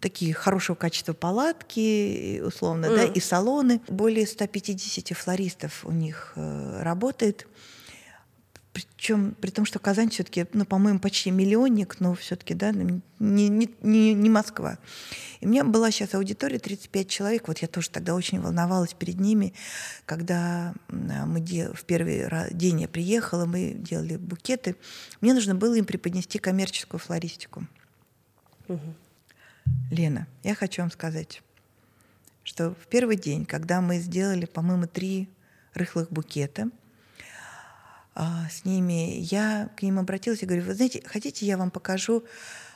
[0.00, 2.96] такие хорошего качества палатки, условно, mm.
[2.96, 3.80] да, и салоны.
[3.88, 7.46] Более 150 флористов у них э, работает.
[8.78, 13.68] Причем, при том, что Казань все-таки, ну, по-моему, почти миллионник, но все-таки, да, не, не,
[13.82, 14.78] не, не Москва.
[15.40, 17.48] И у меня была сейчас аудитория 35 человек.
[17.48, 19.52] Вот я тоже тогда очень волновалась перед ними,
[20.06, 21.72] когда мы дел...
[21.74, 24.76] в первый день я приехала, мы делали букеты.
[25.20, 27.66] Мне нужно было им преподнести коммерческую флористику.
[28.68, 28.94] Угу.
[29.90, 31.42] Лена, я хочу вам сказать,
[32.44, 35.28] что в первый день, когда мы сделали, по-моему, три
[35.74, 36.77] рыхлых букета– а,
[38.50, 42.24] с ними, я к ним обратилась и говорю, вы знаете, хотите, я вам покажу,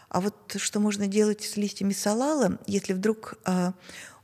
[0.09, 3.73] а вот что можно делать с листьями салала, если вдруг а,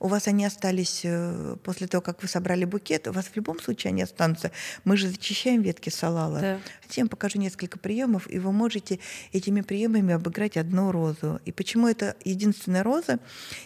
[0.01, 3.59] у вас они остались э, после того, как вы собрали букет, у вас в любом
[3.59, 4.53] случае они останутся.
[4.85, 6.41] Мы же зачищаем ветки салала.
[6.41, 6.61] Да.
[6.91, 9.01] Я вам покажу несколько приемов, и вы можете
[9.33, 11.41] этими приемами обыграть одну розу.
[11.47, 13.19] И почему эта единственная роза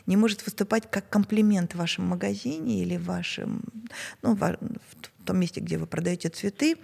[0.06, 3.62] не может выступать как комплимент в вашем магазине или в вашем,
[4.22, 4.56] ну, в
[5.22, 6.76] том месте, где вы продаете цветы,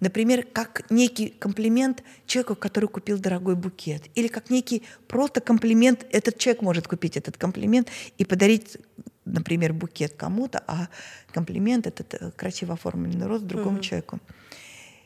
[0.00, 4.04] Например, как некий комплимент человеку, который купил дорогой букет.
[4.14, 8.76] Или как некий просто комплимент, этот человек может купить этот комплимент и подарить
[9.24, 10.88] например, букет кому-то, а
[11.32, 13.82] комплимент этот э, красиво оформленный роз другому угу.
[13.82, 14.20] человеку.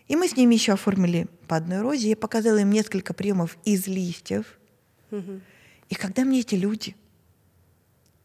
[0.08, 2.10] И мы с ними еще оформили по одной розе.
[2.10, 4.58] Я показала им несколько приемов из листьев.
[5.10, 5.40] Угу.
[5.88, 6.94] И когда мне эти люди,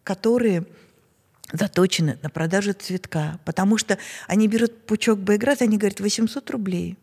[0.03, 0.65] которые
[1.51, 3.97] заточены на продажу цветка, потому что
[4.27, 6.97] они берут пучок боеграз, они говорят 800 рублей.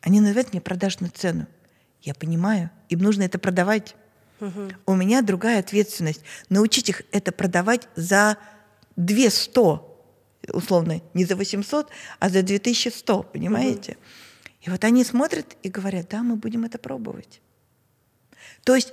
[0.00, 1.46] Они называют мне продажную цену.
[2.02, 3.96] Я понимаю, им нужно это продавать.
[4.40, 4.68] Угу.
[4.86, 6.22] У меня другая ответственность.
[6.48, 8.38] Научить их это продавать за
[8.94, 9.80] 200,
[10.52, 11.90] условно, не за 800,
[12.20, 13.92] а за 2100, понимаете?
[13.92, 14.00] Угу.
[14.62, 17.40] И вот они смотрят и говорят, да, мы будем это пробовать.
[18.64, 18.92] То есть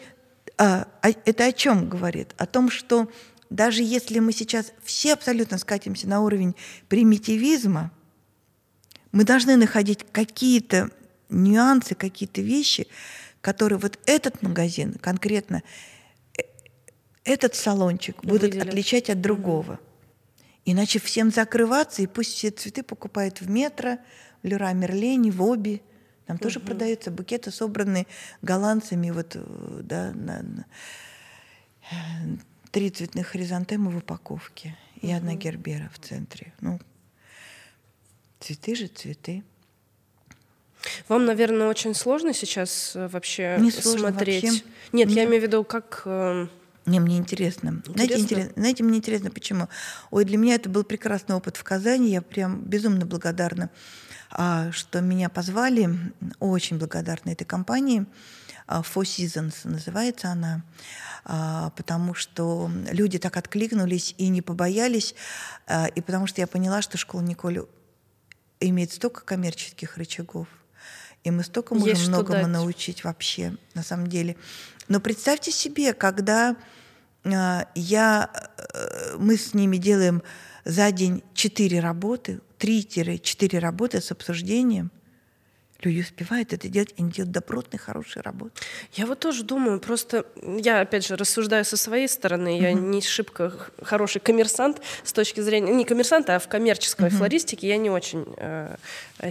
[0.57, 2.33] а, а, это о чем говорит?
[2.37, 3.11] О том, что
[3.49, 6.55] даже если мы сейчас все абсолютно скатимся на уровень
[6.87, 7.91] примитивизма,
[9.11, 10.89] мы должны находить какие-то
[11.29, 12.87] нюансы, какие-то вещи,
[13.41, 15.63] которые вот этот магазин конкретно,
[16.37, 16.41] э,
[17.23, 18.67] этот салончик будут Выделят.
[18.67, 19.79] отличать от другого.
[20.65, 23.99] Иначе всем закрываться, и пусть все цветы покупают в метро,
[24.41, 25.81] в Леруа Мерлене, в Оби.
[26.25, 26.43] Там угу.
[26.43, 28.07] тоже продаются букеты, собранные
[28.41, 30.65] голландцами, вот, э, да, на, на,
[32.75, 35.15] три цветных хризантемы в упаковке и угу.
[35.15, 36.51] одна гербера в центре.
[36.59, 36.81] Ну,
[38.41, 39.43] цветы же цветы.
[41.07, 44.43] Вам, наверное, очень сложно сейчас э, вообще Не сложно смотреть.
[44.43, 44.63] Вообще.
[44.91, 46.01] Нет, Нет, я имею в виду, как
[46.85, 47.69] не, мне интересно.
[47.69, 47.93] интересно.
[47.93, 48.53] Знаете, интересно.
[48.57, 49.69] Знаете, мне интересно, почему?
[50.11, 52.11] Ой, для меня это был прекрасный опыт в Казани.
[52.11, 53.69] Я прям безумно благодарна,
[54.31, 55.89] а, что меня позвали.
[56.41, 58.05] Очень благодарна этой компании.
[58.67, 60.63] А, Four Seasons называется она,
[61.23, 65.15] а, потому что люди так откликнулись и не побоялись,
[65.95, 67.65] и потому что я поняла, что школа Николь
[68.59, 70.47] имеет столько коммерческих рычагов,
[71.23, 74.35] и мы столько можем многому научить вообще, на самом деле.
[74.87, 76.55] Но представьте себе, когда
[77.23, 80.21] я, э, мы с ними делаем
[80.63, 84.91] за день четыре работы, 3-4 работы с обсуждением–
[85.81, 88.61] люди успевают это делать, и они делают добротные, хорошие работы.
[88.93, 93.53] Я вот тоже думаю, просто я, опять же, рассуждаю со своей стороны, я не шибко
[93.81, 97.17] хороший коммерсант с точки зрения, не коммерсанта, а в коммерческой uh-huh.
[97.17, 98.77] флористике я не очень э,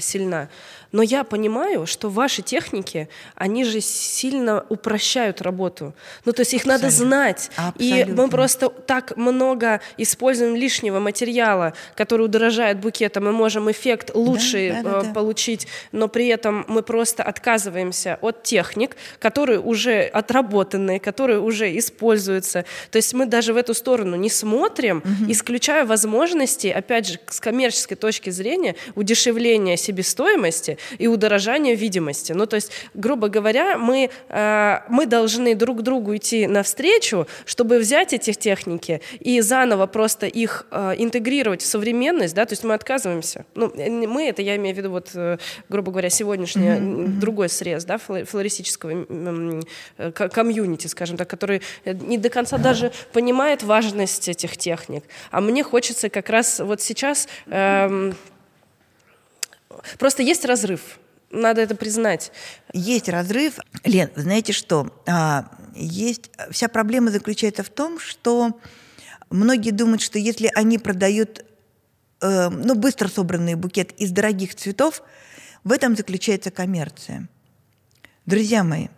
[0.00, 0.48] сильна.
[0.94, 5.92] Но я понимаю, что ваши техники, они же сильно упрощают работу.
[6.24, 6.84] Ну, то есть их Абсолютно.
[6.84, 7.50] надо знать.
[7.56, 8.12] Абсолютно.
[8.12, 14.70] И мы просто так много используем лишнего материала, который удорожает букетом, мы можем эффект лучший
[14.70, 15.12] да, да, да, да.
[15.12, 22.66] получить, но при этом мы просто отказываемся от техник, которые уже отработанные, которые уже используются.
[22.92, 25.32] То есть мы даже в эту сторону не смотрим, угу.
[25.32, 32.32] исключая возможности, опять же, с коммерческой точки зрения, удешевления себестоимости и удорожание видимости.
[32.32, 38.12] Ну, то есть, грубо говоря, мы, э, мы должны друг другу идти навстречу, чтобы взять
[38.12, 43.44] эти техники и заново просто их э, интегрировать в современность, да, то есть мы отказываемся.
[43.54, 45.38] Ну, мы, это я имею в виду, вот, э,
[45.68, 47.06] грубо говоря, сегодняшний mm-hmm.
[47.18, 49.06] другой срез, да, флористического
[49.98, 55.04] э, комьюнити, скажем так, который не до конца даже понимает важность этих техник.
[55.30, 57.28] А мне хочется как раз вот сейчас...
[57.46, 58.12] Э,
[59.98, 60.98] Просто есть разрыв.
[61.30, 62.30] Надо это признать.
[62.72, 63.58] Есть разрыв.
[63.84, 65.02] Лен, знаете что?
[65.06, 66.30] А, есть...
[66.50, 68.60] Вся проблема заключается в том, что
[69.30, 71.44] многие думают, что если они продают
[72.20, 75.02] э, ну, быстро собранный букет из дорогих цветов,
[75.64, 77.28] в этом заключается коммерция.
[78.26, 78.88] Друзья мои,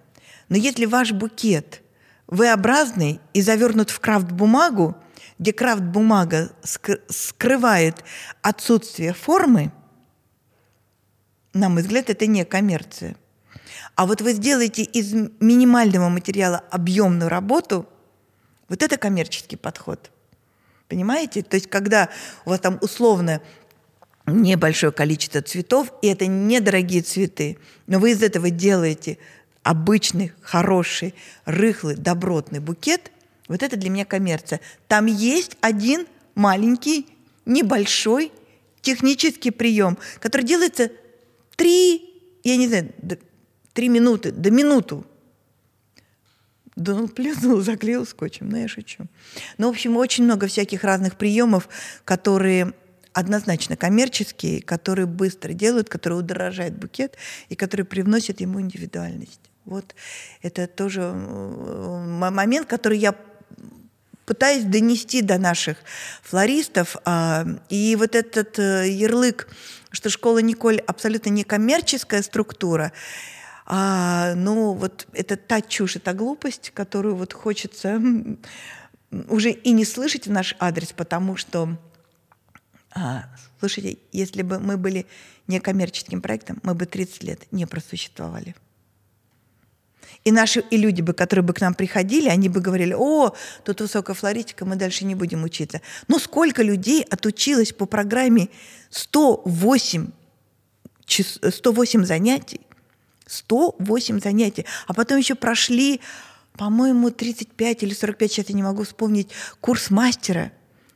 [0.48, 1.82] но если ваш букет
[2.26, 4.94] V-образный и завернут в крафт-бумагу,
[5.38, 6.50] где крафт-бумага
[7.08, 8.04] скрывает
[8.42, 9.72] отсутствие формы–
[11.56, 13.16] на мой взгляд, это не коммерция.
[13.94, 17.88] А вот вы сделаете из минимального материала объемную работу,
[18.68, 20.10] вот это коммерческий подход.
[20.88, 21.42] Понимаете?
[21.42, 22.10] То есть когда
[22.44, 23.40] у вас там условно
[24.26, 29.18] небольшое количество цветов, и это недорогие цветы, но вы из этого делаете
[29.62, 31.14] обычный, хороший,
[31.44, 33.10] рыхлый, добротный букет,
[33.48, 34.60] вот это для меня коммерция.
[34.88, 37.06] Там есть один маленький,
[37.46, 38.32] небольшой
[38.82, 40.90] технический прием, который делается
[41.56, 42.02] три,
[42.44, 42.92] я не знаю,
[43.72, 45.06] три минуты, до минуту.
[46.76, 49.06] Да он плюнул, заклеил скотчем, ну я шучу.
[49.58, 51.68] Ну, в общем, очень много всяких разных приемов,
[52.04, 52.74] которые
[53.12, 57.16] однозначно коммерческие, которые быстро делают, которые удорожают букет
[57.48, 59.40] и которые привносят ему индивидуальность.
[59.64, 59.94] Вот
[60.42, 63.14] это тоже э, момент, который я
[64.26, 65.78] пытаюсь донести до наших
[66.22, 66.96] флористов.
[67.04, 69.48] А, и вот этот э, ярлык
[69.96, 72.92] что школа Николь абсолютно не коммерческая структура,
[73.64, 78.00] а, ну вот это та чушь, это глупость, которую вот хочется
[79.28, 81.76] уже и не слышать в наш адрес, потому что,
[82.94, 83.24] а,
[83.58, 85.06] слушайте, если бы мы были
[85.46, 88.54] некоммерческим проектом, мы бы 30 лет не просуществовали.
[90.24, 93.34] И наши и люди, бы, которые бы к нам приходили, они бы говорили, о,
[93.64, 95.80] тут высокая флористика, мы дальше не будем учиться.
[96.08, 98.48] Но сколько людей отучилось по программе
[98.90, 100.08] 108,
[101.06, 102.60] 108 занятий?
[103.26, 104.66] 108 занятий.
[104.86, 106.00] А потом еще прошли,
[106.54, 109.30] по-моему, 35 или 45, сейчас я не могу вспомнить,
[109.60, 110.52] курс мастера.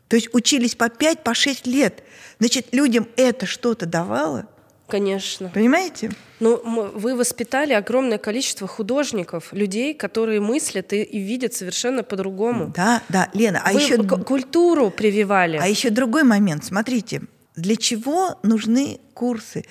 [0.09, 2.03] То есть учились по 5, по 6 лет.
[2.41, 4.49] Значит, людям это что-то давало.
[4.91, 5.51] Конечно.
[5.55, 6.11] Понимаете?
[6.41, 6.61] Ну,
[6.95, 12.73] вы воспитали огромное количество художников, людей, которые мыслят и, и видят совершенно по-другому.
[12.75, 13.63] Да, да, Лена.
[13.65, 15.59] А вы еще культуру прививали.
[15.59, 16.65] А еще другой момент.
[16.65, 17.23] Смотрите,
[17.57, 19.65] для чего нужны курсы?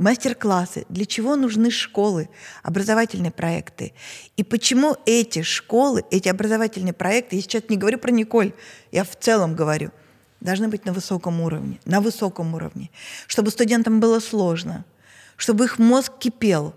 [0.00, 2.30] мастер-классы, для чего нужны школы,
[2.62, 3.92] образовательные проекты.
[4.36, 8.54] И почему эти школы, эти образовательные проекты, я сейчас не говорю про Николь,
[8.92, 9.90] я в целом говорю,
[10.40, 12.90] должны быть на высоком уровне, на высоком уровне,
[13.26, 14.84] чтобы студентам было сложно,
[15.36, 16.74] чтобы их мозг кипел,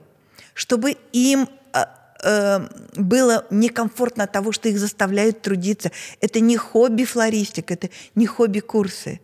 [0.53, 1.85] чтобы им э,
[2.23, 5.91] э, было некомфортно от того, что их заставляют трудиться.
[6.21, 9.21] Это не хобби флористик, это не хобби курсы.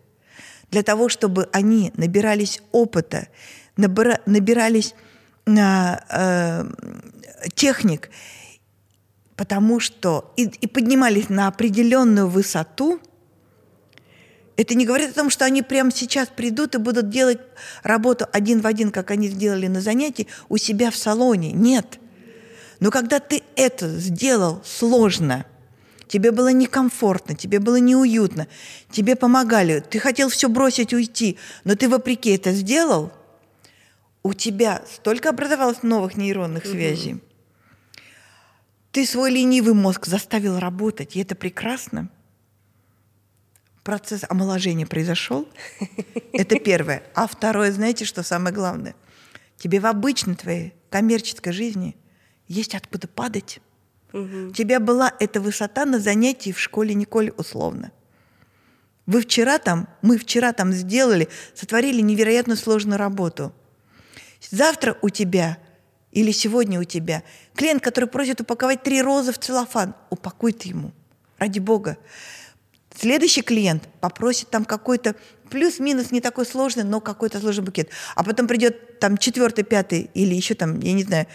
[0.72, 3.28] Для того, чтобы они набирались опыта,
[3.76, 4.96] набира, набирались
[5.46, 6.66] э,
[7.56, 8.10] техник,
[9.36, 13.02] потому что и, и поднимались на определенную высоту–
[14.60, 17.40] это не говорит о том, что они прямо сейчас придут и будут делать
[17.82, 21.54] работу один в один, как они сделали на занятии, у себя в салоне.
[21.54, 21.98] Нет.
[22.82, 25.46] Но когда ты это сделал сложно,
[26.10, 28.50] тебе было некомфортно, тебе было неуютно,
[28.92, 33.14] тебе помогали, ты хотел все бросить, уйти, но ты вопреки это сделал,
[34.24, 37.22] у тебя столько образовалось новых нейронных связей.
[38.92, 42.10] Ты свой ленивый мозг заставил работать, и это прекрасно
[43.90, 45.48] процесс омоложения произошел.
[46.32, 47.02] Это первое.
[47.16, 48.94] А второе, знаете, что самое главное?
[49.58, 51.98] Тебе в обычной твоей коммерческой жизни
[52.48, 53.62] есть откуда падать.
[54.14, 54.50] Угу.
[54.50, 57.92] У тебя была эта высота на занятии в школе Николь условно.
[59.08, 63.52] Вы вчера там, мы вчера там сделали, сотворили невероятно сложную работу.
[64.52, 65.58] Завтра у тебя
[66.12, 67.24] или сегодня у тебя
[67.56, 70.92] клиент, который просит упаковать три розы в целлофан, упакуй ты ему,
[71.40, 71.98] ради бога.
[73.00, 75.16] Следующий клиент попросит там какой-то
[75.50, 77.90] плюс-минус не такой сложный, но какой-то сложный букет.
[78.16, 81.26] А потом придет там четвертый, пятый или еще там, я не знаю,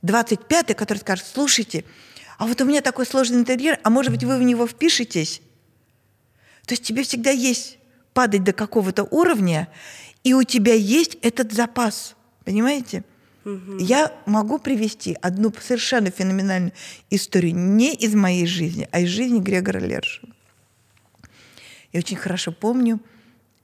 [0.00, 1.84] двадцать пятый, который скажет, слушайте,
[2.38, 5.42] а вот у меня такой сложный интерьер, а может быть вы в него впишетесь?
[6.66, 7.78] То есть тебе всегда есть
[8.14, 9.68] падать до какого-то уровня,
[10.22, 12.14] и у тебя есть этот запас,
[12.44, 13.02] понимаете?
[13.44, 13.78] Угу.
[13.78, 16.72] Я могу привести одну совершенно феноменальную
[17.10, 20.32] историю не из моей жизни, а из жизни Грегора Лершина.
[21.92, 23.00] Я очень хорошо помню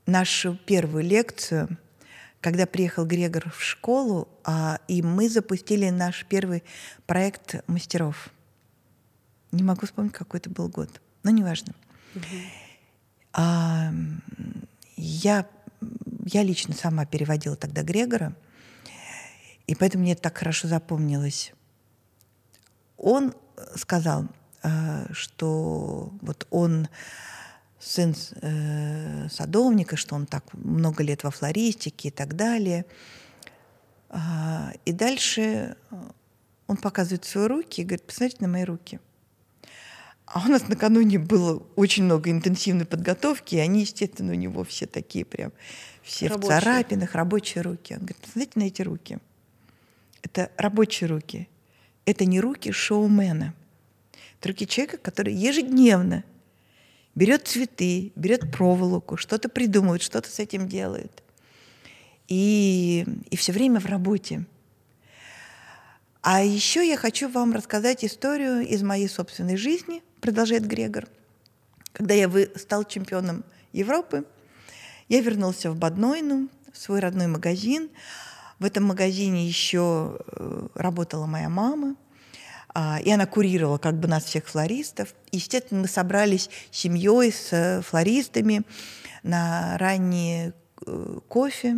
[0.07, 1.77] нашу первую лекцию,
[2.41, 6.63] когда приехал Грегор в школу, а, и мы запустили наш первый
[7.07, 8.31] проект мастеров.
[9.53, 11.75] Не могу вспомнить, какой это был год, но неважно.
[12.15, 12.25] Угу.
[13.35, 13.93] А,
[14.97, 15.47] я,
[16.25, 18.35] я лично сама переводила тогда Грегора,
[19.67, 21.53] и поэтому мне это так хорошо запомнилось.
[22.97, 23.35] Он
[23.77, 24.29] сказал,
[24.63, 26.89] а, что вот он
[27.85, 32.87] сын э, садовника, что он так много лет во флористике и так далее.
[34.09, 35.97] А, и дальше э,
[36.67, 39.01] он показывает свои руки и говорит, посмотрите на мои руки.
[40.25, 44.87] А у нас накануне было очень много интенсивной подготовки, и они, естественно, у него все
[44.87, 45.53] такие прям,
[46.03, 46.59] все рабочие.
[46.59, 47.93] в царапинах, рабочие руки.
[47.93, 49.19] Он говорит, посмотрите на эти руки.
[50.23, 51.49] Это рабочие руки.
[52.07, 53.55] Это не руки шоумена.
[54.41, 56.25] Это руки человека, который ежедневно
[57.15, 61.23] берет цветы, берет проволоку, что-то придумывает, что-то с этим делает.
[62.29, 64.47] И, и все время в работе.
[66.23, 71.07] А еще я хочу вам рассказать историю из моей собственной жизни, продолжает Грегор.
[71.93, 74.25] Когда я стал чемпионом Европы,
[75.09, 77.91] я вернулся в Баднойну, в свой родной магазин.
[78.59, 81.97] В этом магазине еще э, работала моя мама.
[82.75, 85.15] А, и она курировала как бы нас всех флористов.
[85.31, 88.63] Естественно, мы собрались семьей с э, флористами
[89.23, 90.53] на ранний
[90.85, 91.77] э, кофе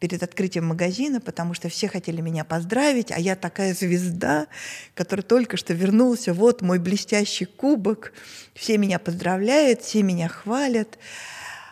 [0.00, 4.48] перед открытием магазина, потому что все хотели меня поздравить, а я такая звезда,
[4.94, 8.12] которая только что вернулся, вот мой блестящий кубок,
[8.52, 10.98] все меня поздравляют, все меня хвалят.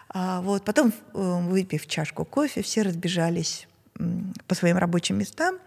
[0.08, 0.64] А вот.
[0.64, 3.66] Потом, э, выпив чашку кофе, все разбежались
[4.46, 5.58] по своим рабочим местам,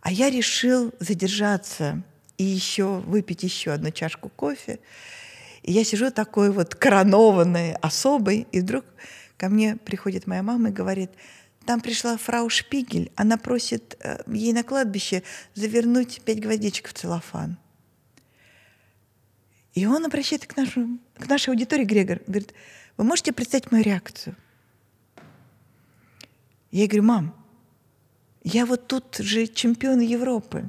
[0.00, 2.02] а я решил задержаться
[2.38, 4.80] и еще выпить еще одну чашку кофе.
[5.62, 8.84] И я сижу такой вот коронованной особой, и вдруг
[9.36, 11.10] ко мне приходит моя мама и говорит,
[11.66, 15.22] там пришла фрау Шпигель, она просит э, ей на кладбище
[15.54, 17.58] завернуть пять гвоздичек в целлофан.
[19.74, 22.54] И он обращается к, нашему, к нашей аудитории, Грегор, говорит,
[22.96, 24.34] вы можете представить мою реакцию?
[26.70, 27.39] Я говорю, мам,
[28.42, 30.68] я вот тут же чемпион Европы.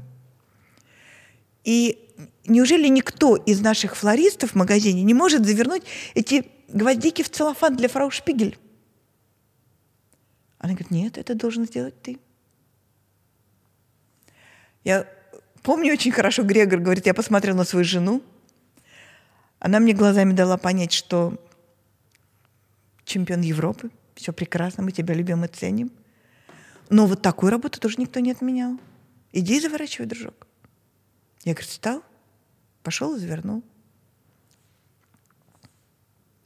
[1.63, 2.09] И
[2.45, 5.83] неужели никто из наших флористов в магазине не может завернуть
[6.15, 8.57] эти гвоздики в целлофан для фрау Шпигель?
[10.57, 12.19] Она говорит, нет, это должен сделать ты.
[14.83, 15.07] Я
[15.63, 18.21] помню очень хорошо, Грегор говорит, я посмотрел на свою жену,
[19.59, 21.37] она мне глазами дала понять, что
[23.05, 25.91] чемпион Европы, все прекрасно, мы тебя любим и ценим.
[26.91, 28.77] Но вот такую работу тоже никто не отменял.
[29.31, 30.45] Иди и заворачивай, дружок.
[31.45, 32.03] Я, говорю, встал,
[32.83, 33.63] пошел и завернул.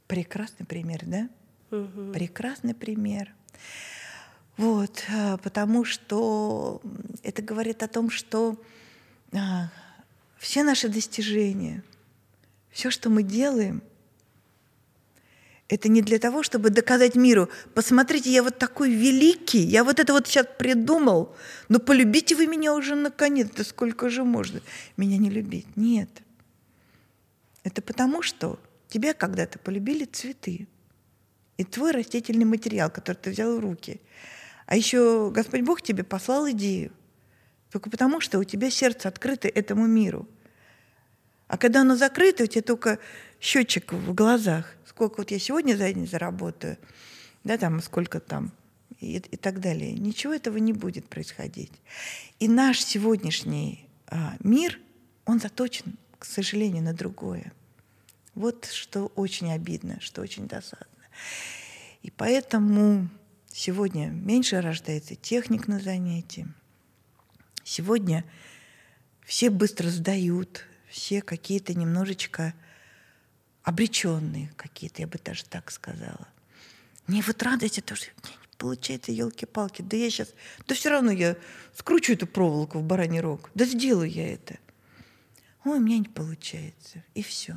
[0.06, 1.28] Прекрасный пример, да?
[1.76, 2.12] Угу.
[2.12, 3.34] Прекрасный пример.
[4.56, 6.80] Вот, а, потому что
[7.24, 8.56] это говорит о том, что
[9.32, 9.68] а,
[10.38, 11.82] все наши достижения,
[12.70, 13.82] все, что мы делаем,
[15.68, 20.12] это не для того, чтобы доказать миру, посмотрите, я вот такой великий, я вот это
[20.12, 21.34] вот сейчас придумал,
[21.68, 24.60] но полюбите вы меня уже наконец-то, сколько же можно
[24.96, 25.66] меня не любить.
[25.76, 26.08] Нет.
[27.64, 30.68] Это потому, что тебя когда-то полюбили цветы
[31.56, 34.00] и твой растительный материал, который ты взял в руки.
[34.66, 36.92] А еще Господь Бог тебе послал идею,
[37.72, 40.28] только потому, что у тебя сердце открыто этому миру.
[41.48, 43.00] А когда оно закрыто, у тебя только
[43.40, 44.75] счетчик в глазах.
[44.96, 46.78] Сколько вот я сегодня за день заработаю,
[47.44, 48.50] да, там, сколько там,
[48.98, 49.92] и, и так далее.
[49.92, 51.70] Ничего этого не будет происходить.
[52.40, 54.80] И наш сегодняшний а, мир,
[55.26, 57.52] он заточен, к сожалению, на другое.
[58.34, 60.86] Вот что очень обидно, что очень досадно.
[62.00, 63.10] И поэтому
[63.52, 66.48] сегодня меньше рождается техник на занятии.
[67.64, 68.24] Сегодня
[69.26, 72.54] все быстро сдают, все какие-то немножечко
[73.66, 76.28] обреченные какие-то, я бы даже так сказала.
[77.08, 78.06] Мне вот радость, это что
[78.58, 80.32] получается, елки-палки, да я сейчас,
[80.66, 81.36] да все равно я
[81.74, 84.56] скручу эту проволоку в бараний рог, да сделаю я это.
[85.64, 87.56] Ой, у меня не получается, и все.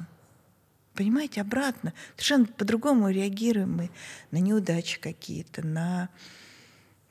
[0.95, 1.93] Понимаете, обратно.
[2.15, 3.91] Совершенно по-другому реагируем мы
[4.31, 6.09] на неудачи какие-то, на...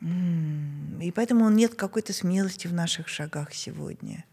[0.01, 4.25] И поэтому нет какой-то смелости в наших шагах сегодня.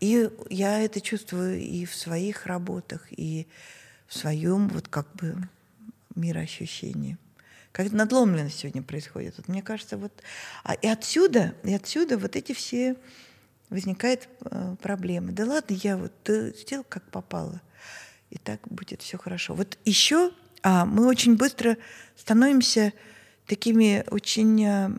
[0.00, 3.46] И я это чувствую и в своих работах, и
[4.06, 5.36] в своем вот как бы
[6.14, 7.16] мироощущении.
[7.72, 9.34] Как надломленность сегодня происходит.
[9.36, 10.12] Вот мне кажется, вот...
[10.64, 12.96] А, и отсюда, и отсюда вот эти все
[13.70, 15.32] возникают э, проблемы.
[15.32, 17.60] Да ладно, я вот да, сделал как попало,
[18.30, 19.54] и так будет все хорошо.
[19.54, 21.76] Вот еще а, мы очень быстро
[22.16, 22.92] становимся
[23.46, 24.90] такими очень а,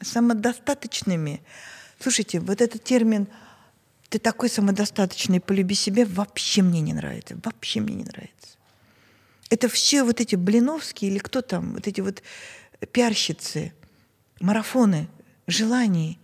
[0.00, 1.42] самодостаточными.
[1.98, 3.26] Слушайте, вот этот термин
[4.10, 7.38] ты такой самодостаточный, полюби себя, вообще мне не нравится.
[7.44, 8.58] Вообще мне не нравится.
[9.50, 12.22] Это все вот эти Блиновские или кто там, вот эти вот
[12.92, 13.72] пиарщицы,
[14.40, 15.08] марафоны
[15.46, 16.18] желаний.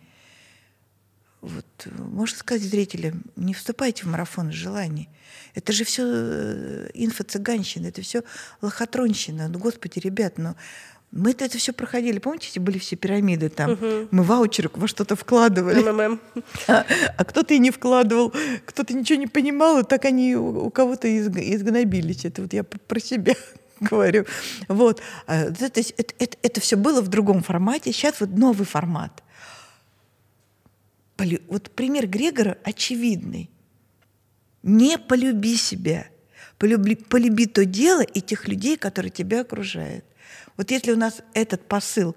[1.41, 5.09] Вот, можно сказать зрителям, не вступайте в марафон желаний.
[5.55, 8.25] Это же все э, инфо-цыганщина, это все
[8.63, 9.47] лохотронщина.
[9.49, 10.57] Ну, господи, ребят, ну
[11.17, 12.19] мы это, это все проходили.
[12.19, 13.73] Помните, эти были все пирамиды там?
[13.73, 14.09] Угу.
[14.11, 15.81] Мы ваучеры во что-то вкладывали.
[15.81, 16.21] МММ.
[16.69, 16.85] А,
[17.17, 18.33] а кто-то и не вкладывал,
[18.65, 22.25] кто-то ничего не понимал, и так они у, у кого-то изг, изгнобились.
[22.25, 23.35] Это вот я про себя
[23.81, 24.27] говорю.
[24.69, 25.01] Вот.
[25.27, 27.93] А, это, это, это, это все было в другом формате.
[27.93, 29.23] Сейчас вот новый формат.
[31.49, 33.51] Вот пример Грегора очевидный.
[34.63, 36.09] Не полюби себя.
[36.59, 40.05] Полюби, полюби то дело и тех людей, которые тебя окружают.
[40.57, 42.17] Вот если у нас этот посыл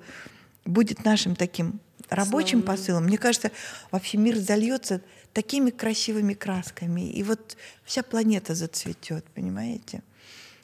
[0.66, 1.80] будет нашим таким
[2.10, 2.78] рабочим Слава.
[2.78, 3.52] посылом, мне кажется,
[3.92, 5.02] вообще мир зальется
[5.34, 10.02] такими красивыми красками, и вот вся планета зацветет, понимаете?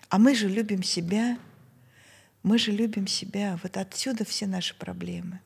[0.09, 1.37] А мы же любим себя,
[2.43, 3.59] мы же любим себя.
[3.63, 5.41] Вот отсюда все наши проблемы.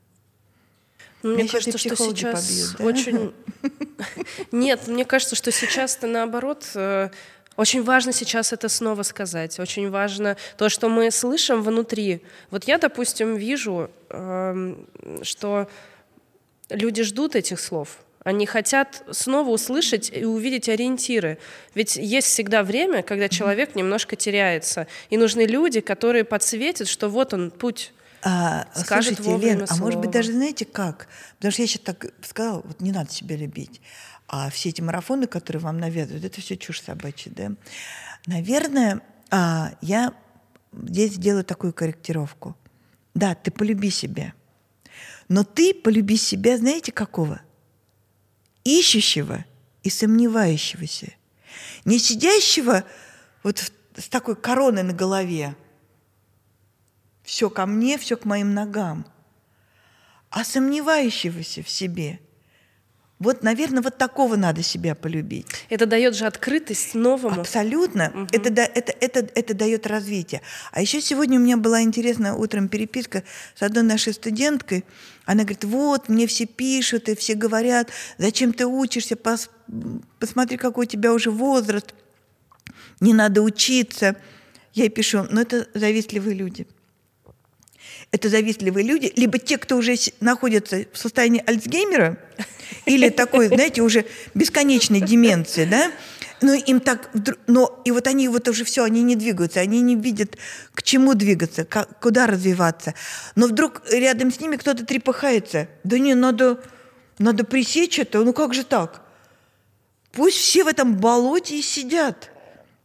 [1.21, 2.83] Ну, мне кажется, что сейчас побьют, да?
[2.85, 3.33] очень...
[4.51, 7.09] Нет, мне кажется, что сейчас-то наоборот э,
[7.59, 9.59] очень важно сейчас это снова сказать.
[9.59, 12.21] Очень важно то, что мы слышим внутри.
[12.51, 14.87] Вот я, допустим, вижу, эм,
[15.23, 15.67] что
[16.69, 17.97] люди ждут этих слов.
[18.23, 21.37] Они хотят снова услышать и увидеть ориентиры.
[21.75, 24.87] Ведь есть всегда время, когда человек немножко теряется.
[25.09, 27.91] И нужны люди, которые подсветят, что вот он путь.
[28.21, 31.09] А, скажет слушайте, Лен, а может быть даже знаете как?
[31.37, 33.81] Потому что я сейчас так сказала, вот не надо себя любить.
[34.31, 37.51] А все эти марафоны, которые вам навязывают, это все чушь собачья, да?
[38.27, 39.01] Наверное,
[39.31, 40.13] а, я
[40.71, 42.55] здесь сделаю такую корректировку.
[43.15, 44.33] Да, ты полюби себя.
[45.29, 47.41] Но ты полюби себя, знаете, какого?
[48.63, 49.45] Ищущего
[49.81, 51.11] и сомневающегося.
[51.83, 52.83] Не сидящего
[53.41, 55.55] вот с такой короной на голове.
[57.23, 59.07] Все ко мне, все к моим ногам.
[60.29, 62.19] А сомневающегося в себе–
[63.19, 65.45] Вот, наверное, вот такого надо себя полюбить.
[65.67, 67.41] Это дает же открытость новому.
[67.41, 68.11] Абсолютно.
[68.15, 68.27] Угу.
[68.31, 70.41] Это, это, это, это дает развитие.
[70.71, 73.23] А еще сегодня у меня была интересная утром переписка
[73.55, 74.85] с одной нашей студенткой.
[75.25, 79.49] Она говорит, вот, мне все пишут и все говорят, зачем ты учишься, пос,
[80.17, 81.93] посмотри, какой у тебя уже возраст,
[83.01, 84.15] не надо учиться.
[84.73, 86.67] Я ей пишу, ну это завистливые люди
[88.11, 92.17] это завистливые люди, либо те, кто уже находятся в состоянии Альцгеймера,
[92.85, 95.91] или такой, знаете, уже бесконечной деменции, да,
[96.41, 97.09] но им так,
[97.47, 100.37] но и вот они вот уже все, они не двигаются, они не видят,
[100.73, 102.93] к чему двигаться, как, куда развиваться.
[103.35, 105.67] Но вдруг рядом с ними кто-то трепыхается.
[105.83, 106.63] Да не, надо,
[107.17, 109.01] надо пресечь это, ну как же так?
[110.13, 112.31] Пусть все в этом болоте и сидят.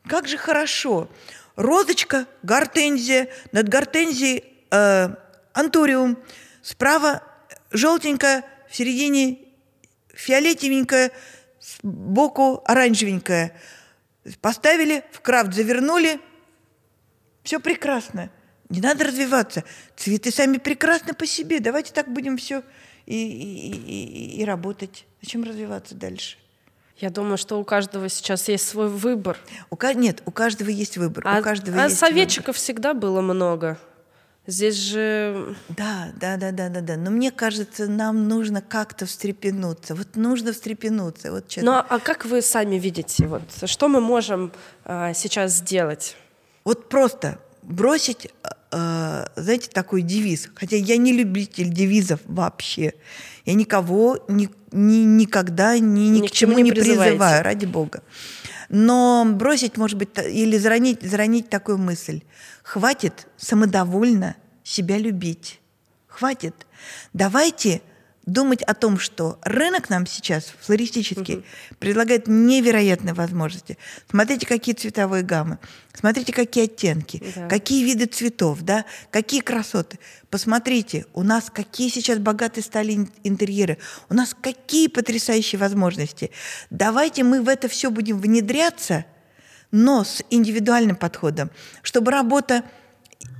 [0.06, 1.08] Как же хорошо.
[1.56, 5.08] Розочка, гортензия, над гортензией э,
[5.52, 6.18] антуриум,
[6.62, 7.22] справа
[7.70, 9.38] желтенькая, в середине
[10.14, 11.10] фиолетовенькая,
[11.60, 13.52] сбоку оранжевенькая.
[14.40, 16.20] Поставили, в крафт завернули,
[17.42, 18.30] все прекрасно.
[18.70, 19.64] Не надо развиваться.
[19.96, 21.60] Цветы сами прекрасны по себе.
[21.60, 22.62] Давайте так будем все
[23.06, 25.06] и, и, и, и работать.
[25.20, 26.38] Зачем развиваться дальше?
[26.96, 29.36] Я думаю, что у каждого сейчас есть свой выбор.
[29.68, 31.24] У, нет, у каждого есть выбор.
[31.26, 32.60] А, у каждого а есть советчиков выбор.
[32.60, 33.78] всегда было много.
[34.46, 35.56] Здесь же...
[35.70, 36.96] Да, да, да, да, да, да.
[36.96, 39.94] Но мне кажется, нам нужно как-то встрепенуться.
[39.94, 41.32] Вот нужно встрепенуться.
[41.32, 41.72] Вот честно.
[41.72, 43.26] Ну, а как вы сами видите?
[43.26, 44.52] Вот, что мы можем
[44.84, 46.16] а, сейчас сделать?
[46.64, 48.28] Вот просто бросить,
[48.70, 50.50] а, знаете, такой девиз.
[50.54, 52.92] Хотя я не любитель девизов вообще.
[53.46, 58.02] Я никого ни, ни, никогда ни, ни, ни к чему не призываю, ради бога.
[58.68, 62.22] Но бросить, может быть, или заронить, заронить такую мысль–
[62.64, 65.60] Хватит самодовольно себя любить.
[66.06, 66.66] Хватит.
[67.12, 67.82] Давайте
[68.26, 71.44] думать о том, что рынок нам сейчас флористический угу.
[71.78, 73.78] предлагает невероятные возможности.
[74.10, 75.58] Смотрите, какие цветовые гаммы,
[75.92, 77.48] смотрите, какие оттенки, да.
[77.48, 79.98] какие виды цветов, да, какие красоты.
[80.30, 83.78] Посмотрите, у нас какие сейчас богатые стали интерьеры,
[84.08, 86.30] у нас какие потрясающие возможности.
[86.70, 89.04] Давайте мы в это все будем внедряться–
[89.76, 91.50] но с индивидуальным подходом,
[91.82, 92.62] чтобы работа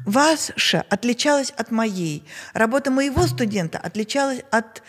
[0.04, 4.82] ваша отличалась от моей, работа моего студента отличалась от,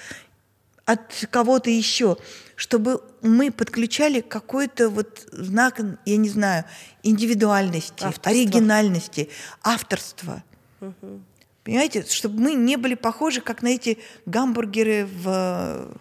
[0.86, 2.18] от кого-то еще,
[2.56, 6.66] чтобы мы подключали какой-то вот знак, я не знаю,
[7.03, 8.32] индивидуальности, авторства.
[8.32, 9.30] оригинальности,
[9.64, 10.44] авторства.
[10.82, 11.22] Угу.
[11.64, 15.98] Понимаете, чтобы мы не были похожи, как на эти гамбургеры в,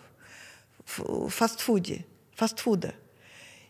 [0.87, 2.05] в фастфуде,
[2.35, 2.95] фастфуда.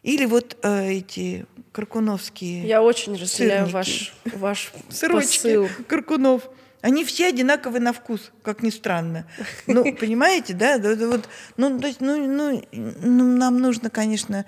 [0.04, 5.68] Или вот э, эти каркуновские Я очень разделяю ваш, ваш Сырочки посыл.
[5.88, 6.48] Каркунов.
[6.82, 9.26] Они все одинаковые на вкус, как ни странно.
[9.66, 10.78] Ну, понимаете, да?
[10.78, 11.26] Вот,
[11.56, 14.44] ну, то есть, ну, ну, ну, нам нужно, конечно,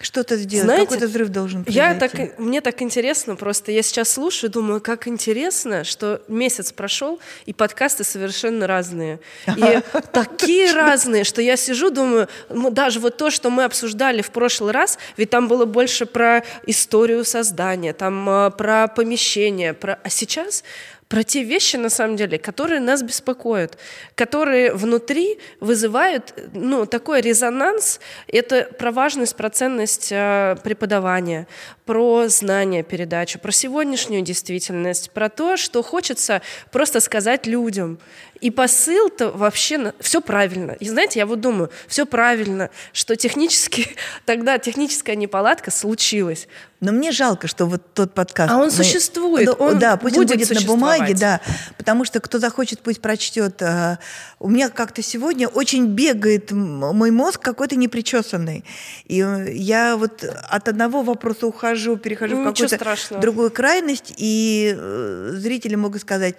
[0.00, 1.94] что-то сделать, Знаете, какой-то взрыв должен произойти.
[1.94, 7.20] Я так, мне так интересно просто, я сейчас слушаю, думаю, как интересно, что месяц прошел,
[7.44, 9.20] и подкасты совершенно разные.
[9.46, 9.80] И
[10.12, 14.98] такие разные, что я сижу, думаю, даже вот то, что мы обсуждали в прошлый раз,
[15.16, 19.98] ведь там было больше про историю создания, там а, про помещение, про...
[20.02, 20.64] а сейчас
[21.10, 23.76] про те вещи, на самом деле, которые нас беспокоят,
[24.14, 27.98] которые внутри вызывают ну, такой резонанс.
[28.28, 31.48] Это про важность, про ценность э, преподавания,
[31.84, 37.98] про знания передачу, про сегодняшнюю действительность, про то, что хочется просто сказать людям.
[38.40, 40.72] И посыл-то вообще все правильно.
[40.72, 43.88] И знаете, я вот думаю, все правильно, что технически
[44.24, 46.48] тогда техническая неполадка случилась.
[46.80, 48.50] Но мне жалко, что вот тот подкаст.
[48.50, 48.70] А он мы...
[48.70, 49.46] существует.
[49.46, 51.40] Ну, он да, пусть будет он будет на бумаге, да.
[51.76, 53.60] Потому что кто захочет, пусть прочтет.
[53.60, 53.98] А,
[54.38, 58.64] у меня как-то сегодня очень бегает мой мозг какой-то непричесанный.
[59.04, 64.74] И э, я вот от одного вопроса ухожу, перехожу ну, в какую-то другую крайность, и
[64.74, 66.36] э, зрители могут сказать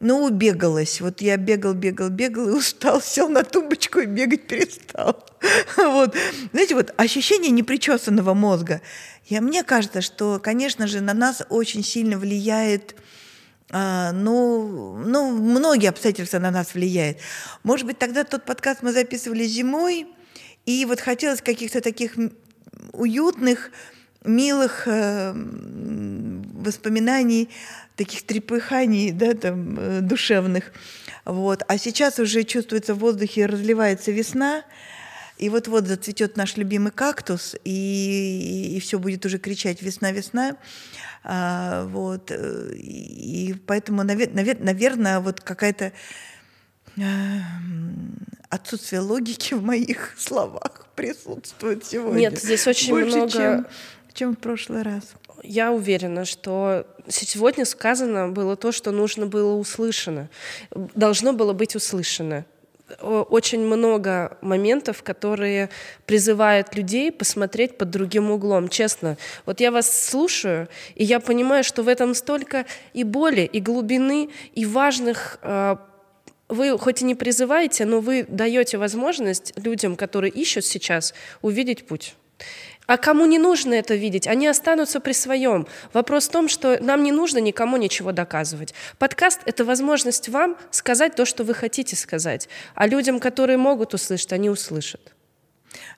[0.00, 1.00] ну, убегалась.
[1.00, 5.24] Вот я бегал, бегал, бегал и устал, сел на тумбочку и бегать перестал.
[5.76, 6.14] Вот.
[6.52, 8.82] Знаете, вот ощущение непричесанного мозга.
[9.26, 12.94] Я, мне кажется, что, конечно же, на нас очень сильно влияет
[13.72, 17.18] а, ну, ну, многие обстоятельства на нас влияют.
[17.62, 20.08] Может быть, тогда тот подкаст мы записывали зимой,
[20.66, 22.16] и вот хотелось каких-то таких
[22.92, 23.70] уютных,
[24.24, 25.32] милых э,
[26.54, 27.48] воспоминаний
[28.00, 30.72] таких трепыханий, да, там, э, душевных.
[31.26, 31.62] Вот.
[31.68, 34.64] А сейчас уже чувствуется в воздухе, разливается весна,
[35.36, 40.56] и вот-вот зацветет наш любимый кактус, и, и, и все будет уже кричать «весна, весна».
[41.24, 42.30] А, вот.
[42.30, 45.92] Э, и поэтому, навер, навер, наверное, вот какая-то
[48.48, 52.18] отсутствие логики в моих словах присутствует сегодня.
[52.18, 53.30] Нет, здесь очень Больше, много...
[53.30, 53.66] чем,
[54.14, 55.04] чем в прошлый раз.
[55.42, 60.28] Я уверена, что сегодня сказано было то, что нужно было услышано,
[60.70, 62.44] должно было быть услышано
[62.98, 65.70] очень много моментов, которые
[66.06, 68.68] призывают людей посмотреть под другим углом.
[68.68, 73.60] Честно, вот я вас слушаю, и я понимаю, что в этом столько и боли, и
[73.60, 75.78] глубины, и важных а,
[76.48, 82.14] вы хоть и не призываете, но вы даете возможность людям, которые ищут сейчас, увидеть путь.
[82.90, 85.68] А кому не нужно это видеть, они останутся при своем.
[85.92, 88.74] Вопрос в том, что нам не нужно никому ничего доказывать.
[88.98, 92.48] Подкаст— это возможность вам сказать то, что вы хотите сказать.
[92.74, 95.14] А людям, которые могут услышать, они услышат.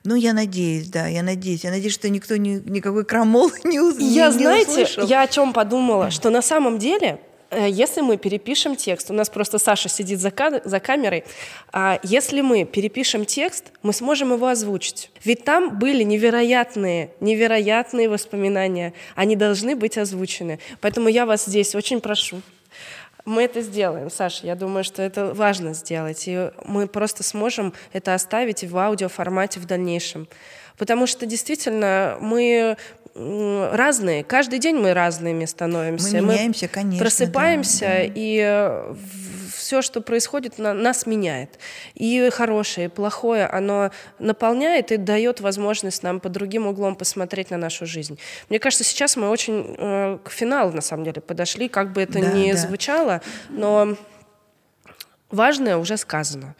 [0.03, 1.63] Ну, я надеюсь, да, я надеюсь.
[1.63, 3.97] Я надеюсь, что никто ни, никакой крамол не, уз...
[3.97, 5.07] я, не, не знаете, услышал.
[5.07, 7.19] Я о чем подумала, что на самом деле
[7.67, 10.31] если мы перепишем текст, у нас просто Саша сидит за,
[10.63, 11.23] за камерой,
[11.71, 15.11] а если мы перепишем текст, мы сможем его озвучить.
[15.23, 20.59] Ведь там были невероятные, невероятные воспоминания, они должны быть озвучены.
[20.81, 22.41] Поэтому я вас здесь очень прошу,
[23.25, 24.45] мы это сделаем, Саша.
[24.45, 26.23] Я думаю, что это важно сделать.
[26.27, 30.27] И мы просто сможем это оставить в аудиоформате в дальнейшем.
[30.77, 32.77] Потому что действительно мы
[33.15, 34.23] разные.
[34.23, 36.21] Каждый день мы разными становимся.
[36.21, 36.99] Мы меняемся, мы конечно.
[36.99, 38.11] Просыпаемся, да, да.
[38.15, 38.95] и э,
[39.55, 41.59] все, что происходит, на, нас меняет.
[41.93, 47.57] И хорошее, и плохое, оно наполняет и дает возможность нам по другим углом посмотреть на
[47.57, 48.19] нашу жизнь.
[48.49, 52.19] Мне кажется, сейчас мы очень э, к финалу, на самом деле, подошли, как бы это
[52.19, 52.57] да, ни да.
[52.57, 53.95] звучало, но
[55.29, 56.55] важное уже сказано.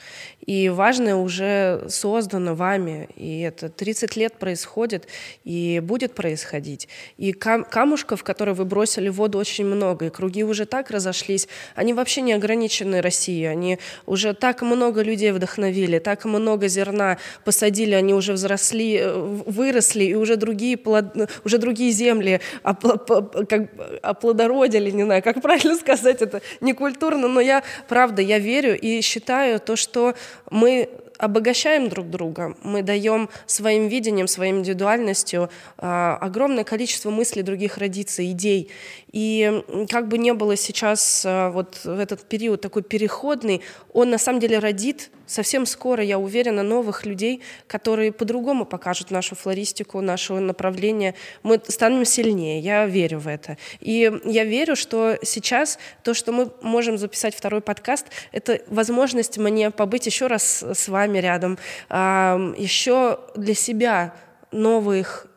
[0.46, 5.08] И важное уже создано вами, и это 30 лет происходит,
[5.44, 6.88] и будет происходить.
[7.18, 11.48] И кам камушков, которые вы бросили в воду, очень много, и круги уже так разошлись,
[11.76, 17.94] они вообще не ограничены Россией, они уже так много людей вдохновили, так много зерна посадили,
[17.94, 19.14] они уже взросли, э,
[19.46, 21.06] выросли, и уже другие, плод...
[21.46, 23.70] уже другие земли как
[24.02, 29.02] оплодородили, не знаю, как правильно сказать это, не культурно, но я, правда, я верю и
[29.02, 30.16] считаю то, что
[30.50, 37.78] мы обогащаем друг друга, мы даем своим видением, своей индивидуальностью э, огромное количество мыслей других
[37.78, 38.70] родиться, идей.
[39.14, 43.62] И как бы не было сейчас э, вот в этот период такой переходный,
[43.94, 49.36] он на самом деле родит совсем скоро, я уверена, новых людей, которые по-другому покажут нашу
[49.36, 51.14] флористику, наше направление.
[51.44, 53.58] Мы станем сильнее, я верю в это.
[53.80, 59.70] И я верю, что сейчас то, что мы можем записать второй подкаст, это возможность мне
[59.70, 61.60] побыть еще раз с вами рядом,
[61.90, 64.16] еще для себя
[64.52, 65.28] новых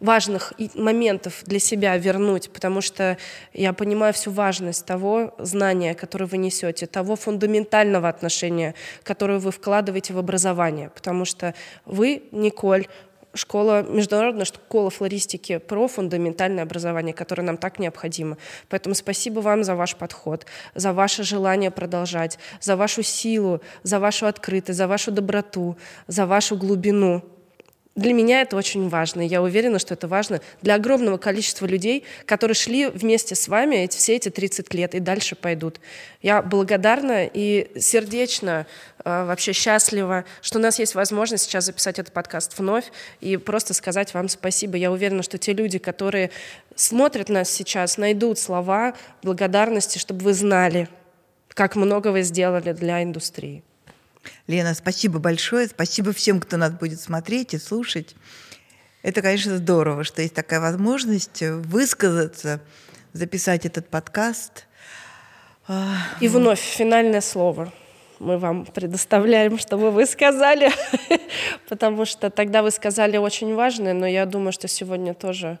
[0.00, 3.18] важных моментов для себя вернуть, потому что
[3.52, 10.12] я понимаю всю важность того знания, которое вы несете, того фундаментального отношения, которое вы вкладываете
[10.12, 11.54] в образование, потому что
[11.84, 12.86] вы, Николь,
[13.34, 18.38] школа, международная школа флористики про фундаментальное образование, которое нам так необходимо.
[18.68, 24.26] Поэтому спасибо вам за ваш подход, за ваше желание продолжать, за вашу силу, за вашу
[24.26, 25.76] открытость, за вашу доброту,
[26.06, 27.22] за вашу глубину.
[27.98, 29.22] Для меня это очень важно.
[29.22, 33.96] Я уверена, что это важно для огромного количества людей, которые шли вместе с вами эти,
[33.96, 35.80] все эти 30 лет и дальше пойдут.
[36.22, 38.68] Я благодарна и сердечно
[39.04, 42.84] э, вообще счастлива, что у нас есть возможность сейчас записать этот подкаст вновь
[43.20, 44.76] и просто сказать вам спасибо.
[44.76, 46.30] Я уверена, что те люди, которые
[46.76, 48.94] смотрят нас сейчас, найдут слова
[49.24, 50.88] благодарности, чтобы вы знали,
[51.48, 53.64] как много вы сделали для индустрии.
[54.46, 55.68] Лена, спасибо большое.
[55.68, 58.14] Спасибо всем, кто нас будет смотреть и слушать.
[59.02, 62.60] Это, конечно, здорово, что есть такая возможность высказаться,
[63.12, 64.66] записать этот подкаст.
[66.20, 67.72] И вновь финальное слово
[68.18, 70.70] мы вам предоставляем, чтобы вы сказали,
[71.68, 75.58] потому что тогда вы сказали очень важное, но я думаю, что сегодня тоже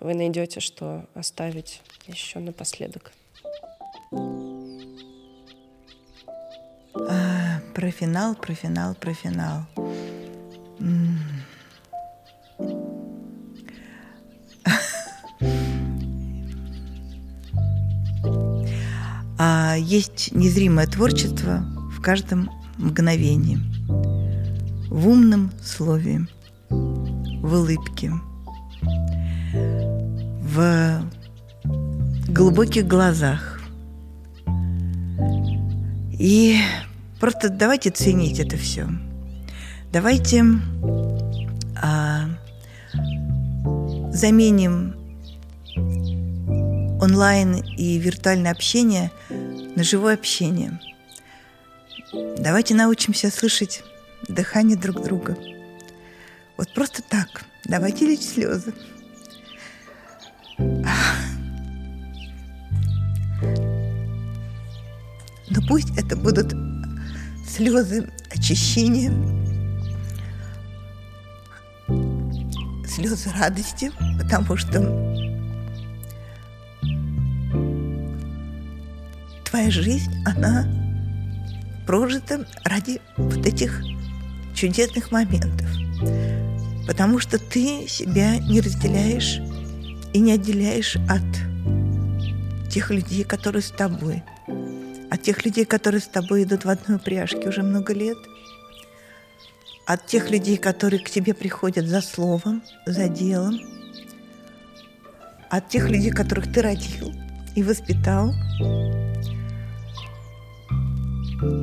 [0.00, 3.12] вы найдете, что оставить еще напоследок.
[7.06, 9.66] А, про финал, про финал, про финал.
[19.40, 21.62] А есть незримое творчество
[21.92, 23.58] в каждом мгновении,
[24.90, 26.26] в умном слове,
[26.68, 28.10] в улыбке,
[30.42, 31.04] в
[32.28, 33.60] глубоких глазах.
[36.18, 36.56] И
[37.20, 38.88] Просто давайте ценить это все.
[39.92, 40.44] Давайте
[41.82, 42.28] а,
[44.12, 44.94] заменим
[47.00, 50.80] онлайн и виртуальное общение на живое общение.
[52.38, 53.82] Давайте научимся слышать
[54.28, 55.36] дыхание друг друга.
[56.56, 57.44] Вот просто так.
[57.64, 58.72] Давайте лить слезы.
[65.50, 66.67] Но пусть это будут
[67.48, 69.12] слезы очищения,
[72.86, 74.80] слезы радости, потому что
[79.44, 80.66] твоя жизнь, она
[81.86, 83.82] прожита ради вот этих
[84.54, 85.68] чудесных моментов.
[86.86, 89.40] Потому что ты себя не разделяешь
[90.12, 91.22] и не отделяешь от
[92.70, 94.22] тех людей, которые с тобой.
[95.10, 98.18] От тех людей, которые с тобой идут в одной упряжке уже много лет.
[99.86, 103.58] От тех людей, которые к тебе приходят за словом, за делом.
[105.48, 107.14] От тех людей, которых ты родил
[107.56, 108.34] и воспитал.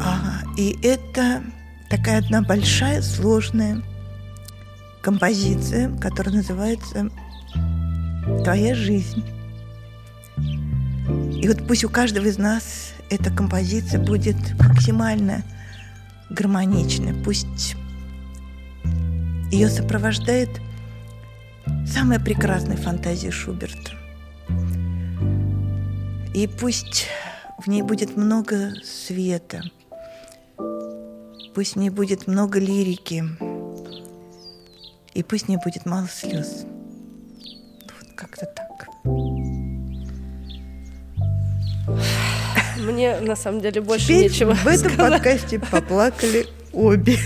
[0.01, 1.43] А, и это
[1.89, 3.84] такая одна большая, сложная
[5.03, 7.11] композиция, которая называется
[8.43, 9.23] «Твоя жизнь».
[11.39, 15.44] И вот пусть у каждого из нас эта композиция будет максимально
[16.30, 17.76] гармоничной, пусть
[19.52, 20.49] ее сопровождает
[21.86, 23.91] самая прекрасная фантазия Шуберта.
[26.34, 27.07] И пусть
[27.64, 29.61] в ней будет много света,
[31.53, 33.23] пусть в ней будет много лирики,
[35.14, 36.65] и пусть в ней будет мало слез.
[37.84, 38.90] Вот как-то так.
[42.85, 45.13] Мне на самом деле больше Теперь нечего в этом сказать.
[45.13, 47.17] подкасте поплакали обе.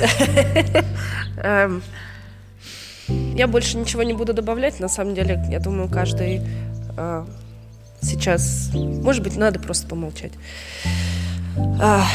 [1.44, 1.82] Эм,
[3.36, 4.80] Я больше ничего не буду добавлять.
[4.80, 6.42] На самом деле, я думаю, каждый
[6.98, 7.26] э,
[8.02, 8.70] сейчас...
[8.74, 10.32] Может быть, надо просто помолчать.
[11.82, 12.06] А,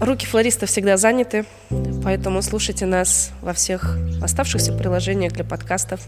[0.00, 1.44] Руки флориста всегда заняты,
[2.02, 6.00] поэтому слушайте нас во всех оставшихся приложениях для подкастов.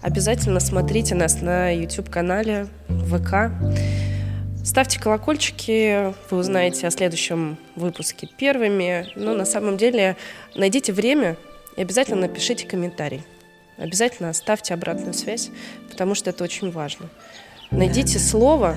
[0.00, 3.52] Обязательно смотрите нас на YouTube-канале, ВК.
[4.64, 9.12] Ставьте колокольчики, вы узнаете о следующем выпуске первыми.
[9.14, 10.16] Но на самом деле
[10.54, 11.36] найдите время
[11.76, 13.22] и обязательно напишите комментарий.
[13.76, 15.50] Обязательно оставьте обратную связь,
[15.90, 17.10] потому что это очень важно.
[17.70, 18.74] Найдите слово,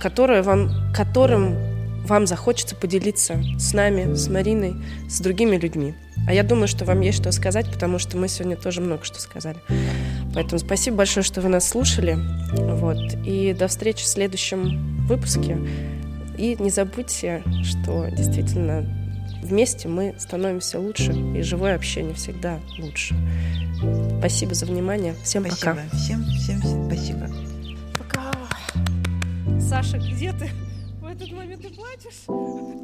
[0.00, 1.56] которое вам, которым
[2.04, 4.74] вам захочется поделиться с нами, с Мариной,
[5.08, 5.94] с другими людьми.
[6.26, 9.20] А я думаю, что вам есть что сказать, потому что мы сегодня тоже много что
[9.20, 9.58] сказали.
[10.34, 12.16] Поэтому спасибо большое, что вы нас слушали.
[12.54, 13.14] Вот.
[13.26, 15.58] И до встречи в следующем выпуске.
[16.38, 18.84] И не забудьте, что действительно
[19.42, 23.14] вместе мы становимся лучше, и живое общение всегда лучше.
[24.18, 25.14] Спасибо за внимание.
[25.22, 25.72] Всем Спасибо.
[25.72, 25.96] пока.
[25.96, 27.30] Всем, всем, всем спасибо.
[27.98, 28.32] Пока.
[29.60, 30.50] Саша, где ты?
[32.02, 32.81] В этот момент ты плачешь?